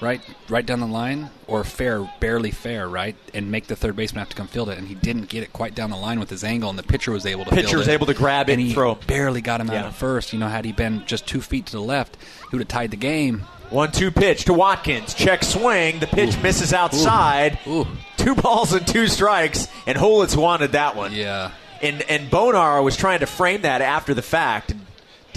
right, 0.00 0.20
right 0.48 0.66
down 0.66 0.80
the 0.80 0.86
line, 0.86 1.30
or 1.46 1.64
fair, 1.64 2.10
barely 2.20 2.50
fair, 2.50 2.88
right, 2.88 3.16
and 3.32 3.50
make 3.50 3.66
the 3.68 3.76
third 3.76 3.96
baseman 3.96 4.18
have 4.20 4.28
to 4.30 4.36
come 4.36 4.46
field 4.48 4.68
it. 4.68 4.78
And 4.78 4.88
he 4.88 4.94
didn't 4.94 5.28
get 5.28 5.42
it 5.42 5.52
quite 5.52 5.74
down 5.74 5.90
the 5.90 5.96
line 5.96 6.20
with 6.20 6.30
his 6.30 6.44
angle, 6.44 6.68
and 6.70 6.78
the 6.78 6.82
pitcher 6.82 7.12
was 7.12 7.24
able 7.24 7.44
to. 7.44 7.50
Pitcher 7.50 7.68
field 7.68 7.78
was 7.78 7.88
it. 7.88 7.92
able 7.92 8.06
to 8.06 8.14
grab 8.14 8.50
it 8.50 8.58
and 8.58 8.72
throw. 8.72 8.94
Barely 8.96 9.40
got 9.40 9.60
him 9.60 9.68
Yeah. 9.68 9.80
out 9.80 9.86
at 9.86 9.94
first. 9.94 10.32
You 10.32 10.38
know, 10.38 10.48
had 10.48 10.64
he 10.64 10.72
been 10.72 11.04
just 11.06 11.26
two 11.26 11.40
feet 11.40 11.66
to 11.66 11.72
the 11.72 11.80
left, 11.82 12.16
he 12.50 12.56
would 12.56 12.60
have 12.60 12.68
tied 12.68 12.90
the 12.90 12.96
game. 12.96 13.44
1 13.70 13.92
2 13.92 14.10
pitch 14.10 14.46
to 14.46 14.54
Watkins. 14.54 15.12
Check 15.12 15.44
swing. 15.44 15.98
The 16.00 16.06
pitch 16.06 16.40
misses 16.42 16.72
outside. 16.72 17.58
Ooh. 17.66 17.86
Two 18.16 18.34
balls 18.34 18.72
and 18.72 18.86
two 18.86 19.06
strikes, 19.08 19.68
and 19.86 19.98
Holitz 19.98 20.34
wanted 20.36 20.72
that 20.72 20.96
one. 20.96 21.12
Yeah. 21.12 21.50
And, 21.82 22.00
and 22.08 22.30
Bonar 22.30 22.82
was 22.82 22.96
trying 22.96 23.20
to 23.20 23.26
frame 23.26 23.62
that 23.62 23.82
after 23.82 24.14
the 24.14 24.22
fact 24.22 24.70
and 24.72 24.80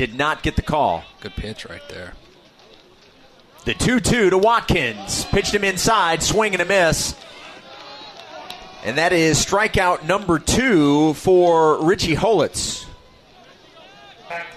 did 0.02 0.16
not 0.16 0.42
get 0.42 0.56
the 0.56 0.64
call. 0.64 1.04
Good 1.20 1.36
pitch 1.36 1.64
right 1.66 1.88
there. 1.88 2.14
The 3.66 3.76
2 3.76 4.00
2 4.00 4.32
to 4.32 4.38
Watkins. 4.40 5.26
Pitched 5.26 5.54
him 5.54 5.64
inside, 5.64 6.24
swing 6.24 6.54
and 6.54 6.62
a 6.64 6.66
miss. 6.66 7.16
And 8.84 8.98
that 8.98 9.14
is 9.14 9.46
strikeout 9.46 10.08
number 10.08 10.40
two 10.40 11.14
for 11.14 11.86
Richie 11.86 12.16
Holitz. 12.16 12.88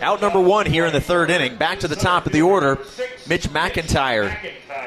Out 0.01 0.23
number 0.23 0.41
one 0.41 0.65
here 0.65 0.87
in 0.87 0.95
the 0.95 1.01
third 1.03 1.29
inning. 1.29 1.57
Back 1.57 1.81
to 1.81 1.89
the 1.89 1.97
top 1.97 2.25
of 2.25 2.33
the 2.33 2.41
order. 2.41 2.79
Mitch 3.29 3.51
McIntyre 3.51 4.35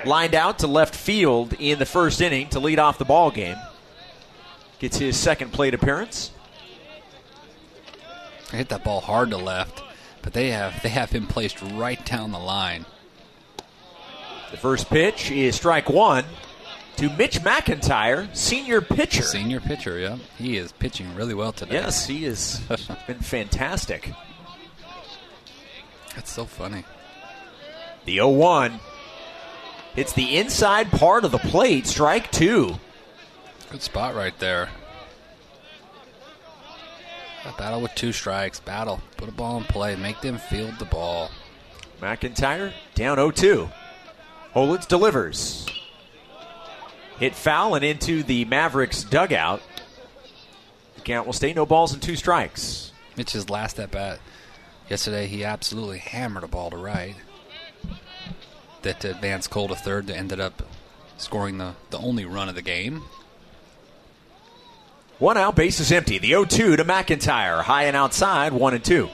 lined 0.05 0.33
out 0.33 0.57
to 0.59 0.67
left 0.67 0.95
field 0.95 1.53
in 1.59 1.77
the 1.77 1.85
first 1.85 2.19
inning 2.19 2.49
to 2.49 2.59
lead 2.59 2.79
off 2.79 2.97
the 2.97 3.05
ball 3.05 3.29
game. 3.29 3.57
Gets 4.79 4.97
his 4.97 5.17
second 5.17 5.53
plate 5.53 5.75
appearance. 5.75 6.31
I 8.51 8.55
hit 8.55 8.69
that 8.69 8.83
ball 8.83 9.01
hard 9.01 9.29
to 9.29 9.37
left, 9.37 9.83
but 10.27 10.33
they 10.33 10.49
have 10.49 10.83
they 10.83 10.89
have 10.89 11.09
him 11.09 11.25
placed 11.25 11.61
right 11.61 12.05
down 12.05 12.33
the 12.33 12.37
line. 12.37 12.85
The 14.51 14.57
first 14.57 14.89
pitch 14.89 15.31
is 15.31 15.55
strike 15.55 15.89
one 15.89 16.25
to 16.97 17.09
Mitch 17.11 17.39
McIntyre, 17.39 18.27
senior 18.35 18.81
pitcher. 18.81 19.21
Senior 19.21 19.61
pitcher, 19.61 19.97
yeah. 19.97 20.17
He 20.37 20.57
is 20.57 20.73
pitching 20.73 21.15
really 21.15 21.33
well 21.33 21.53
today. 21.53 21.75
Yes, 21.75 22.07
he 22.07 22.25
has 22.25 22.59
been 23.07 23.19
fantastic. 23.19 24.11
That's 26.13 26.29
so 26.29 26.43
funny. 26.43 26.83
The 28.03 28.15
0 28.15 28.27
1 28.27 28.81
hits 29.95 30.11
the 30.11 30.35
inside 30.35 30.91
part 30.91 31.23
of 31.23 31.31
the 31.31 31.37
plate, 31.37 31.87
strike 31.87 32.33
two. 32.33 32.75
Good 33.69 33.81
spot 33.81 34.13
right 34.13 34.37
there. 34.39 34.67
Battle 37.57 37.81
with 37.81 37.95
two 37.95 38.11
strikes. 38.11 38.59
Battle. 38.59 39.01
Put 39.17 39.29
a 39.29 39.31
ball 39.31 39.57
in 39.57 39.63
play. 39.63 39.95
Make 39.95 40.21
them 40.21 40.37
field 40.37 40.79
the 40.79 40.85
ball. 40.85 41.29
McIntyre 42.01 42.73
down 42.95 43.17
0 43.17 43.31
2. 43.31 43.69
Holitz 44.53 44.87
delivers. 44.87 45.65
Hit 47.19 47.35
foul 47.35 47.75
and 47.75 47.83
into 47.83 48.23
the 48.23 48.45
Mavericks 48.45 49.03
dugout. 49.03 49.61
The 50.95 51.01
count 51.01 51.25
will 51.25 51.33
stay 51.33 51.53
no 51.53 51.65
balls 51.65 51.93
and 51.93 52.01
two 52.01 52.15
strikes. 52.15 52.91
Mitch's 53.15 53.49
last 53.49 53.79
at 53.79 53.91
bat 53.91 54.19
yesterday, 54.89 55.27
he 55.27 55.43
absolutely 55.43 55.99
hammered 55.99 56.43
a 56.43 56.47
ball 56.47 56.69
to 56.69 56.77
right. 56.77 57.15
That 58.83 59.03
advanced 59.03 59.49
Cole 59.49 59.67
to 59.69 59.75
third 59.75 60.07
that 60.07 60.17
ended 60.17 60.39
up 60.39 60.63
scoring 61.17 61.57
the, 61.57 61.73
the 61.89 61.97
only 61.97 62.25
run 62.25 62.49
of 62.49 62.55
the 62.55 62.61
game. 62.61 63.03
One 65.19 65.37
out, 65.37 65.55
base 65.55 65.79
is 65.79 65.91
empty. 65.91 66.19
The 66.19 66.29
0 66.29 66.45
2 66.45 66.75
to 66.75 66.85
McIntyre. 66.85 67.61
High 67.61 67.85
and 67.85 67.97
outside, 67.97 68.53
1 68.53 68.73
and 68.75 68.85
2. 68.85 69.09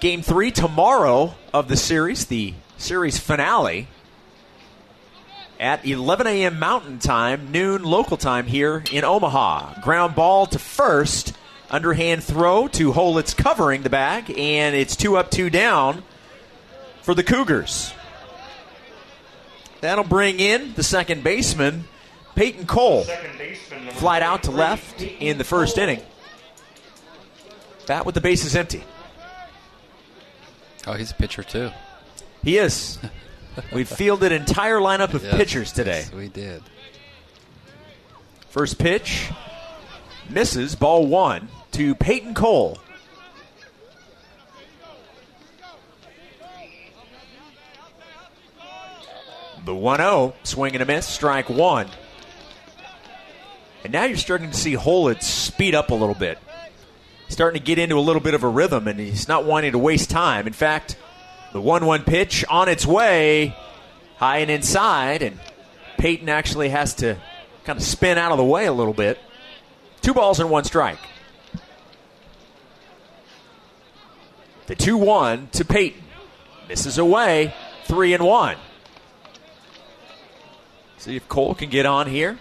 Game 0.00 0.20
three 0.20 0.50
tomorrow 0.50 1.34
of 1.54 1.68
the 1.68 1.78
series, 1.78 2.26
the 2.26 2.52
series 2.76 3.18
finale 3.18 3.88
at 5.58 5.86
11 5.86 6.26
a.m. 6.26 6.58
Mountain 6.58 6.98
Time, 6.98 7.50
noon 7.52 7.82
local 7.82 8.18
time 8.18 8.46
here 8.46 8.84
in 8.92 9.02
Omaha. 9.02 9.80
Ground 9.80 10.14
ball 10.14 10.44
to 10.46 10.58
first, 10.58 11.32
underhand 11.70 12.22
throw 12.22 12.68
to 12.68 12.92
Holitz 12.92 13.34
covering 13.34 13.82
the 13.82 13.88
bag, 13.88 14.30
and 14.36 14.76
it's 14.76 14.94
two 14.94 15.16
up, 15.16 15.30
two 15.30 15.48
down 15.48 16.02
for 17.00 17.14
the 17.14 17.22
Cougars. 17.22 17.94
That'll 19.80 20.04
bring 20.04 20.38
in 20.38 20.74
the 20.74 20.82
second 20.82 21.24
baseman, 21.24 21.84
Peyton 22.34 22.66
Cole. 22.66 23.04
Flight 23.92 24.22
out 24.22 24.44
to 24.44 24.50
left 24.50 25.00
in 25.02 25.38
the 25.38 25.44
first 25.44 25.78
inning. 25.78 26.00
Bat 27.86 28.06
with 28.06 28.14
the 28.14 28.20
bases 28.20 28.56
empty. 28.56 28.82
Oh, 30.86 30.92
he's 30.94 31.10
a 31.10 31.14
pitcher 31.14 31.42
too. 31.42 31.70
He 32.42 32.58
is. 32.58 32.98
We've 33.72 33.88
fielded 33.96 34.32
entire 34.32 34.78
lineup 34.78 35.14
of 35.14 35.22
Yes, 35.22 35.34
pitchers 35.36 35.72
today. 35.72 35.98
yes, 36.00 36.12
we 36.12 36.28
did. 36.28 36.62
First 38.50 38.78
pitch 38.78 39.30
misses 40.28 40.74
ball 40.74 41.06
one 41.06 41.48
to 41.72 41.94
Peyton 41.94 42.34
Cole. 42.34 42.78
The 49.64 49.74
1 49.74 49.98
0, 49.98 50.34
swing 50.42 50.74
and 50.74 50.82
a 50.82 50.86
miss, 50.86 51.06
strike 51.06 51.48
one. 51.48 51.88
And 53.84 53.92
now 53.92 54.04
you're 54.04 54.16
starting 54.16 54.50
to 54.50 54.56
see 54.56 54.74
Holitz 54.74 55.24
speed 55.24 55.74
up 55.74 55.90
a 55.90 55.94
little 55.94 56.14
bit. 56.14 56.38
Starting 57.28 57.60
to 57.60 57.64
get 57.64 57.78
into 57.78 57.98
a 57.98 58.00
little 58.00 58.22
bit 58.22 58.32
of 58.32 58.42
a 58.42 58.48
rhythm, 58.48 58.88
and 58.88 58.98
he's 58.98 59.28
not 59.28 59.44
wanting 59.44 59.72
to 59.72 59.78
waste 59.78 60.08
time. 60.08 60.46
In 60.46 60.54
fact, 60.54 60.96
the 61.52 61.60
1 61.60 61.84
1 61.84 62.02
pitch 62.04 62.44
on 62.48 62.68
its 62.68 62.86
way, 62.86 63.54
high 64.16 64.38
and 64.38 64.50
inside, 64.50 65.22
and 65.22 65.38
Peyton 65.98 66.28
actually 66.28 66.70
has 66.70 66.94
to 66.94 67.18
kind 67.64 67.78
of 67.78 67.84
spin 67.84 68.18
out 68.18 68.32
of 68.32 68.38
the 68.38 68.44
way 68.44 68.66
a 68.66 68.72
little 68.72 68.94
bit. 68.94 69.18
Two 70.00 70.14
balls 70.14 70.40
and 70.40 70.50
one 70.50 70.64
strike. 70.64 70.98
The 74.66 74.74
2 74.74 74.96
1 74.96 75.48
to 75.52 75.64
Peyton. 75.64 76.02
Misses 76.68 76.96
away. 76.96 77.54
3 77.84 78.14
and 78.14 78.24
1. 78.24 78.56
See 80.96 81.16
if 81.16 81.28
Cole 81.28 81.54
can 81.54 81.68
get 81.68 81.84
on 81.84 82.06
here. 82.06 82.38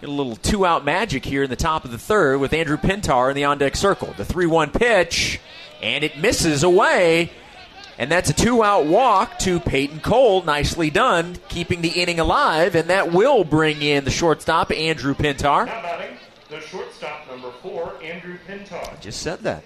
Get 0.00 0.08
a 0.10 0.12
little 0.12 0.36
two 0.36 0.64
out 0.64 0.84
magic 0.84 1.24
here 1.24 1.42
in 1.42 1.50
the 1.50 1.56
top 1.56 1.84
of 1.84 1.90
the 1.90 1.98
third 1.98 2.38
with 2.38 2.52
Andrew 2.52 2.76
Pintar 2.76 3.30
in 3.30 3.34
the 3.34 3.44
on 3.44 3.58
deck 3.58 3.74
circle. 3.74 4.14
The 4.16 4.24
3 4.24 4.46
1 4.46 4.70
pitch, 4.70 5.40
and 5.82 6.04
it 6.04 6.18
misses 6.18 6.62
away. 6.62 7.32
And 7.98 8.08
that's 8.08 8.30
a 8.30 8.32
two 8.32 8.62
out 8.62 8.86
walk 8.86 9.40
to 9.40 9.58
Peyton 9.58 9.98
Cole. 9.98 10.42
Nicely 10.42 10.88
done, 10.88 11.36
keeping 11.48 11.82
the 11.82 11.88
inning 11.88 12.20
alive. 12.20 12.76
And 12.76 12.90
that 12.90 13.12
will 13.12 13.42
bring 13.42 13.82
in 13.82 14.04
the 14.04 14.12
shortstop, 14.12 14.70
Andrew 14.70 15.14
Pintar. 15.14 15.66
Now 15.66 15.82
batting, 15.82 16.16
the 16.48 16.60
shortstop 16.60 17.28
number 17.28 17.50
four, 17.60 17.92
Andrew 18.00 18.38
Pintar. 18.46 19.00
Just 19.00 19.20
said 19.20 19.40
that. 19.40 19.64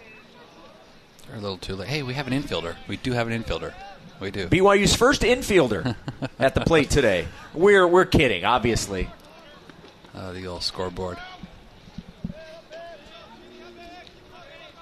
They're 1.28 1.36
a 1.36 1.40
little 1.40 1.58
too 1.58 1.76
late. 1.76 1.88
Hey, 1.88 2.02
we 2.02 2.14
have 2.14 2.26
an 2.26 2.32
infielder. 2.32 2.76
We 2.88 2.96
do 2.96 3.12
have 3.12 3.28
an 3.28 3.42
infielder. 3.42 3.74
We 4.18 4.30
do. 4.30 4.48
BYU's 4.48 4.96
first 4.96 5.20
infielder 5.20 5.94
at 6.38 6.54
the 6.54 6.62
plate 6.62 6.88
today. 6.88 7.28
We're 7.52 7.86
we're 7.86 8.06
kidding, 8.06 8.46
obviously. 8.46 9.10
Uh, 10.14 10.32
the 10.32 10.46
old 10.46 10.62
scoreboard. 10.62 11.18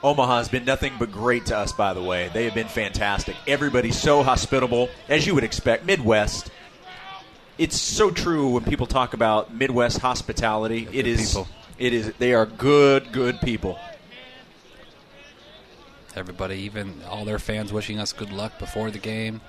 Omaha's 0.03 0.49
been 0.49 0.65
nothing 0.65 0.95
but 0.99 1.13
great 1.13 1.47
to 1.47 1.57
us, 1.57 1.73
by 1.73 1.93
the 1.93 2.03
way. 2.03 2.31
They 2.33 2.45
have 2.45 2.55
been 2.55 2.69
fantastic. 2.69 3.37
Everybody's 3.47 4.01
so 4.01 4.23
hospitable, 4.23 4.89
as 5.09 5.27
you 5.27 5.35
would 5.35 5.45
expect. 5.45 5.85
Midwest. 5.85 6.51
It's 7.59 7.79
so 7.79 8.11
true 8.11 8.49
when 8.49 8.65
people 8.65 8.87
talk 8.87 9.13
about 9.13 9.55
Midwest 9.55 9.99
hospitality. 9.99 10.87
They're 10.87 11.01
it 11.01 11.07
is, 11.07 11.29
people. 11.29 11.49
it 11.79 11.93
is. 11.93 12.13
They 12.19 12.33
are 12.33 12.47
good, 12.47 13.13
good 13.13 13.41
people. 13.43 13.79
Everybody, 16.17 16.57
even 16.61 17.03
all 17.09 17.25
their 17.25 17.39
fans, 17.39 17.73
wishing 17.73 18.01
us 18.01 18.13
good 18.13 18.33
luck 18.33 18.59
before 18.59 18.91
the 18.91 18.99
game. 18.99 19.43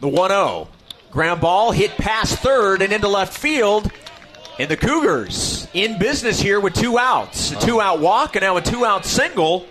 The 0.00 0.08
1 0.08 0.30
0. 0.30 0.68
Ground 1.10 1.40
ball 1.40 1.72
hit 1.72 1.90
past 1.96 2.38
third 2.38 2.80
and 2.80 2.92
into 2.92 3.08
left 3.08 3.36
field. 3.36 3.90
And 4.62 4.70
the 4.70 4.76
Cougars 4.76 5.66
in 5.74 5.98
business 5.98 6.38
here 6.38 6.60
with 6.60 6.74
two 6.74 6.96
outs. 6.96 7.50
A 7.50 7.58
two 7.58 7.80
out 7.80 7.98
walk 7.98 8.36
and 8.36 8.44
now 8.44 8.56
a 8.58 8.62
two 8.62 8.84
out 8.84 9.04
single. 9.04 9.66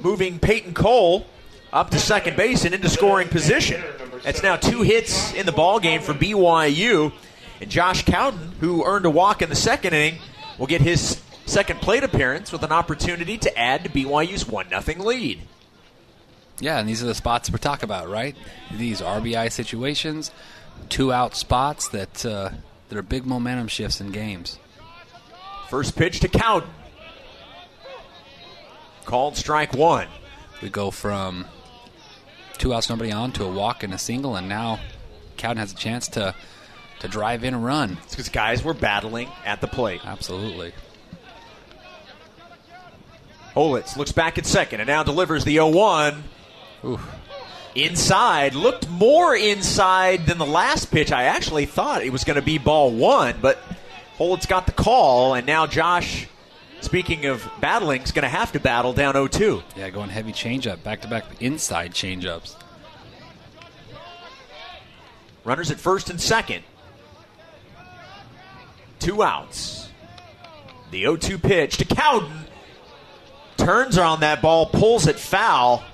Moving 0.00 0.40
Peyton 0.40 0.74
Cole 0.74 1.26
up 1.72 1.90
to 1.90 2.00
second 2.00 2.36
base 2.36 2.64
and 2.64 2.74
into 2.74 2.88
scoring 2.88 3.28
position. 3.28 3.84
That's 4.24 4.42
now 4.42 4.56
two 4.56 4.82
hits 4.82 5.32
in 5.34 5.46
the 5.46 5.52
ball 5.52 5.78
game 5.78 6.00
for 6.00 6.12
BYU. 6.12 7.12
And 7.60 7.70
Josh 7.70 8.04
Cowden, 8.04 8.54
who 8.58 8.84
earned 8.84 9.06
a 9.06 9.10
walk 9.10 9.40
in 9.40 9.48
the 9.48 9.54
second 9.54 9.94
inning, 9.94 10.18
will 10.58 10.66
get 10.66 10.80
his 10.80 11.22
second 11.44 11.80
plate 11.80 12.02
appearance 12.02 12.50
with 12.50 12.64
an 12.64 12.72
opportunity 12.72 13.38
to 13.38 13.56
add 13.56 13.84
to 13.84 13.90
BYU's 13.90 14.44
1 14.44 14.70
0 14.70 15.04
lead. 15.04 15.40
Yeah, 16.58 16.80
and 16.80 16.88
these 16.88 17.00
are 17.00 17.06
the 17.06 17.14
spots 17.14 17.48
we're 17.48 17.58
talking 17.58 17.84
about, 17.84 18.08
right? 18.08 18.34
These 18.72 19.00
RBI 19.00 19.52
situations, 19.52 20.32
two 20.88 21.12
out 21.12 21.34
spots 21.36 21.88
that 21.88 22.24
uh, 22.24 22.50
that 22.88 22.98
are 22.98 23.02
big 23.02 23.26
momentum 23.26 23.68
shifts 23.68 24.00
in 24.00 24.10
games. 24.10 24.58
First 25.68 25.96
pitch 25.96 26.20
to 26.20 26.28
Cowden. 26.28 26.70
Called 29.04 29.36
strike 29.36 29.72
one. 29.72 30.08
We 30.62 30.70
go 30.70 30.90
from 30.90 31.46
two 32.58 32.72
outs, 32.72 32.88
nobody 32.88 33.12
on, 33.12 33.32
to 33.32 33.44
a 33.44 33.52
walk 33.52 33.82
and 33.82 33.92
a 33.92 33.98
single, 33.98 34.36
and 34.36 34.48
now 34.48 34.80
Cowden 35.36 35.58
has 35.58 35.72
a 35.72 35.76
chance 35.76 36.08
to 36.08 36.34
to 37.00 37.08
drive 37.08 37.44
in 37.44 37.54
a 37.54 37.58
run. 37.58 37.98
It's 38.04 38.14
because 38.14 38.28
guys 38.28 38.64
were 38.64 38.74
battling 38.74 39.28
at 39.44 39.60
the 39.60 39.66
plate. 39.66 40.00
Absolutely. 40.04 40.72
Holitz 43.54 43.96
looks 43.96 44.12
back 44.12 44.38
at 44.38 44.46
second 44.46 44.80
and 44.80 44.86
now 44.86 45.02
delivers 45.02 45.44
the 45.44 45.54
0 45.54 45.68
1. 45.68 46.24
Inside. 47.76 48.54
Looked 48.54 48.88
more 48.88 49.36
inside 49.36 50.24
than 50.24 50.38
the 50.38 50.46
last 50.46 50.90
pitch. 50.90 51.12
I 51.12 51.24
actually 51.24 51.66
thought 51.66 52.02
it 52.02 52.10
was 52.10 52.24
going 52.24 52.36
to 52.36 52.42
be 52.42 52.56
ball 52.56 52.90
one, 52.90 53.36
but 53.42 53.58
Holitz 54.18 54.48
got 54.48 54.64
the 54.64 54.72
call, 54.72 55.34
and 55.34 55.46
now 55.46 55.66
Josh, 55.66 56.26
speaking 56.80 57.26
of 57.26 57.46
battling, 57.60 58.00
is 58.00 58.12
going 58.12 58.22
to 58.22 58.30
have 58.30 58.50
to 58.52 58.60
battle 58.60 58.94
down 58.94 59.12
0 59.12 59.28
2. 59.28 59.62
Yeah, 59.76 59.90
going 59.90 60.08
heavy 60.08 60.32
changeup, 60.32 60.82
back 60.82 61.02
to 61.02 61.08
back 61.08 61.24
inside 61.40 61.92
changeups. 61.92 62.56
Runners 65.44 65.70
at 65.70 65.78
first 65.78 66.08
and 66.08 66.18
second. 66.18 66.64
Two 68.98 69.22
outs. 69.22 69.90
The 70.90 71.02
0 71.02 71.16
2 71.16 71.38
pitch 71.38 71.76
to 71.76 71.84
Cowden. 71.84 72.46
Turns 73.58 73.98
on 73.98 74.20
that 74.20 74.40
ball, 74.40 74.64
pulls 74.64 75.06
it 75.06 75.18
foul. 75.18 75.84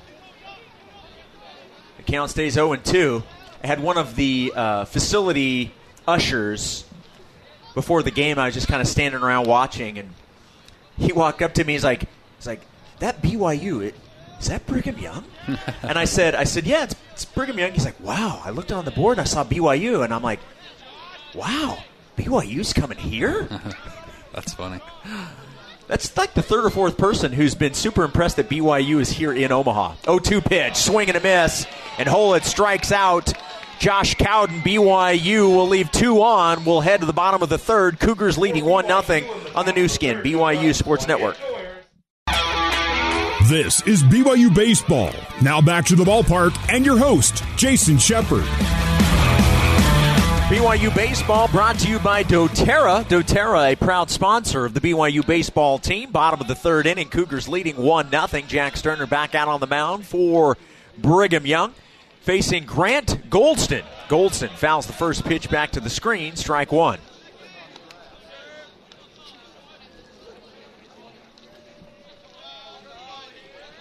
The 2.05 2.13
count 2.13 2.31
stays 2.31 2.55
0 2.55 2.73
and 2.73 2.85
2. 2.85 3.23
I 3.63 3.67
had 3.69 3.81
one 3.81 3.97
of 3.97 4.17
the 4.17 4.53
uh, 4.57 4.85
facility 4.87 5.73
ushers 6.09 6.85
before 7.75 8.03
the 8.03 8.11
game. 8.11 8.41
I 8.41 8.47
was 8.47 8.55
just 8.55 8.67
kind 8.67 8.83
of 8.83 8.89
standing 8.89 9.23
around 9.23 9.47
watching, 9.47 9.99
and 9.99 10.11
he 10.99 11.13
walked 11.13 11.43
up 11.43 11.55
to 11.55 11.65
me. 11.65 11.75
He's 11.75 11.85
like, 11.85 12.09
"He's 12.39 12.47
like 12.49 12.61
that 12.99 13.23
BYU. 13.23 13.85
It, 13.85 13.95
is 14.41 14.49
that 14.49 14.67
Brigham 14.67 14.99
Young?" 14.99 15.25
and 15.83 15.97
I 15.97 16.05
said, 16.05 16.35
"I 16.35 16.43
said, 16.43 16.67
yeah, 16.67 16.83
it's, 16.83 16.97
it's 17.13 17.25
Brigham 17.25 17.57
Young." 17.57 17.71
He's 17.71 17.85
like, 17.85 18.01
"Wow." 18.01 18.43
I 18.45 18.51
looked 18.51 18.73
on 18.73 18.85
the 18.85 18.91
board 18.91 19.19
and 19.19 19.21
I 19.21 19.29
saw 19.29 19.45
BYU, 19.45 20.03
and 20.03 20.13
I'm 20.13 20.23
like, 20.23 20.41
"Wow, 21.37 21.79
BYU's 22.17 22.73
coming 22.73 22.99
here." 22.99 23.49
That's 24.35 24.55
funny. 24.55 24.81
That's 25.93 26.17
like 26.17 26.33
the 26.33 26.41
third 26.41 26.65
or 26.65 26.71
fourth 26.71 26.97
person 26.97 27.33
who's 27.33 27.55
been 27.55 27.75
super 27.75 28.03
impressed 28.03 28.37
that 28.37 28.49
BYU 28.49 28.99
is 28.99 29.11
here 29.11 29.31
in 29.31 29.53
Omaha. 29.53 29.97
0 30.07 30.21
2 30.21 30.41
pitch, 30.41 30.75
swing 30.75 31.09
and 31.09 31.19
a 31.19 31.21
miss, 31.21 31.67
and 31.99 32.09
Holitz 32.09 32.45
strikes 32.45 32.93
out. 32.93 33.35
Josh 33.79 34.15
Cowden, 34.15 34.63
BYU 34.63 35.55
will 35.55 35.69
leave 35.69 35.93
two 35.93 36.23
on. 36.23 36.65
We'll 36.65 36.81
head 36.81 37.01
to 37.01 37.07
the 37.07 37.13
bottom 37.13 37.43
of 37.43 37.51
the 37.51 37.59
third. 37.59 38.01
Cougars 38.01 38.39
leading 38.39 38.65
1 38.65 38.87
0 38.87 39.53
on 39.55 39.67
the 39.67 39.73
Nu 39.75 39.87
Skin, 39.87 40.23
BYU 40.23 40.75
Sports 40.75 41.07
Network. 41.07 41.37
This 43.51 43.87
is 43.87 44.03
BYU 44.03 44.55
Baseball. 44.55 45.11
Now 45.43 45.61
back 45.61 45.85
to 45.87 45.95
the 45.95 46.05
ballpark 46.05 46.57
and 46.73 46.87
your 46.87 46.97
host, 46.97 47.45
Jason 47.59 47.99
Shepard. 47.99 48.47
BYU 50.49 50.95
Baseball 50.95 51.49
brought 51.49 51.79
to 51.79 51.89
you 51.89 51.99
by 51.99 52.23
doTERRA. 52.23 53.05
doTERRA, 53.05 53.73
a 53.73 53.77
proud 53.77 54.11
sponsor 54.11 54.65
of 54.67 54.75
the 54.75 54.81
BYU 54.81 55.27
baseball 55.27 55.79
team. 55.79 56.11
Bottom 56.11 56.41
of 56.41 56.49
the 56.49 56.55
third 56.55 56.87
inning, 56.87 57.09
Cougars 57.09 57.49
leading 57.49 57.77
1 57.77 58.11
0. 58.11 58.27
Jack 58.47 58.77
Sterner 58.77 59.07
back 59.07 59.35
out 59.35 59.49
on 59.49 59.61
the 59.61 59.67
mound 59.67 60.05
for 60.07 60.59
Brigham 60.99 61.47
Young. 61.47 61.75
Facing 62.21 62.67
Grant 62.67 63.31
Goldston. 63.31 63.83
Goldston 64.09 64.51
fouls 64.51 64.87
the 64.87 64.93
first 64.93 65.25
pitch 65.25 65.49
back 65.49 65.71
to 65.73 65.81
the 65.81 65.91
screen, 65.91 66.37
strike 66.37 66.71
one. 66.71 66.99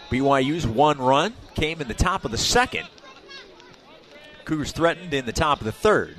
BYU's 0.09 0.65
one 0.67 0.99
run 0.99 1.33
came 1.55 1.81
in 1.81 1.87
the 1.87 1.93
top 1.93 2.25
of 2.25 2.31
the 2.31 2.37
second. 2.37 2.87
Cougars 4.43 4.71
threatened 4.71 5.13
in 5.13 5.25
the 5.25 5.31
top 5.31 5.59
of 5.59 5.65
the 5.65 5.71
third. 5.71 6.17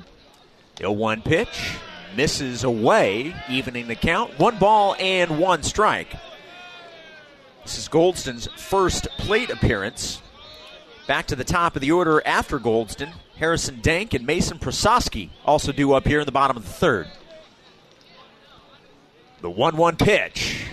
The 0.75 0.91
1 0.91 1.21
pitch 1.21 1.77
misses 2.15 2.63
away, 2.63 3.35
evening 3.47 3.87
the 3.87 3.95
count. 3.95 4.39
One 4.39 4.57
ball 4.57 4.95
and 4.99 5.37
one 5.37 5.61
strike. 5.61 6.15
This 7.63 7.77
is 7.77 7.87
Goldston's 7.87 8.47
first 8.57 9.07
plate 9.19 9.51
appearance. 9.51 10.21
Back 11.07 11.27
to 11.27 11.35
the 11.35 11.43
top 11.43 11.75
of 11.75 11.81
the 11.81 11.91
order 11.91 12.25
after 12.25 12.59
Goldston, 12.59 13.13
Harrison 13.37 13.81
Dank 13.81 14.13
and 14.13 14.25
Mason 14.25 14.57
Prososki 14.57 15.29
also 15.45 15.71
do 15.71 15.93
up 15.93 16.07
here 16.07 16.21
in 16.21 16.25
the 16.25 16.31
bottom 16.31 16.57
of 16.57 16.63
the 16.63 16.69
third. 16.69 17.07
The 19.41 19.49
1 19.49 19.77
1 19.77 19.95
pitch. 19.97 20.65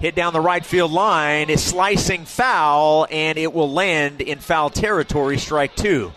Hit 0.00 0.14
down 0.14 0.32
the 0.32 0.40
right 0.40 0.64
field 0.64 0.92
line 0.92 1.50
is 1.50 1.62
slicing 1.62 2.24
foul, 2.24 3.06
and 3.10 3.38
it 3.38 3.52
will 3.52 3.70
land 3.70 4.20
in 4.20 4.38
foul 4.38 4.70
territory, 4.70 5.38
strike 5.38 5.76
two. 5.76 6.12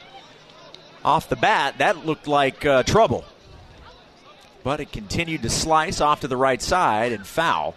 Off 1.07 1.29
the 1.29 1.37
bat, 1.37 1.77
that 1.77 2.05
looked 2.05 2.27
like 2.27 2.65
uh, 2.65 2.83
trouble. 2.83 3.23
But 4.61 4.81
it 4.81 4.91
continued 4.91 5.43
to 5.43 5.49
slice 5.49 6.01
off 6.01 6.19
to 6.19 6.27
the 6.27 6.35
right 6.35 6.61
side 6.61 7.13
and 7.13 7.25
foul. 7.25 7.75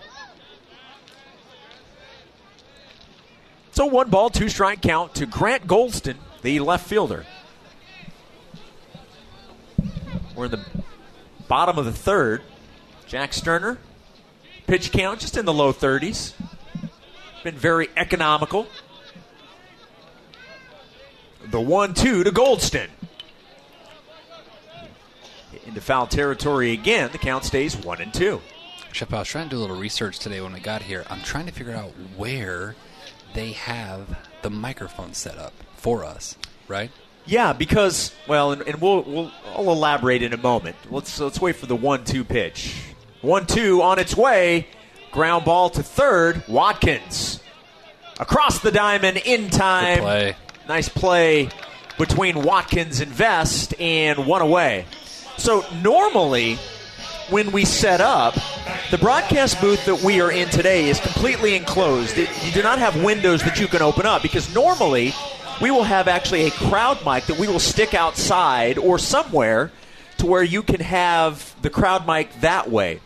So 3.70 3.86
one 3.86 4.10
ball, 4.10 4.30
two 4.30 4.48
strike 4.48 4.82
count 4.82 5.14
to 5.14 5.26
Grant 5.26 5.68
Goldston, 5.68 6.16
the 6.42 6.58
left 6.58 6.88
fielder. 6.88 7.24
We're 10.34 10.46
in 10.46 10.50
the 10.50 10.66
bottom 11.46 11.78
of 11.78 11.84
the 11.84 11.92
third. 11.92 12.42
Jack 13.06 13.32
Sterner, 13.32 13.78
pitch 14.66 14.90
count 14.90 15.20
just 15.20 15.36
in 15.36 15.44
the 15.44 15.54
low 15.54 15.72
30s. 15.72 16.34
Been 17.44 17.54
very 17.54 17.90
economical. 17.96 18.66
The 21.48 21.60
1 21.60 21.94
2 21.94 22.24
to 22.24 22.30
Goldston. 22.32 22.88
Into 25.66 25.80
foul 25.80 26.06
territory 26.06 26.72
again. 26.72 27.10
The 27.12 27.18
count 27.18 27.44
stays 27.44 27.76
one 27.76 28.00
and 28.00 28.12
two. 28.12 28.40
Shep, 28.92 29.12
I 29.12 29.20
was 29.20 29.28
trying 29.28 29.48
to 29.48 29.50
do 29.50 29.58
a 29.58 29.62
little 29.62 29.76
research 29.76 30.18
today 30.18 30.40
when 30.40 30.52
we 30.52 30.60
got 30.60 30.82
here. 30.82 31.04
I'm 31.08 31.22
trying 31.22 31.46
to 31.46 31.52
figure 31.52 31.74
out 31.74 31.90
where 32.16 32.74
they 33.34 33.52
have 33.52 34.18
the 34.42 34.50
microphone 34.50 35.14
set 35.14 35.38
up 35.38 35.52
for 35.76 36.04
us, 36.04 36.36
right? 36.66 36.90
Yeah, 37.26 37.52
because 37.52 38.12
well, 38.26 38.52
and, 38.52 38.62
and 38.62 38.80
we'll 38.80 39.02
we'll 39.02 39.32
I'll 39.54 39.70
elaborate 39.70 40.22
in 40.22 40.32
a 40.32 40.36
moment. 40.36 40.76
Let's 40.90 41.20
let's 41.20 41.40
wait 41.40 41.56
for 41.56 41.66
the 41.66 41.76
one-two 41.76 42.24
pitch. 42.24 42.74
One-two 43.22 43.82
on 43.82 43.98
its 43.98 44.16
way. 44.16 44.66
Ground 45.12 45.44
ball 45.44 45.70
to 45.70 45.82
third. 45.82 46.42
Watkins 46.48 47.40
across 48.18 48.60
the 48.60 48.70
diamond 48.70 49.18
in 49.24 49.50
time. 49.50 50.00
Play. 50.00 50.36
Nice 50.68 50.88
play 50.88 51.50
between 51.98 52.42
Watkins 52.42 53.00
and 53.00 53.12
Vest, 53.12 53.78
and 53.78 54.26
one 54.26 54.40
away. 54.40 54.86
So 55.40 55.64
normally, 55.82 56.56
when 57.30 57.50
we 57.50 57.64
set 57.64 58.02
up, 58.02 58.34
the 58.90 58.98
broadcast 58.98 59.58
booth 59.58 59.86
that 59.86 60.02
we 60.02 60.20
are 60.20 60.30
in 60.30 60.50
today 60.50 60.90
is 60.90 61.00
completely 61.00 61.54
enclosed. 61.54 62.18
It, 62.18 62.28
you 62.44 62.52
do 62.52 62.62
not 62.62 62.78
have 62.78 63.02
windows 63.02 63.42
that 63.44 63.58
you 63.58 63.66
can 63.66 63.80
open 63.80 64.04
up 64.04 64.20
because 64.20 64.54
normally 64.54 65.14
we 65.58 65.70
will 65.70 65.82
have 65.82 66.08
actually 66.08 66.42
a 66.42 66.50
crowd 66.50 66.98
mic 67.06 67.24
that 67.24 67.38
we 67.38 67.48
will 67.48 67.58
stick 67.58 67.94
outside 67.94 68.76
or 68.76 68.98
somewhere 68.98 69.72
to 70.18 70.26
where 70.26 70.42
you 70.42 70.62
can 70.62 70.80
have 70.80 71.56
the 71.62 71.70
crowd 71.70 72.06
mic 72.06 72.28
that 72.42 72.70
way. 72.70 73.00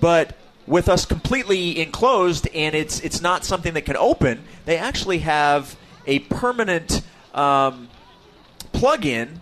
But 0.00 0.36
with 0.68 0.88
us 0.88 1.04
completely 1.04 1.80
enclosed 1.80 2.46
and 2.54 2.76
it's 2.76 3.00
it's 3.00 3.20
not 3.20 3.44
something 3.44 3.74
that 3.74 3.86
can 3.86 3.96
open, 3.96 4.44
they 4.66 4.76
actually 4.76 5.18
have 5.18 5.76
a 6.06 6.20
permanent 6.20 7.02
um, 7.34 7.88
plug-in. 8.72 9.40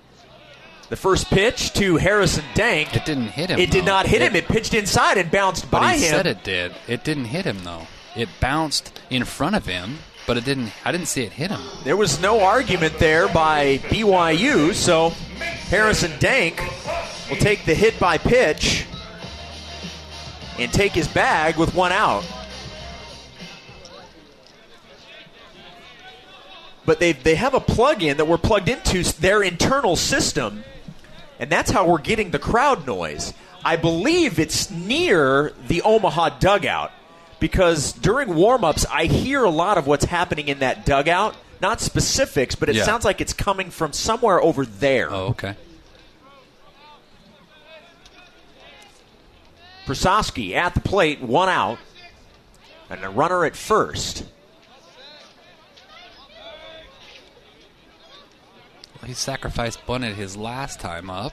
The 0.90 0.96
first 0.96 1.28
pitch 1.30 1.72
to 1.74 1.96
Harrison 1.96 2.44
Dank. 2.54 2.94
It 2.96 3.04
didn't 3.04 3.28
hit 3.28 3.50
him. 3.50 3.58
It 3.60 3.70
did 3.70 3.82
though. 3.82 3.92
not 3.92 4.06
hit 4.06 4.22
him. 4.22 4.34
It- 4.34 4.44
It 4.44 4.48
pitched 4.48 4.74
inside 4.74 5.18
and 5.18 5.30
bounced 5.30 5.70
But 5.70 5.80
by 5.80 5.94
he 5.96 6.04
him. 6.04 6.10
said 6.10 6.26
it 6.26 6.42
did. 6.44 6.74
It 6.88 7.04
didn't 7.04 7.26
hit 7.26 7.44
him 7.44 7.62
though. 7.64 7.86
It 8.16 8.28
bounced 8.40 8.98
in 9.08 9.24
front 9.24 9.54
of 9.54 9.66
him, 9.66 10.00
but 10.26 10.36
it 10.36 10.44
didn't. 10.44 10.72
I 10.84 10.90
didn't 10.90 11.06
see 11.06 11.22
it 11.22 11.32
hit 11.32 11.50
him. 11.52 11.60
There 11.84 11.96
was 11.96 12.20
no 12.20 12.40
argument 12.40 12.98
there 12.98 13.28
by 13.28 13.78
BYU, 13.88 14.74
so 14.74 15.10
Harrison 15.70 16.10
Dank 16.18 16.60
will 17.30 17.36
take 17.36 17.64
the 17.66 17.74
hit 17.74 17.98
by 18.00 18.18
pitch 18.18 18.84
and 20.58 20.72
take 20.72 20.90
his 20.92 21.06
bag 21.06 21.56
with 21.56 21.72
one 21.72 21.92
out. 21.92 22.24
But 26.84 26.98
they 26.98 27.12
they 27.12 27.36
have 27.36 27.54
a 27.54 27.60
plug-in 27.60 28.16
that 28.16 28.24
we're 28.26 28.38
plugged 28.38 28.68
into 28.68 29.04
their 29.20 29.42
internal 29.44 29.94
system, 29.94 30.64
and 31.40 31.50
that's 31.50 31.70
how 31.72 31.86
we're 31.88 31.98
getting 31.98 32.30
the 32.30 32.38
crowd 32.38 32.86
noise. 32.86 33.34
I 33.64 33.74
believe 33.76 34.38
it's 34.38 34.70
near 34.70 35.52
the 35.66 35.82
Omaha 35.82 36.38
dugout 36.38 36.92
because 37.40 37.92
during 37.92 38.34
warm-ups 38.36 38.86
I 38.90 39.06
hear 39.06 39.42
a 39.42 39.50
lot 39.50 39.76
of 39.78 39.86
what's 39.88 40.04
happening 40.04 40.46
in 40.48 40.60
that 40.60 40.86
dugout. 40.86 41.34
Not 41.60 41.80
specifics, 41.80 42.54
but 42.54 42.68
it 42.70 42.76
Yeah. 42.76 42.84
sounds 42.84 43.04
like 43.04 43.20
it's 43.20 43.32
coming 43.34 43.70
from 43.70 43.92
somewhere 43.92 44.40
over 44.40 44.64
there. 44.64 45.10
Oh, 45.12 45.26
okay. 45.28 45.56
Prososki 49.86 50.54
at 50.54 50.74
the 50.74 50.80
plate, 50.80 51.20
one 51.20 51.48
out, 51.48 51.78
and 52.88 53.02
a 53.04 53.10
runner 53.10 53.44
at 53.44 53.56
first. 53.56 54.24
He 59.10 59.14
sacrificed 59.14 59.84
bunted 59.86 60.14
his 60.14 60.36
last 60.36 60.78
time 60.78 61.10
up. 61.10 61.32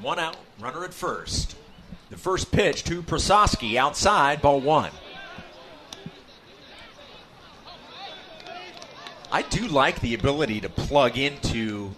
One 0.00 0.18
out, 0.18 0.36
runner 0.58 0.84
at 0.84 0.92
first. 0.92 1.54
The 2.10 2.16
first 2.16 2.50
pitch 2.50 2.82
to 2.86 3.04
Prososki 3.04 3.76
outside, 3.76 4.42
ball 4.42 4.60
one. 4.60 4.90
I 9.30 9.42
do 9.42 9.68
like 9.68 10.00
the 10.00 10.14
ability 10.14 10.60
to 10.62 10.68
plug 10.68 11.16
into, 11.18 11.94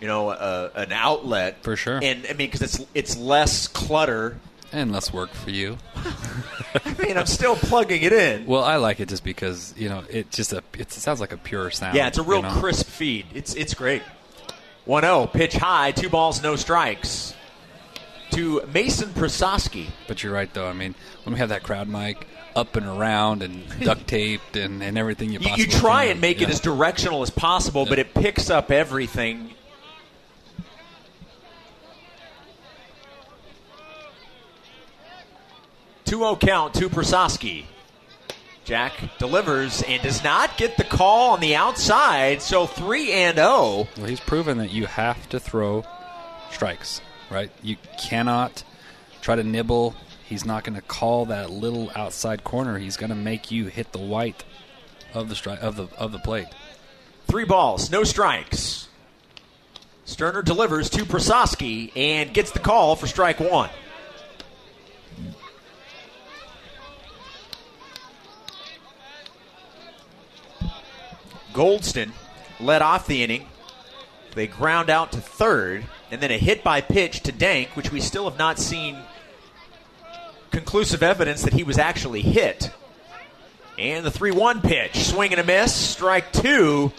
you 0.00 0.06
know, 0.06 0.30
a, 0.30 0.70
an 0.74 0.92
outlet 0.92 1.62
For 1.62 1.76
sure. 1.76 2.00
And 2.02 2.24
I 2.26 2.30
mean, 2.30 2.50
because 2.50 2.62
it's 2.62 2.86
it's 2.94 3.16
less 3.16 3.68
clutter. 3.68 4.38
And 4.72 4.92
less 4.92 5.12
work 5.12 5.30
for 5.30 5.50
you. 5.50 5.78
I 5.94 6.94
mean, 7.02 7.18
I'm 7.18 7.26
still 7.26 7.56
plugging 7.56 8.02
it 8.02 8.12
in. 8.12 8.46
Well, 8.46 8.62
I 8.62 8.76
like 8.76 9.00
it 9.00 9.08
just 9.08 9.24
because 9.24 9.74
you 9.76 9.88
know 9.88 10.04
it 10.08 10.30
just 10.30 10.52
a 10.52 10.62
it 10.78 10.92
sounds 10.92 11.20
like 11.20 11.32
a 11.32 11.36
pure 11.36 11.70
sound. 11.70 11.96
Yeah, 11.96 12.06
it's 12.06 12.18
a 12.18 12.22
real 12.22 12.38
you 12.38 12.42
know? 12.44 12.60
crisp 12.60 12.86
feed. 12.86 13.26
It's 13.34 13.54
it's 13.54 13.74
great. 13.74 14.02
1-0, 14.86 15.32
pitch 15.32 15.54
high, 15.54 15.92
two 15.92 16.08
balls, 16.08 16.42
no 16.42 16.56
strikes. 16.56 17.34
To 18.32 18.62
Mason 18.72 19.10
Prososki. 19.10 19.88
But 20.08 20.22
you're 20.22 20.32
right 20.32 20.52
though. 20.52 20.68
I 20.68 20.72
mean, 20.72 20.94
when 21.24 21.34
we 21.34 21.38
have 21.38 21.50
that 21.50 21.62
crowd 21.62 21.88
mic 21.88 22.26
up 22.56 22.76
and 22.76 22.86
around 22.86 23.42
and 23.42 23.64
duct 23.80 24.06
taped 24.06 24.56
and, 24.56 24.82
and 24.82 24.96
everything 24.96 25.30
you 25.30 25.40
You, 25.40 25.54
you 25.56 25.66
try 25.66 26.04
can, 26.04 26.12
and 26.12 26.20
make 26.20 26.40
it 26.40 26.48
as 26.48 26.60
directional 26.60 27.22
as 27.22 27.30
possible, 27.30 27.86
but 27.86 27.98
it 27.98 28.14
picks 28.14 28.50
up 28.50 28.70
everything. 28.70 29.54
Two 36.10 36.16
zero 36.16 36.34
count 36.34 36.74
to 36.74 36.88
Prososki. 36.88 37.66
Jack 38.64 38.94
delivers 39.20 39.80
and 39.84 40.02
does 40.02 40.24
not 40.24 40.56
get 40.56 40.76
the 40.76 40.82
call 40.82 41.34
on 41.34 41.38
the 41.38 41.54
outside, 41.54 42.42
so 42.42 42.66
three 42.66 43.12
and 43.12 43.38
oh. 43.38 43.84
zero. 43.84 43.88
Well, 43.96 44.06
he's 44.06 44.18
proven 44.18 44.58
that 44.58 44.72
you 44.72 44.86
have 44.86 45.28
to 45.28 45.38
throw 45.38 45.84
strikes, 46.50 47.00
right? 47.30 47.52
You 47.62 47.76
cannot 47.96 48.64
try 49.20 49.36
to 49.36 49.44
nibble. 49.44 49.94
He's 50.24 50.44
not 50.44 50.64
going 50.64 50.74
to 50.74 50.82
call 50.82 51.26
that 51.26 51.48
little 51.48 51.92
outside 51.94 52.42
corner. 52.42 52.78
He's 52.78 52.96
going 52.96 53.10
to 53.10 53.16
make 53.16 53.52
you 53.52 53.66
hit 53.66 53.92
the 53.92 54.00
white 54.00 54.42
of 55.14 55.28
the 55.28 55.36
stri- 55.36 55.60
of 55.60 55.76
the 55.76 55.86
of 55.96 56.10
the 56.10 56.18
plate. 56.18 56.48
Three 57.28 57.44
balls, 57.44 57.88
no 57.88 58.02
strikes. 58.02 58.88
Sterner 60.06 60.42
delivers 60.42 60.90
to 60.90 61.04
Prososki 61.04 61.92
and 61.94 62.34
gets 62.34 62.50
the 62.50 62.58
call 62.58 62.96
for 62.96 63.06
strike 63.06 63.38
one. 63.38 63.70
Goldston 71.52 72.12
led 72.58 72.82
off 72.82 73.06
the 73.06 73.22
inning. 73.22 73.46
They 74.34 74.46
ground 74.46 74.90
out 74.90 75.12
to 75.12 75.20
third, 75.20 75.84
and 76.10 76.20
then 76.20 76.30
a 76.30 76.38
hit 76.38 76.62
by 76.62 76.80
pitch 76.80 77.20
to 77.20 77.32
Dank, 77.32 77.70
which 77.76 77.90
we 77.90 78.00
still 78.00 78.28
have 78.28 78.38
not 78.38 78.58
seen 78.58 78.96
conclusive 80.50 81.02
evidence 81.02 81.42
that 81.42 81.52
he 81.52 81.64
was 81.64 81.78
actually 81.78 82.22
hit. 82.22 82.70
And 83.78 84.04
the 84.04 84.10
3 84.10 84.30
1 84.30 84.60
pitch, 84.60 84.96
swing 84.96 85.32
and 85.32 85.40
a 85.40 85.44
miss, 85.44 85.74
strike 85.74 86.32
two. 86.32 86.92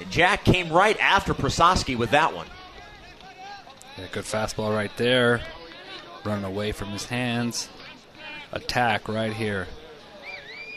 And 0.00 0.10
Jack 0.10 0.44
came 0.44 0.70
right 0.70 0.98
after 1.00 1.32
Prososki 1.32 1.96
with 1.96 2.10
that 2.10 2.34
one. 2.34 2.46
Yeah, 3.98 4.06
good 4.10 4.24
fastball 4.24 4.74
right 4.74 4.90
there, 4.96 5.40
running 6.24 6.44
away 6.44 6.72
from 6.72 6.88
his 6.88 7.06
hands. 7.06 7.68
Attack 8.52 9.08
right 9.08 9.32
here. 9.32 9.68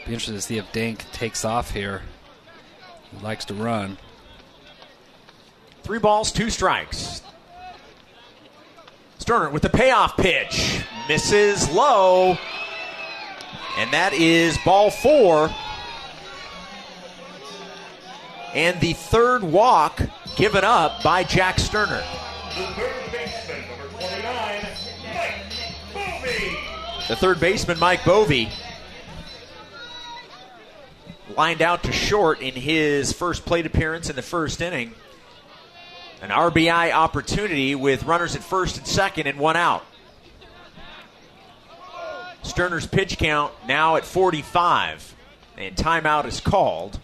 Be 0.06 0.12
interested 0.12 0.34
to 0.34 0.40
see 0.40 0.56
if 0.58 0.70
Dank 0.72 1.10
takes 1.10 1.44
off 1.44 1.72
here. 1.72 2.02
He 3.10 3.24
likes 3.24 3.44
to 3.46 3.54
run. 3.54 3.98
Three 5.82 5.98
balls, 5.98 6.30
two 6.30 6.48
strikes. 6.48 7.22
Sterner 9.18 9.50
with 9.50 9.62
the 9.62 9.68
payoff 9.68 10.16
pitch. 10.16 10.84
Misses 11.08 11.68
low. 11.70 12.38
And 13.78 13.92
that 13.92 14.12
is 14.12 14.56
ball 14.64 14.90
four. 14.90 15.50
And 18.54 18.80
the 18.80 18.92
third 18.92 19.42
walk 19.42 20.00
given 20.36 20.62
up 20.62 21.02
by 21.02 21.24
Jack 21.24 21.58
Sterner. 21.58 22.04
The 22.56 22.64
third 22.66 23.10
baseman, 23.10 23.58
Mike 23.58 24.00
Boeve. 26.00 27.08
The 27.08 27.16
third 27.16 27.40
baseman, 27.40 27.78
Mike 27.78 28.00
Boeve, 28.00 28.52
lined 31.36 31.62
out 31.62 31.82
to 31.84 31.92
short 31.92 32.40
in 32.40 32.54
his 32.54 33.12
first 33.12 33.44
plate 33.44 33.66
appearance 33.66 34.08
in 34.08 34.16
the 34.16 34.22
first 34.22 34.60
inning. 34.60 34.94
An 36.22 36.30
RBI 36.30 36.92
opportunity 36.92 37.74
with 37.74 38.04
runners 38.04 38.34
at 38.34 38.42
first 38.42 38.78
and 38.78 38.86
second 38.86 39.26
and 39.26 39.38
one 39.38 39.56
out. 39.56 39.84
Sterner's 42.42 42.86
pitch 42.86 43.18
count 43.18 43.52
now 43.66 43.96
at 43.96 44.04
45, 44.04 45.14
and 45.58 45.76
timeout 45.76 46.26
is 46.26 46.40
called. 46.40 46.98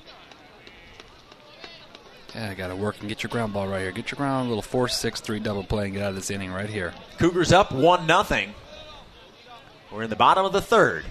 Yeah, 2.35 2.51
I 2.51 2.55
got 2.55 2.69
to 2.69 2.77
work 2.77 3.01
and 3.01 3.09
get 3.09 3.23
your 3.23 3.29
ground 3.29 3.53
ball 3.53 3.69
right 3.69 3.83
here. 3.83 3.93
Get 3.93 4.11
your 4.11 4.17
ground, 4.17 4.47
a 4.47 4.49
little 4.49 4.63
four 4.63 4.89
six 4.89 5.21
three 5.21 5.39
double 5.39 5.65
play 5.65 5.87
and 5.87 5.95
get 5.95 6.03
out 6.03 6.11
of 6.11 6.15
this 6.15 6.31
inning 6.31 6.51
right 6.51 6.71
here. 6.71 6.95
Cougars 7.19 7.53
up 7.53 7.73
one 7.73 8.07
nothing. 8.07 8.55
We're 9.93 10.05
in 10.05 10.11
the 10.11 10.17
bottom 10.17 10.47
of 10.47 10.53
the 10.53 10.63
third. 10.63 11.05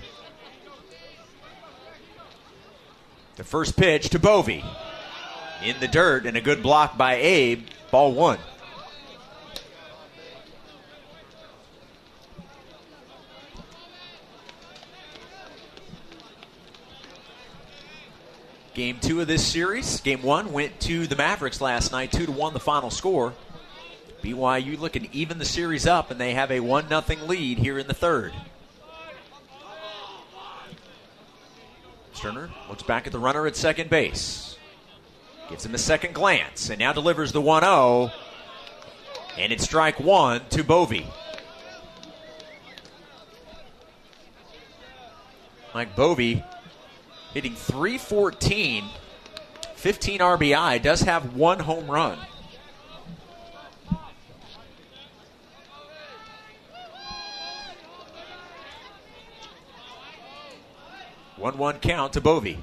The 3.35 3.43
first 3.43 3.77
pitch 3.77 4.09
to 4.09 4.19
Boeve. 4.19 4.63
In 5.63 5.79
the 5.79 5.87
dirt 5.87 6.25
and 6.25 6.35
a 6.35 6.41
good 6.41 6.61
block 6.61 6.97
by 6.97 7.15
Abe. 7.15 7.65
Ball 7.91 8.13
one. 8.13 8.39
Game 18.73 18.99
two 19.01 19.19
of 19.19 19.27
this 19.27 19.45
series. 19.45 19.99
Game 20.01 20.21
one 20.23 20.53
went 20.53 20.79
to 20.81 21.05
the 21.05 21.15
Mavericks 21.15 21.59
last 21.59 21.91
night, 21.91 22.11
two 22.11 22.25
to 22.25 22.31
one, 22.31 22.53
the 22.53 22.59
final 22.59 22.89
score. 22.89 23.33
BYU 24.23 24.79
looking 24.79 25.09
even 25.11 25.39
the 25.39 25.45
series 25.45 25.85
up, 25.85 26.09
and 26.09 26.19
they 26.19 26.33
have 26.33 26.51
a 26.51 26.61
one 26.61 26.87
nothing 26.87 27.27
lead 27.27 27.57
here 27.57 27.77
in 27.77 27.87
the 27.87 27.93
third. 27.93 28.33
Sterner 32.21 32.51
looks 32.69 32.83
back 32.83 33.07
at 33.07 33.13
the 33.13 33.17
runner 33.17 33.47
at 33.47 33.55
second 33.55 33.89
base, 33.89 34.55
gives 35.49 35.65
him 35.65 35.73
a 35.73 35.79
second 35.79 36.13
glance, 36.13 36.69
and 36.69 36.77
now 36.77 36.93
delivers 36.93 37.31
the 37.31 37.41
1-0, 37.41 38.11
and 39.39 39.51
it's 39.51 39.63
strike 39.63 39.99
one 39.99 40.39
to 40.51 40.63
Boeve. 40.63 41.03
Mike 45.73 45.95
Boeve 45.95 46.45
hitting 47.33 47.55
314, 47.55 48.83
15 49.73 50.19
RBI, 50.19 50.79
does 50.79 51.01
have 51.01 51.35
one 51.35 51.57
home 51.57 51.89
run. 51.89 52.19
One 61.41 61.57
one 61.57 61.79
count 61.79 62.13
to 62.13 62.21
Boeve. 62.21 62.59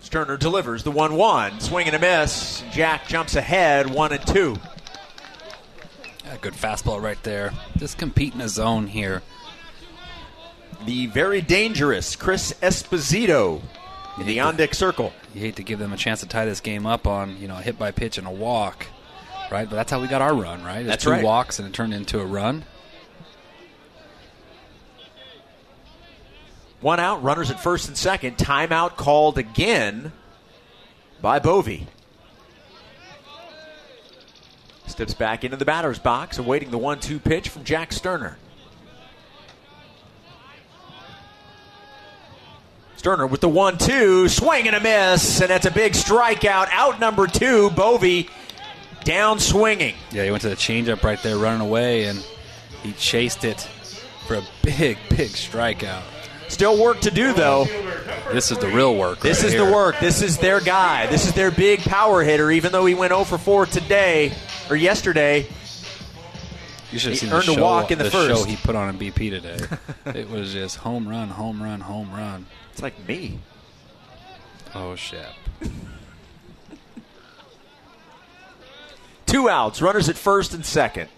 Sterner 0.00 0.38
delivers 0.38 0.84
the 0.84 0.90
one 0.90 1.16
one, 1.16 1.60
swing 1.60 1.86
and 1.86 1.94
a 1.94 1.98
miss. 1.98 2.64
Jack 2.70 3.06
jumps 3.08 3.36
ahead, 3.36 3.90
one 3.90 4.12
and 4.12 4.26
two. 4.26 4.56
Yeah, 6.24 6.38
good 6.40 6.54
fastball 6.54 7.02
right 7.02 7.22
there. 7.24 7.52
Just 7.76 7.98
compete 7.98 8.32
in 8.34 8.40
a 8.40 8.48
zone 8.48 8.86
here. 8.86 9.22
The 10.86 11.08
very 11.08 11.42
dangerous 11.42 12.16
Chris 12.16 12.54
Esposito 12.62 13.60
in 14.18 14.24
the 14.24 14.40
on 14.40 14.56
deck 14.56 14.72
circle. 14.72 15.12
You 15.34 15.42
hate 15.42 15.56
to 15.56 15.62
give 15.62 15.78
them 15.78 15.92
a 15.92 15.96
chance 15.98 16.20
to 16.20 16.26
tie 16.26 16.46
this 16.46 16.60
game 16.60 16.86
up 16.86 17.06
on 17.06 17.36
you 17.38 17.48
know 17.48 17.58
a 17.58 17.60
hit 17.60 17.78
by 17.78 17.90
pitch 17.90 18.16
and 18.16 18.26
a 18.26 18.30
walk, 18.30 18.86
right? 19.50 19.68
But 19.68 19.76
that's 19.76 19.90
how 19.90 20.00
we 20.00 20.06
got 20.08 20.22
our 20.22 20.34
run, 20.34 20.64
right? 20.64 20.78
It's 20.80 20.88
That's 20.88 21.04
two 21.04 21.10
right. 21.10 21.22
walks 21.22 21.58
and 21.58 21.68
it 21.68 21.74
turned 21.74 21.92
into 21.92 22.18
a 22.18 22.24
run. 22.24 22.64
One 26.80 27.00
out, 27.00 27.22
runners 27.22 27.50
at 27.50 27.60
first 27.60 27.88
and 27.88 27.96
second. 27.96 28.36
Timeout 28.36 28.96
called 28.96 29.36
again 29.36 30.12
by 31.20 31.40
Boeve. 31.40 31.86
Steps 34.86 35.14
back 35.14 35.44
into 35.44 35.56
the 35.56 35.64
batter's 35.64 35.98
box, 35.98 36.38
awaiting 36.38 36.70
the 36.70 36.78
one 36.78 37.00
two 37.00 37.18
pitch 37.18 37.48
from 37.48 37.64
Jack 37.64 37.92
Sterner. 37.92 38.38
Sterner 42.96 43.26
with 43.26 43.40
the 43.40 43.48
one 43.48 43.78
two, 43.78 44.28
swing 44.28 44.66
and 44.66 44.74
a 44.74 44.80
miss, 44.80 45.40
and 45.40 45.50
that's 45.50 45.66
a 45.66 45.70
big 45.70 45.92
strikeout. 45.92 46.68
Out 46.70 46.98
number 46.98 47.26
two, 47.26 47.70
Boeve 47.70 48.28
down 49.04 49.38
swinging. 49.38 49.94
Yeah, 50.10 50.24
he 50.24 50.30
went 50.30 50.42
to 50.42 50.48
the 50.48 50.56
changeup 50.56 51.02
right 51.02 51.22
there, 51.22 51.38
running 51.38 51.60
away, 51.60 52.04
and 52.04 52.24
he 52.82 52.92
chased 52.92 53.44
it 53.44 53.60
for 54.26 54.34
a 54.36 54.42
big, 54.62 54.98
big 55.10 55.30
strikeout. 55.30 56.02
Still 56.48 56.82
work 56.82 57.00
to 57.00 57.10
do 57.10 57.32
though. 57.32 57.64
This 58.32 58.50
is 58.50 58.58
the 58.58 58.68
real 58.68 58.94
work. 58.96 59.20
This 59.20 59.38
right 59.38 59.46
is 59.46 59.52
here. 59.52 59.64
the 59.66 59.72
work. 59.72 59.98
This 60.00 60.22
is 60.22 60.38
their 60.38 60.60
guy. 60.60 61.06
This 61.06 61.26
is 61.26 61.32
their 61.32 61.50
big 61.50 61.80
power 61.80 62.22
hitter. 62.22 62.50
Even 62.50 62.72
though 62.72 62.84
he 62.86 62.94
went 62.94 63.10
0 63.12 63.24
for 63.24 63.38
4 63.38 63.66
today 63.66 64.32
or 64.68 64.76
yesterday, 64.76 65.46
You 66.90 66.98
should 66.98 67.12
have 67.12 67.20
He 67.20 67.26
seen 67.26 67.32
earned 67.34 67.46
the 67.46 67.58
a 67.58 67.62
walk 67.62 67.90
in 67.90 67.98
the 67.98 68.10
show 68.10 68.28
first. 68.28 68.46
he 68.46 68.56
put 68.56 68.74
on 68.76 68.88
in 68.90 68.98
BP 68.98 69.30
today. 69.30 69.58
it 70.18 70.28
was 70.30 70.52
just 70.52 70.76
home 70.76 71.08
run, 71.08 71.28
home 71.28 71.62
run, 71.62 71.80
home 71.80 72.10
run. 72.12 72.46
it's 72.72 72.82
like 72.82 73.06
me. 73.08 73.38
Oh 74.74 74.94
shit! 74.96 75.26
Two 79.26 79.48
outs, 79.48 79.80
runners 79.82 80.08
at 80.08 80.16
first 80.16 80.54
and 80.54 80.64
second. 80.64 81.08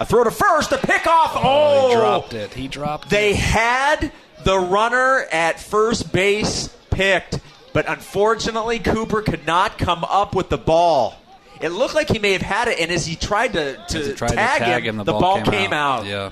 A 0.00 0.06
throw 0.06 0.24
to 0.24 0.30
first, 0.30 0.72
a 0.72 0.76
pickoff. 0.76 1.32
Oh, 1.34 1.90
he 1.90 1.94
oh. 1.94 2.00
dropped 2.00 2.32
it. 2.32 2.54
He 2.54 2.68
dropped 2.68 3.10
They 3.10 3.32
it. 3.32 3.36
had 3.36 4.12
the 4.44 4.58
runner 4.58 5.26
at 5.30 5.60
first 5.60 6.10
base 6.10 6.74
picked, 6.90 7.38
but 7.74 7.86
unfortunately, 7.86 8.78
Cooper 8.78 9.20
could 9.20 9.46
not 9.46 9.76
come 9.76 10.02
up 10.04 10.34
with 10.34 10.48
the 10.48 10.56
ball. 10.56 11.16
It 11.60 11.68
looked 11.68 11.94
like 11.94 12.08
he 12.08 12.18
may 12.18 12.32
have 12.32 12.40
had 12.40 12.68
it, 12.68 12.80
and 12.80 12.90
as 12.90 13.06
he 13.06 13.14
tried 13.14 13.52
to, 13.52 13.76
to, 13.88 14.14
tried 14.14 14.30
tag, 14.30 14.60
to 14.60 14.64
tag 14.64 14.86
him, 14.86 14.98
him, 14.98 15.04
the, 15.04 15.12
ball, 15.12 15.42
came, 15.42 15.74
out. 15.74 16.06
Yeah. 16.06 16.30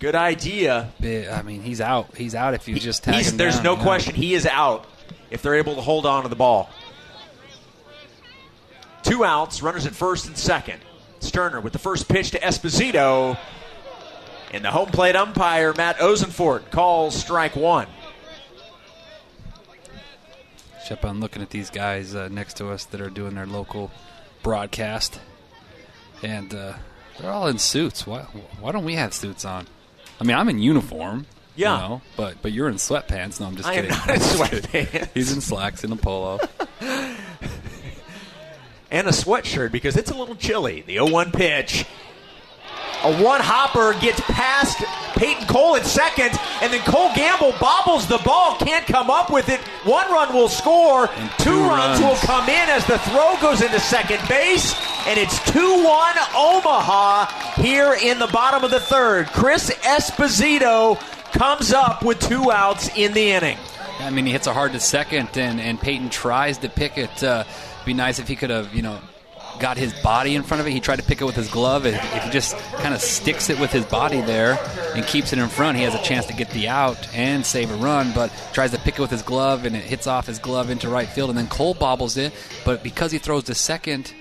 Good 0.00 0.16
idea. 0.16 0.90
I 1.32 1.42
mean, 1.42 1.62
he's 1.62 1.80
out. 1.80 2.16
He's 2.16 2.34
out 2.34 2.54
if 2.54 2.66
you 2.66 2.74
just 2.80 3.04
tag 3.04 3.14
He's, 3.14 3.30
him 3.30 3.36
there's 3.36 3.56
down, 3.56 3.64
no 3.64 3.76
yeah. 3.76 3.82
question. 3.84 4.14
He 4.16 4.34
is 4.34 4.46
out 4.46 4.86
if 5.30 5.42
they're 5.42 5.54
able 5.54 5.76
to 5.76 5.80
hold 5.80 6.06
on 6.06 6.24
to 6.24 6.28
the 6.28 6.34
ball. 6.34 6.68
Two 9.02 9.24
outs, 9.24 9.62
runners 9.62 9.86
at 9.86 9.94
first 9.94 10.26
and 10.26 10.36
second. 10.36 10.80
Sterner 11.20 11.60
with 11.60 11.72
the 11.72 11.78
first 11.78 12.08
pitch 12.08 12.30
to 12.32 12.38
Esposito. 12.40 13.38
And 14.52 14.64
the 14.64 14.70
home 14.70 14.88
plate 14.88 15.14
umpire, 15.16 15.72
Matt 15.76 15.98
Ozenfort, 15.98 16.70
calls 16.70 17.14
strike 17.14 17.54
one. 17.54 17.86
Shep, 20.86 21.04
I'm 21.04 21.20
looking 21.20 21.42
at 21.42 21.50
these 21.50 21.70
guys 21.70 22.14
uh, 22.14 22.28
next 22.28 22.56
to 22.56 22.68
us 22.70 22.84
that 22.86 23.00
are 23.00 23.10
doing 23.10 23.34
their 23.34 23.46
local 23.46 23.90
broadcast, 24.42 25.20
and 26.22 26.52
uh, 26.52 26.72
they're 27.20 27.30
all 27.30 27.46
in 27.46 27.58
suits. 27.58 28.06
Why, 28.06 28.22
why 28.60 28.72
don't 28.72 28.84
we 28.84 28.94
have 28.94 29.14
suits 29.14 29.44
on? 29.44 29.66
I 30.20 30.24
mean, 30.24 30.36
I'm 30.36 30.48
in 30.48 30.58
uniform. 30.58 31.26
Yeah. 31.54 31.74
You 31.82 31.88
know, 31.88 32.02
but 32.16 32.36
but 32.42 32.52
you're 32.52 32.68
in 32.68 32.76
sweatpants. 32.76 33.38
No, 33.40 33.46
I'm 33.46 33.56
just 33.56 33.68
I 33.68 33.74
am 33.74 33.82
kidding. 33.84 33.90
not 33.98 34.08
in 34.08 34.14
I'm 34.14 34.18
just 34.20 34.50
kidding. 34.70 34.86
sweatpants. 34.86 35.08
He's 35.14 35.32
in 35.32 35.40
slacks 35.40 35.84
and 35.84 35.92
a 35.92 35.96
polo. 35.96 36.40
And 38.90 39.06
a 39.06 39.10
sweatshirt 39.10 39.70
because 39.72 39.96
it's 39.96 40.10
a 40.10 40.14
little 40.16 40.34
chilly. 40.34 40.82
The 40.82 40.94
0 40.94 41.10
1 41.10 41.32
pitch. 41.32 41.86
A 43.02 43.22
one 43.22 43.40
hopper 43.40 43.98
gets 43.98 44.20
past 44.22 44.76
Peyton 45.16 45.46
Cole 45.46 45.74
at 45.76 45.86
second, 45.86 46.38
and 46.60 46.70
then 46.70 46.80
Cole 46.82 47.10
Gamble 47.14 47.54
bobbles 47.58 48.06
the 48.06 48.18
ball, 48.18 48.56
can't 48.58 48.84
come 48.84 49.08
up 49.08 49.30
with 49.30 49.48
it. 49.48 49.58
One 49.84 50.06
run 50.12 50.34
will 50.34 50.50
score, 50.50 51.08
And 51.10 51.30
two, 51.38 51.44
two 51.44 51.60
runs. 51.60 51.98
will 52.00 52.16
come 52.16 52.46
in 52.50 52.68
as 52.68 52.84
the 52.86 52.98
throw 52.98 53.38
goes 53.40 53.62
into 53.62 53.80
second 53.80 54.20
base, 54.28 54.74
and 55.06 55.18
it's 55.18 55.38
2 55.50 55.82
1 55.82 56.16
Omaha 56.36 57.24
here 57.62 57.96
in 58.02 58.18
the 58.18 58.26
bottom 58.26 58.64
of 58.64 58.70
the 58.70 58.80
third. 58.80 59.28
Chris 59.28 59.70
Esposito 59.80 60.98
comes 61.32 61.72
up 61.72 62.02
with 62.04 62.20
two 62.20 62.50
outs 62.52 62.90
in 62.96 63.14
the 63.14 63.30
inning. 63.30 63.56
I 64.00 64.10
mean, 64.10 64.26
he 64.26 64.32
hits 64.32 64.46
a 64.46 64.52
hard 64.52 64.72
to 64.72 64.80
second, 64.80 65.30
and, 65.36 65.58
and 65.58 65.80
Peyton 65.80 66.10
tries 66.10 66.58
to 66.58 66.68
pick 66.68 66.98
it. 66.98 67.22
Uh, 67.24 67.44
be 67.90 67.94
nice 67.94 68.20
if 68.20 68.28
he 68.28 68.36
could 68.36 68.50
have, 68.50 68.72
you 68.72 68.82
know, 68.82 69.00
got 69.58 69.76
his 69.76 69.92
body 70.00 70.36
in 70.36 70.44
front 70.44 70.60
of 70.60 70.66
it. 70.66 70.70
He 70.70 70.78
tried 70.78 71.00
to 71.00 71.04
pick 71.04 71.20
it 71.20 71.24
with 71.24 71.34
his 71.34 71.48
glove. 71.48 71.86
If, 71.86 71.94
if 72.14 72.22
he 72.22 72.30
just 72.30 72.56
kind 72.74 72.94
of 72.94 73.00
sticks 73.00 73.50
it 73.50 73.58
with 73.58 73.72
his 73.72 73.84
body 73.84 74.20
there 74.20 74.58
and 74.94 75.04
keeps 75.04 75.32
it 75.32 75.40
in 75.40 75.48
front, 75.48 75.76
he 75.76 75.82
has 75.82 75.94
a 75.94 76.02
chance 76.02 76.26
to 76.26 76.32
get 76.32 76.50
the 76.50 76.68
out 76.68 77.12
and 77.14 77.44
save 77.44 77.70
a 77.70 77.74
run. 77.74 78.12
But 78.14 78.30
tries 78.52 78.70
to 78.70 78.78
pick 78.78 78.98
it 78.98 79.00
with 79.00 79.10
his 79.10 79.22
glove, 79.22 79.64
and 79.64 79.74
it 79.74 79.82
hits 79.82 80.06
off 80.06 80.28
his 80.28 80.38
glove 80.38 80.70
into 80.70 80.88
right 80.88 81.08
field, 81.08 81.30
and 81.30 81.38
then 81.38 81.48
Cole 81.48 81.74
bobbles 81.74 82.16
it. 82.16 82.32
But 82.64 82.84
because 82.84 83.10
he 83.10 83.18
throws 83.18 83.44
to 83.44 83.54
second, 83.54 84.14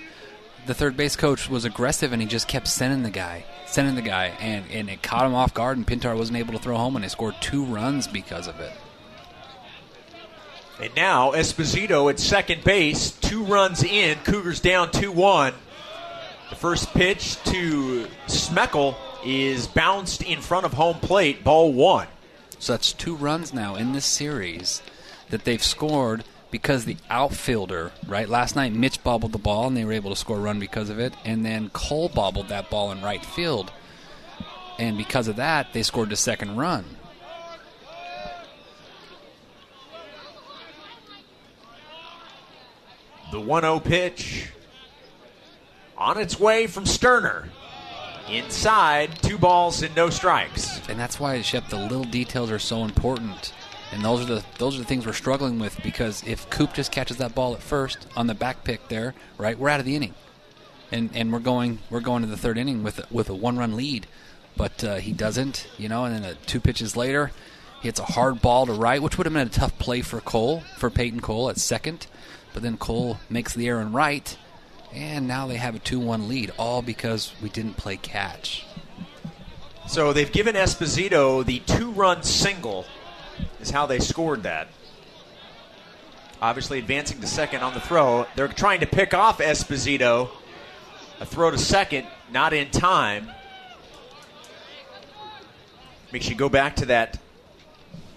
the 0.65 0.73
third 0.73 0.97
base 0.97 1.15
coach 1.15 1.47
was 1.47 1.63
aggressive, 1.63 2.11
and 2.11 2.21
he 2.21 2.27
just 2.27 2.47
kept 2.47 2.67
sending 2.67 3.03
the 3.03 3.11
guy, 3.11 3.45
sending 3.67 3.93
the 3.93 4.01
guy, 4.01 4.33
and, 4.39 4.65
and 4.71 4.89
it 4.89 5.03
caught 5.03 5.27
him 5.27 5.35
off 5.35 5.53
guard, 5.53 5.77
and 5.77 5.85
Pintar 5.85 6.17
wasn't 6.17 6.39
able 6.39 6.53
to 6.53 6.59
throw 6.59 6.75
home, 6.75 6.95
and 6.95 7.05
they 7.05 7.09
scored 7.09 7.35
two 7.39 7.65
runs 7.65 8.07
because 8.07 8.47
of 8.47 8.59
it. 8.59 8.71
And 10.81 10.95
now 10.95 11.31
Esposito 11.31 12.09
at 12.09 12.19
second 12.19 12.63
base, 12.63 13.11
two 13.11 13.43
runs 13.43 13.83
in. 13.83 14.17
Cougars 14.19 14.59
down 14.61 14.91
2 14.91 15.11
1. 15.11 15.53
The 16.49 16.55
first 16.55 16.93
pitch 16.93 17.41
to 17.43 18.07
Smeckel 18.27 18.95
is 19.25 19.67
bounced 19.67 20.23
in 20.23 20.41
front 20.41 20.65
of 20.65 20.73
home 20.73 20.99
plate, 20.99 21.43
ball 21.43 21.73
one. 21.73 22.07
So 22.59 22.73
that's 22.73 22.93
two 22.93 23.15
runs 23.15 23.53
now 23.53 23.75
in 23.75 23.93
this 23.93 24.05
series 24.05 24.81
that 25.29 25.43
they've 25.43 25.63
scored 25.63 26.23
because 26.51 26.85
the 26.85 26.97
outfielder, 27.09 27.91
right? 28.07 28.27
Last 28.27 28.55
night, 28.55 28.73
Mitch 28.73 29.03
bobbled 29.03 29.31
the 29.33 29.37
ball 29.37 29.67
and 29.67 29.77
they 29.77 29.85
were 29.85 29.93
able 29.93 30.09
to 30.09 30.15
score 30.15 30.37
a 30.37 30.41
run 30.41 30.59
because 30.59 30.89
of 30.89 30.99
it. 30.99 31.13
And 31.23 31.45
then 31.45 31.69
Cole 31.69 32.09
bobbled 32.09 32.47
that 32.49 32.69
ball 32.69 32.91
in 32.91 33.01
right 33.01 33.23
field. 33.23 33.71
And 34.79 34.97
because 34.97 35.27
of 35.27 35.35
that, 35.35 35.73
they 35.73 35.83
scored 35.83 36.09
the 36.09 36.15
second 36.15 36.55
run. 36.55 36.85
The 43.31 43.39
1 43.39 43.61
0 43.61 43.79
pitch 43.79 44.51
on 45.97 46.17
its 46.17 46.39
way 46.39 46.67
from 46.67 46.85
Sterner. 46.85 47.49
Inside, 48.29 49.21
two 49.21 49.37
balls 49.37 49.81
and 49.81 49.95
no 49.95 50.09
strikes. 50.09 50.87
And 50.87 50.99
that's 50.99 51.19
why, 51.19 51.41
Shep, 51.41 51.69
the 51.69 51.77
little 51.77 52.03
details 52.03 52.51
are 52.51 52.59
so 52.59 52.83
important. 52.83 53.53
And 53.91 54.05
those 54.05 54.21
are 54.21 54.25
the 54.25 54.43
those 54.59 54.75
are 54.75 54.79
the 54.79 54.85
things 54.85 55.05
we're 55.05 55.13
struggling 55.13 55.57
with 55.57 55.81
because 55.81 56.23
if 56.27 56.49
Coop 56.49 56.73
just 56.73 56.91
catches 56.91 57.17
that 57.17 57.33
ball 57.33 57.55
at 57.55 57.61
first 57.61 58.05
on 58.15 58.27
the 58.27 58.35
back 58.35 58.63
pick 58.63 58.87
there, 58.87 59.15
right, 59.37 59.57
we're 59.57 59.69
out 59.69 59.79
of 59.79 59.85
the 59.85 59.95
inning, 59.95 60.13
and 60.91 61.09
and 61.15 61.33
we're 61.33 61.39
going 61.39 61.79
we're 61.89 61.99
going 61.99 62.21
to 62.21 62.27
the 62.27 62.37
third 62.37 62.57
inning 62.59 62.83
with 62.83 62.99
a, 62.99 63.07
with 63.09 63.29
a 63.29 63.33
one 63.33 63.57
run 63.57 63.75
lead, 63.75 64.05
but 64.55 64.83
uh, 64.83 64.95
he 64.97 65.11
doesn't, 65.11 65.67
you 65.77 65.89
know, 65.89 66.05
and 66.05 66.15
then 66.15 66.23
uh, 66.23 66.35
two 66.45 66.59
pitches 66.59 66.95
later, 66.95 67.31
he 67.81 67.87
hits 67.87 67.99
a 67.99 68.03
hard 68.03 68.41
ball 68.41 68.67
to 68.67 68.73
right, 68.73 69.01
which 69.01 69.17
would 69.17 69.25
have 69.25 69.33
been 69.33 69.47
a 69.47 69.49
tough 69.49 69.77
play 69.79 70.01
for 70.01 70.21
Cole 70.21 70.61
for 70.77 70.91
Peyton 70.91 71.19
Cole 71.19 71.49
at 71.49 71.57
second, 71.57 72.05
but 72.59 72.63
then 72.63 72.75
Cole 72.75 73.17
makes 73.29 73.53
the 73.53 73.67
in 73.67 73.93
right, 73.93 74.37
and 74.93 75.29
now 75.29 75.47
they 75.47 75.55
have 75.55 75.75
a 75.75 75.79
two 75.79 75.97
one 75.97 76.27
lead, 76.27 76.51
all 76.57 76.81
because 76.81 77.31
we 77.41 77.47
didn't 77.47 77.77
play 77.77 77.95
catch. 77.95 78.65
So 79.87 80.11
they've 80.11 80.29
given 80.29 80.55
Esposito 80.55 81.45
the 81.45 81.59
two 81.59 81.91
run 81.91 82.21
single, 82.21 82.85
is 83.61 83.69
how 83.69 83.85
they 83.85 83.99
scored 83.99 84.43
that. 84.43 84.67
Obviously, 86.41 86.79
advancing 86.79 87.21
to 87.21 87.27
second 87.27 87.61
on 87.61 87.73
the 87.73 87.79
throw. 87.79 88.27
They're 88.35 88.49
trying 88.49 88.81
to 88.81 88.87
pick 88.87 89.13
off 89.13 89.37
Esposito. 89.37 90.27
A 91.21 91.25
throw 91.25 91.51
to 91.51 91.57
second, 91.57 92.07
not 92.29 92.51
in 92.51 92.71
time. 92.71 93.29
Makes 96.11 96.27
you 96.27 96.35
go 96.35 96.49
back 96.49 96.75
to 96.75 96.87
that 96.87 97.19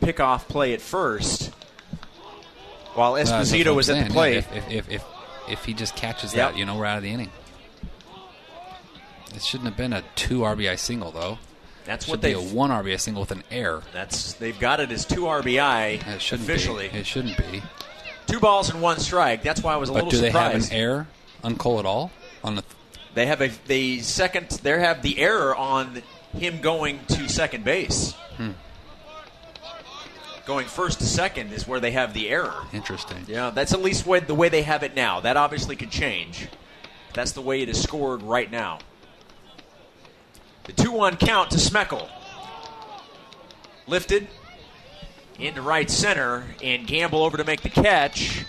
pickoff 0.01 0.49
play 0.49 0.75
at 0.75 0.81
first. 0.81 1.53
While 2.95 3.15
Uh, 3.15 3.19
Esposito 3.23 3.69
I'm 3.71 3.77
was 3.77 3.89
at 3.91 4.07
the 4.07 4.13
plate. 4.13 4.33
yeah, 4.35 4.39
if, 4.59 4.71
if, 4.71 4.91
if, 4.91 5.05
if, 5.49 5.65
he 5.65 5.75
just 5.75 5.97
catches 5.97 6.35
Yep. 6.35 6.53
that, 6.53 6.59
you 6.59 6.65
know, 6.67 6.77
we're 6.77 6.85
out 6.85 6.99
of 6.99 7.03
the 7.03 7.11
inning. 7.11 7.31
It 9.35 9.43
shouldn't 9.43 9.69
have 9.69 9.77
been 9.77 9.93
a 9.93 10.03
two 10.15 10.41
RBI 10.41 10.79
single, 10.79 11.11
though. 11.11 11.39
That's 11.85 12.05
Should 12.05 12.11
what 12.13 12.21
be 12.21 12.29
they. 12.29 12.35
a 12.35 12.41
one 12.41 12.71
RBI 12.71 13.01
single 13.01 13.23
with 13.23 13.33
an 13.33 13.43
error. 13.51 13.83
That's 13.93 14.35
they've 14.35 14.59
got 14.59 14.79
it 14.79 14.93
as 14.93 15.05
two 15.05 15.23
RBI 15.23 16.07
It 16.15 16.21
shouldn't 16.23 16.49
officially. 16.49 16.89
be. 16.89 16.99
It 16.99 17.07
shouldn't 17.07 17.37
be. 17.39 17.63
Two 18.27 18.39
balls 18.39 18.71
and 18.71 18.81
one 18.81 19.01
strike. 19.01 19.43
That's 19.43 19.63
why 19.63 19.73
I 19.73 19.77
was 19.77 19.89
a 19.89 19.93
But 19.93 20.05
little 20.05 20.11
do 20.11 20.19
they 20.21 20.31
have 20.31 20.55
an 20.55 20.63
error 20.71 21.09
on 21.43 21.57
Cole 21.57 21.81
at 21.81 21.87
all? 21.87 22.13
On 22.45 22.55
the 22.55 22.63
They 23.15 23.27
have 23.27 23.41
a 23.41 23.51
the 23.67 24.01
second. 24.01 24.51
They 24.63 24.79
have 24.79 25.03
the 25.03 25.19
error 25.19 25.57
on 25.57 26.03
him 26.37 26.61
going 26.61 27.01
to 27.09 27.29
second 27.29 27.65
base. 27.65 28.13
Hmm. 28.37 28.51
Going 30.45 30.67
first 30.67 30.99
to 30.99 31.07
second 31.07 31.53
is 31.53 31.69
where 31.69 31.79
they 31.79 31.93
have 31.93 32.15
the 32.15 32.29
error. 32.29 32.67
interesting. 32.73 33.25
Yeah, 33.29 33.51
that's 33.51 33.73
at 33.73 33.81
least 33.81 34.05
the 34.05 34.35
way 34.35 34.49
they 34.49 34.63
have 34.63 34.83
it 34.83 34.95
now. 34.97 35.21
That 35.21 35.37
obviously 35.37 35.77
could 35.77 35.91
change. 35.91 36.49
That's 37.15 37.33
the 37.33 37.43
way 37.43 37.63
it 37.63 37.69
is 37.69 37.81
scored 37.81 38.23
right 38.23 38.51
now. 38.51 38.79
The 40.65 40.73
2 40.73 40.93
1 40.93 41.17
count 41.17 41.51
to 41.51 41.59
Smeckel. 41.59 42.09
Lifted 43.87 44.27
into 45.39 45.63
right 45.63 45.91
center, 45.91 46.45
and 46.63 46.87
Gamble 46.87 47.23
over 47.23 47.37
to 47.37 47.45
make 47.45 47.63
the 47.63 47.71
catch. 47.71 48.45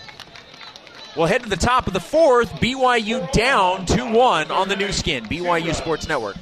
We'll 1.16 1.28
head 1.28 1.44
to 1.44 1.50
the 1.50 1.56
top 1.58 1.88
of 1.88 1.94
the 1.94 2.00
fourth. 2.00 2.52
BYU 2.54 3.32
down 3.32 3.86
2 3.86 4.14
1 4.14 4.52
on 4.52 4.68
the 4.68 4.76
Nu 4.76 4.92
Skin, 4.92 5.26
BYU 5.26 5.74
Sports 5.76 6.08
Network. 6.08 6.36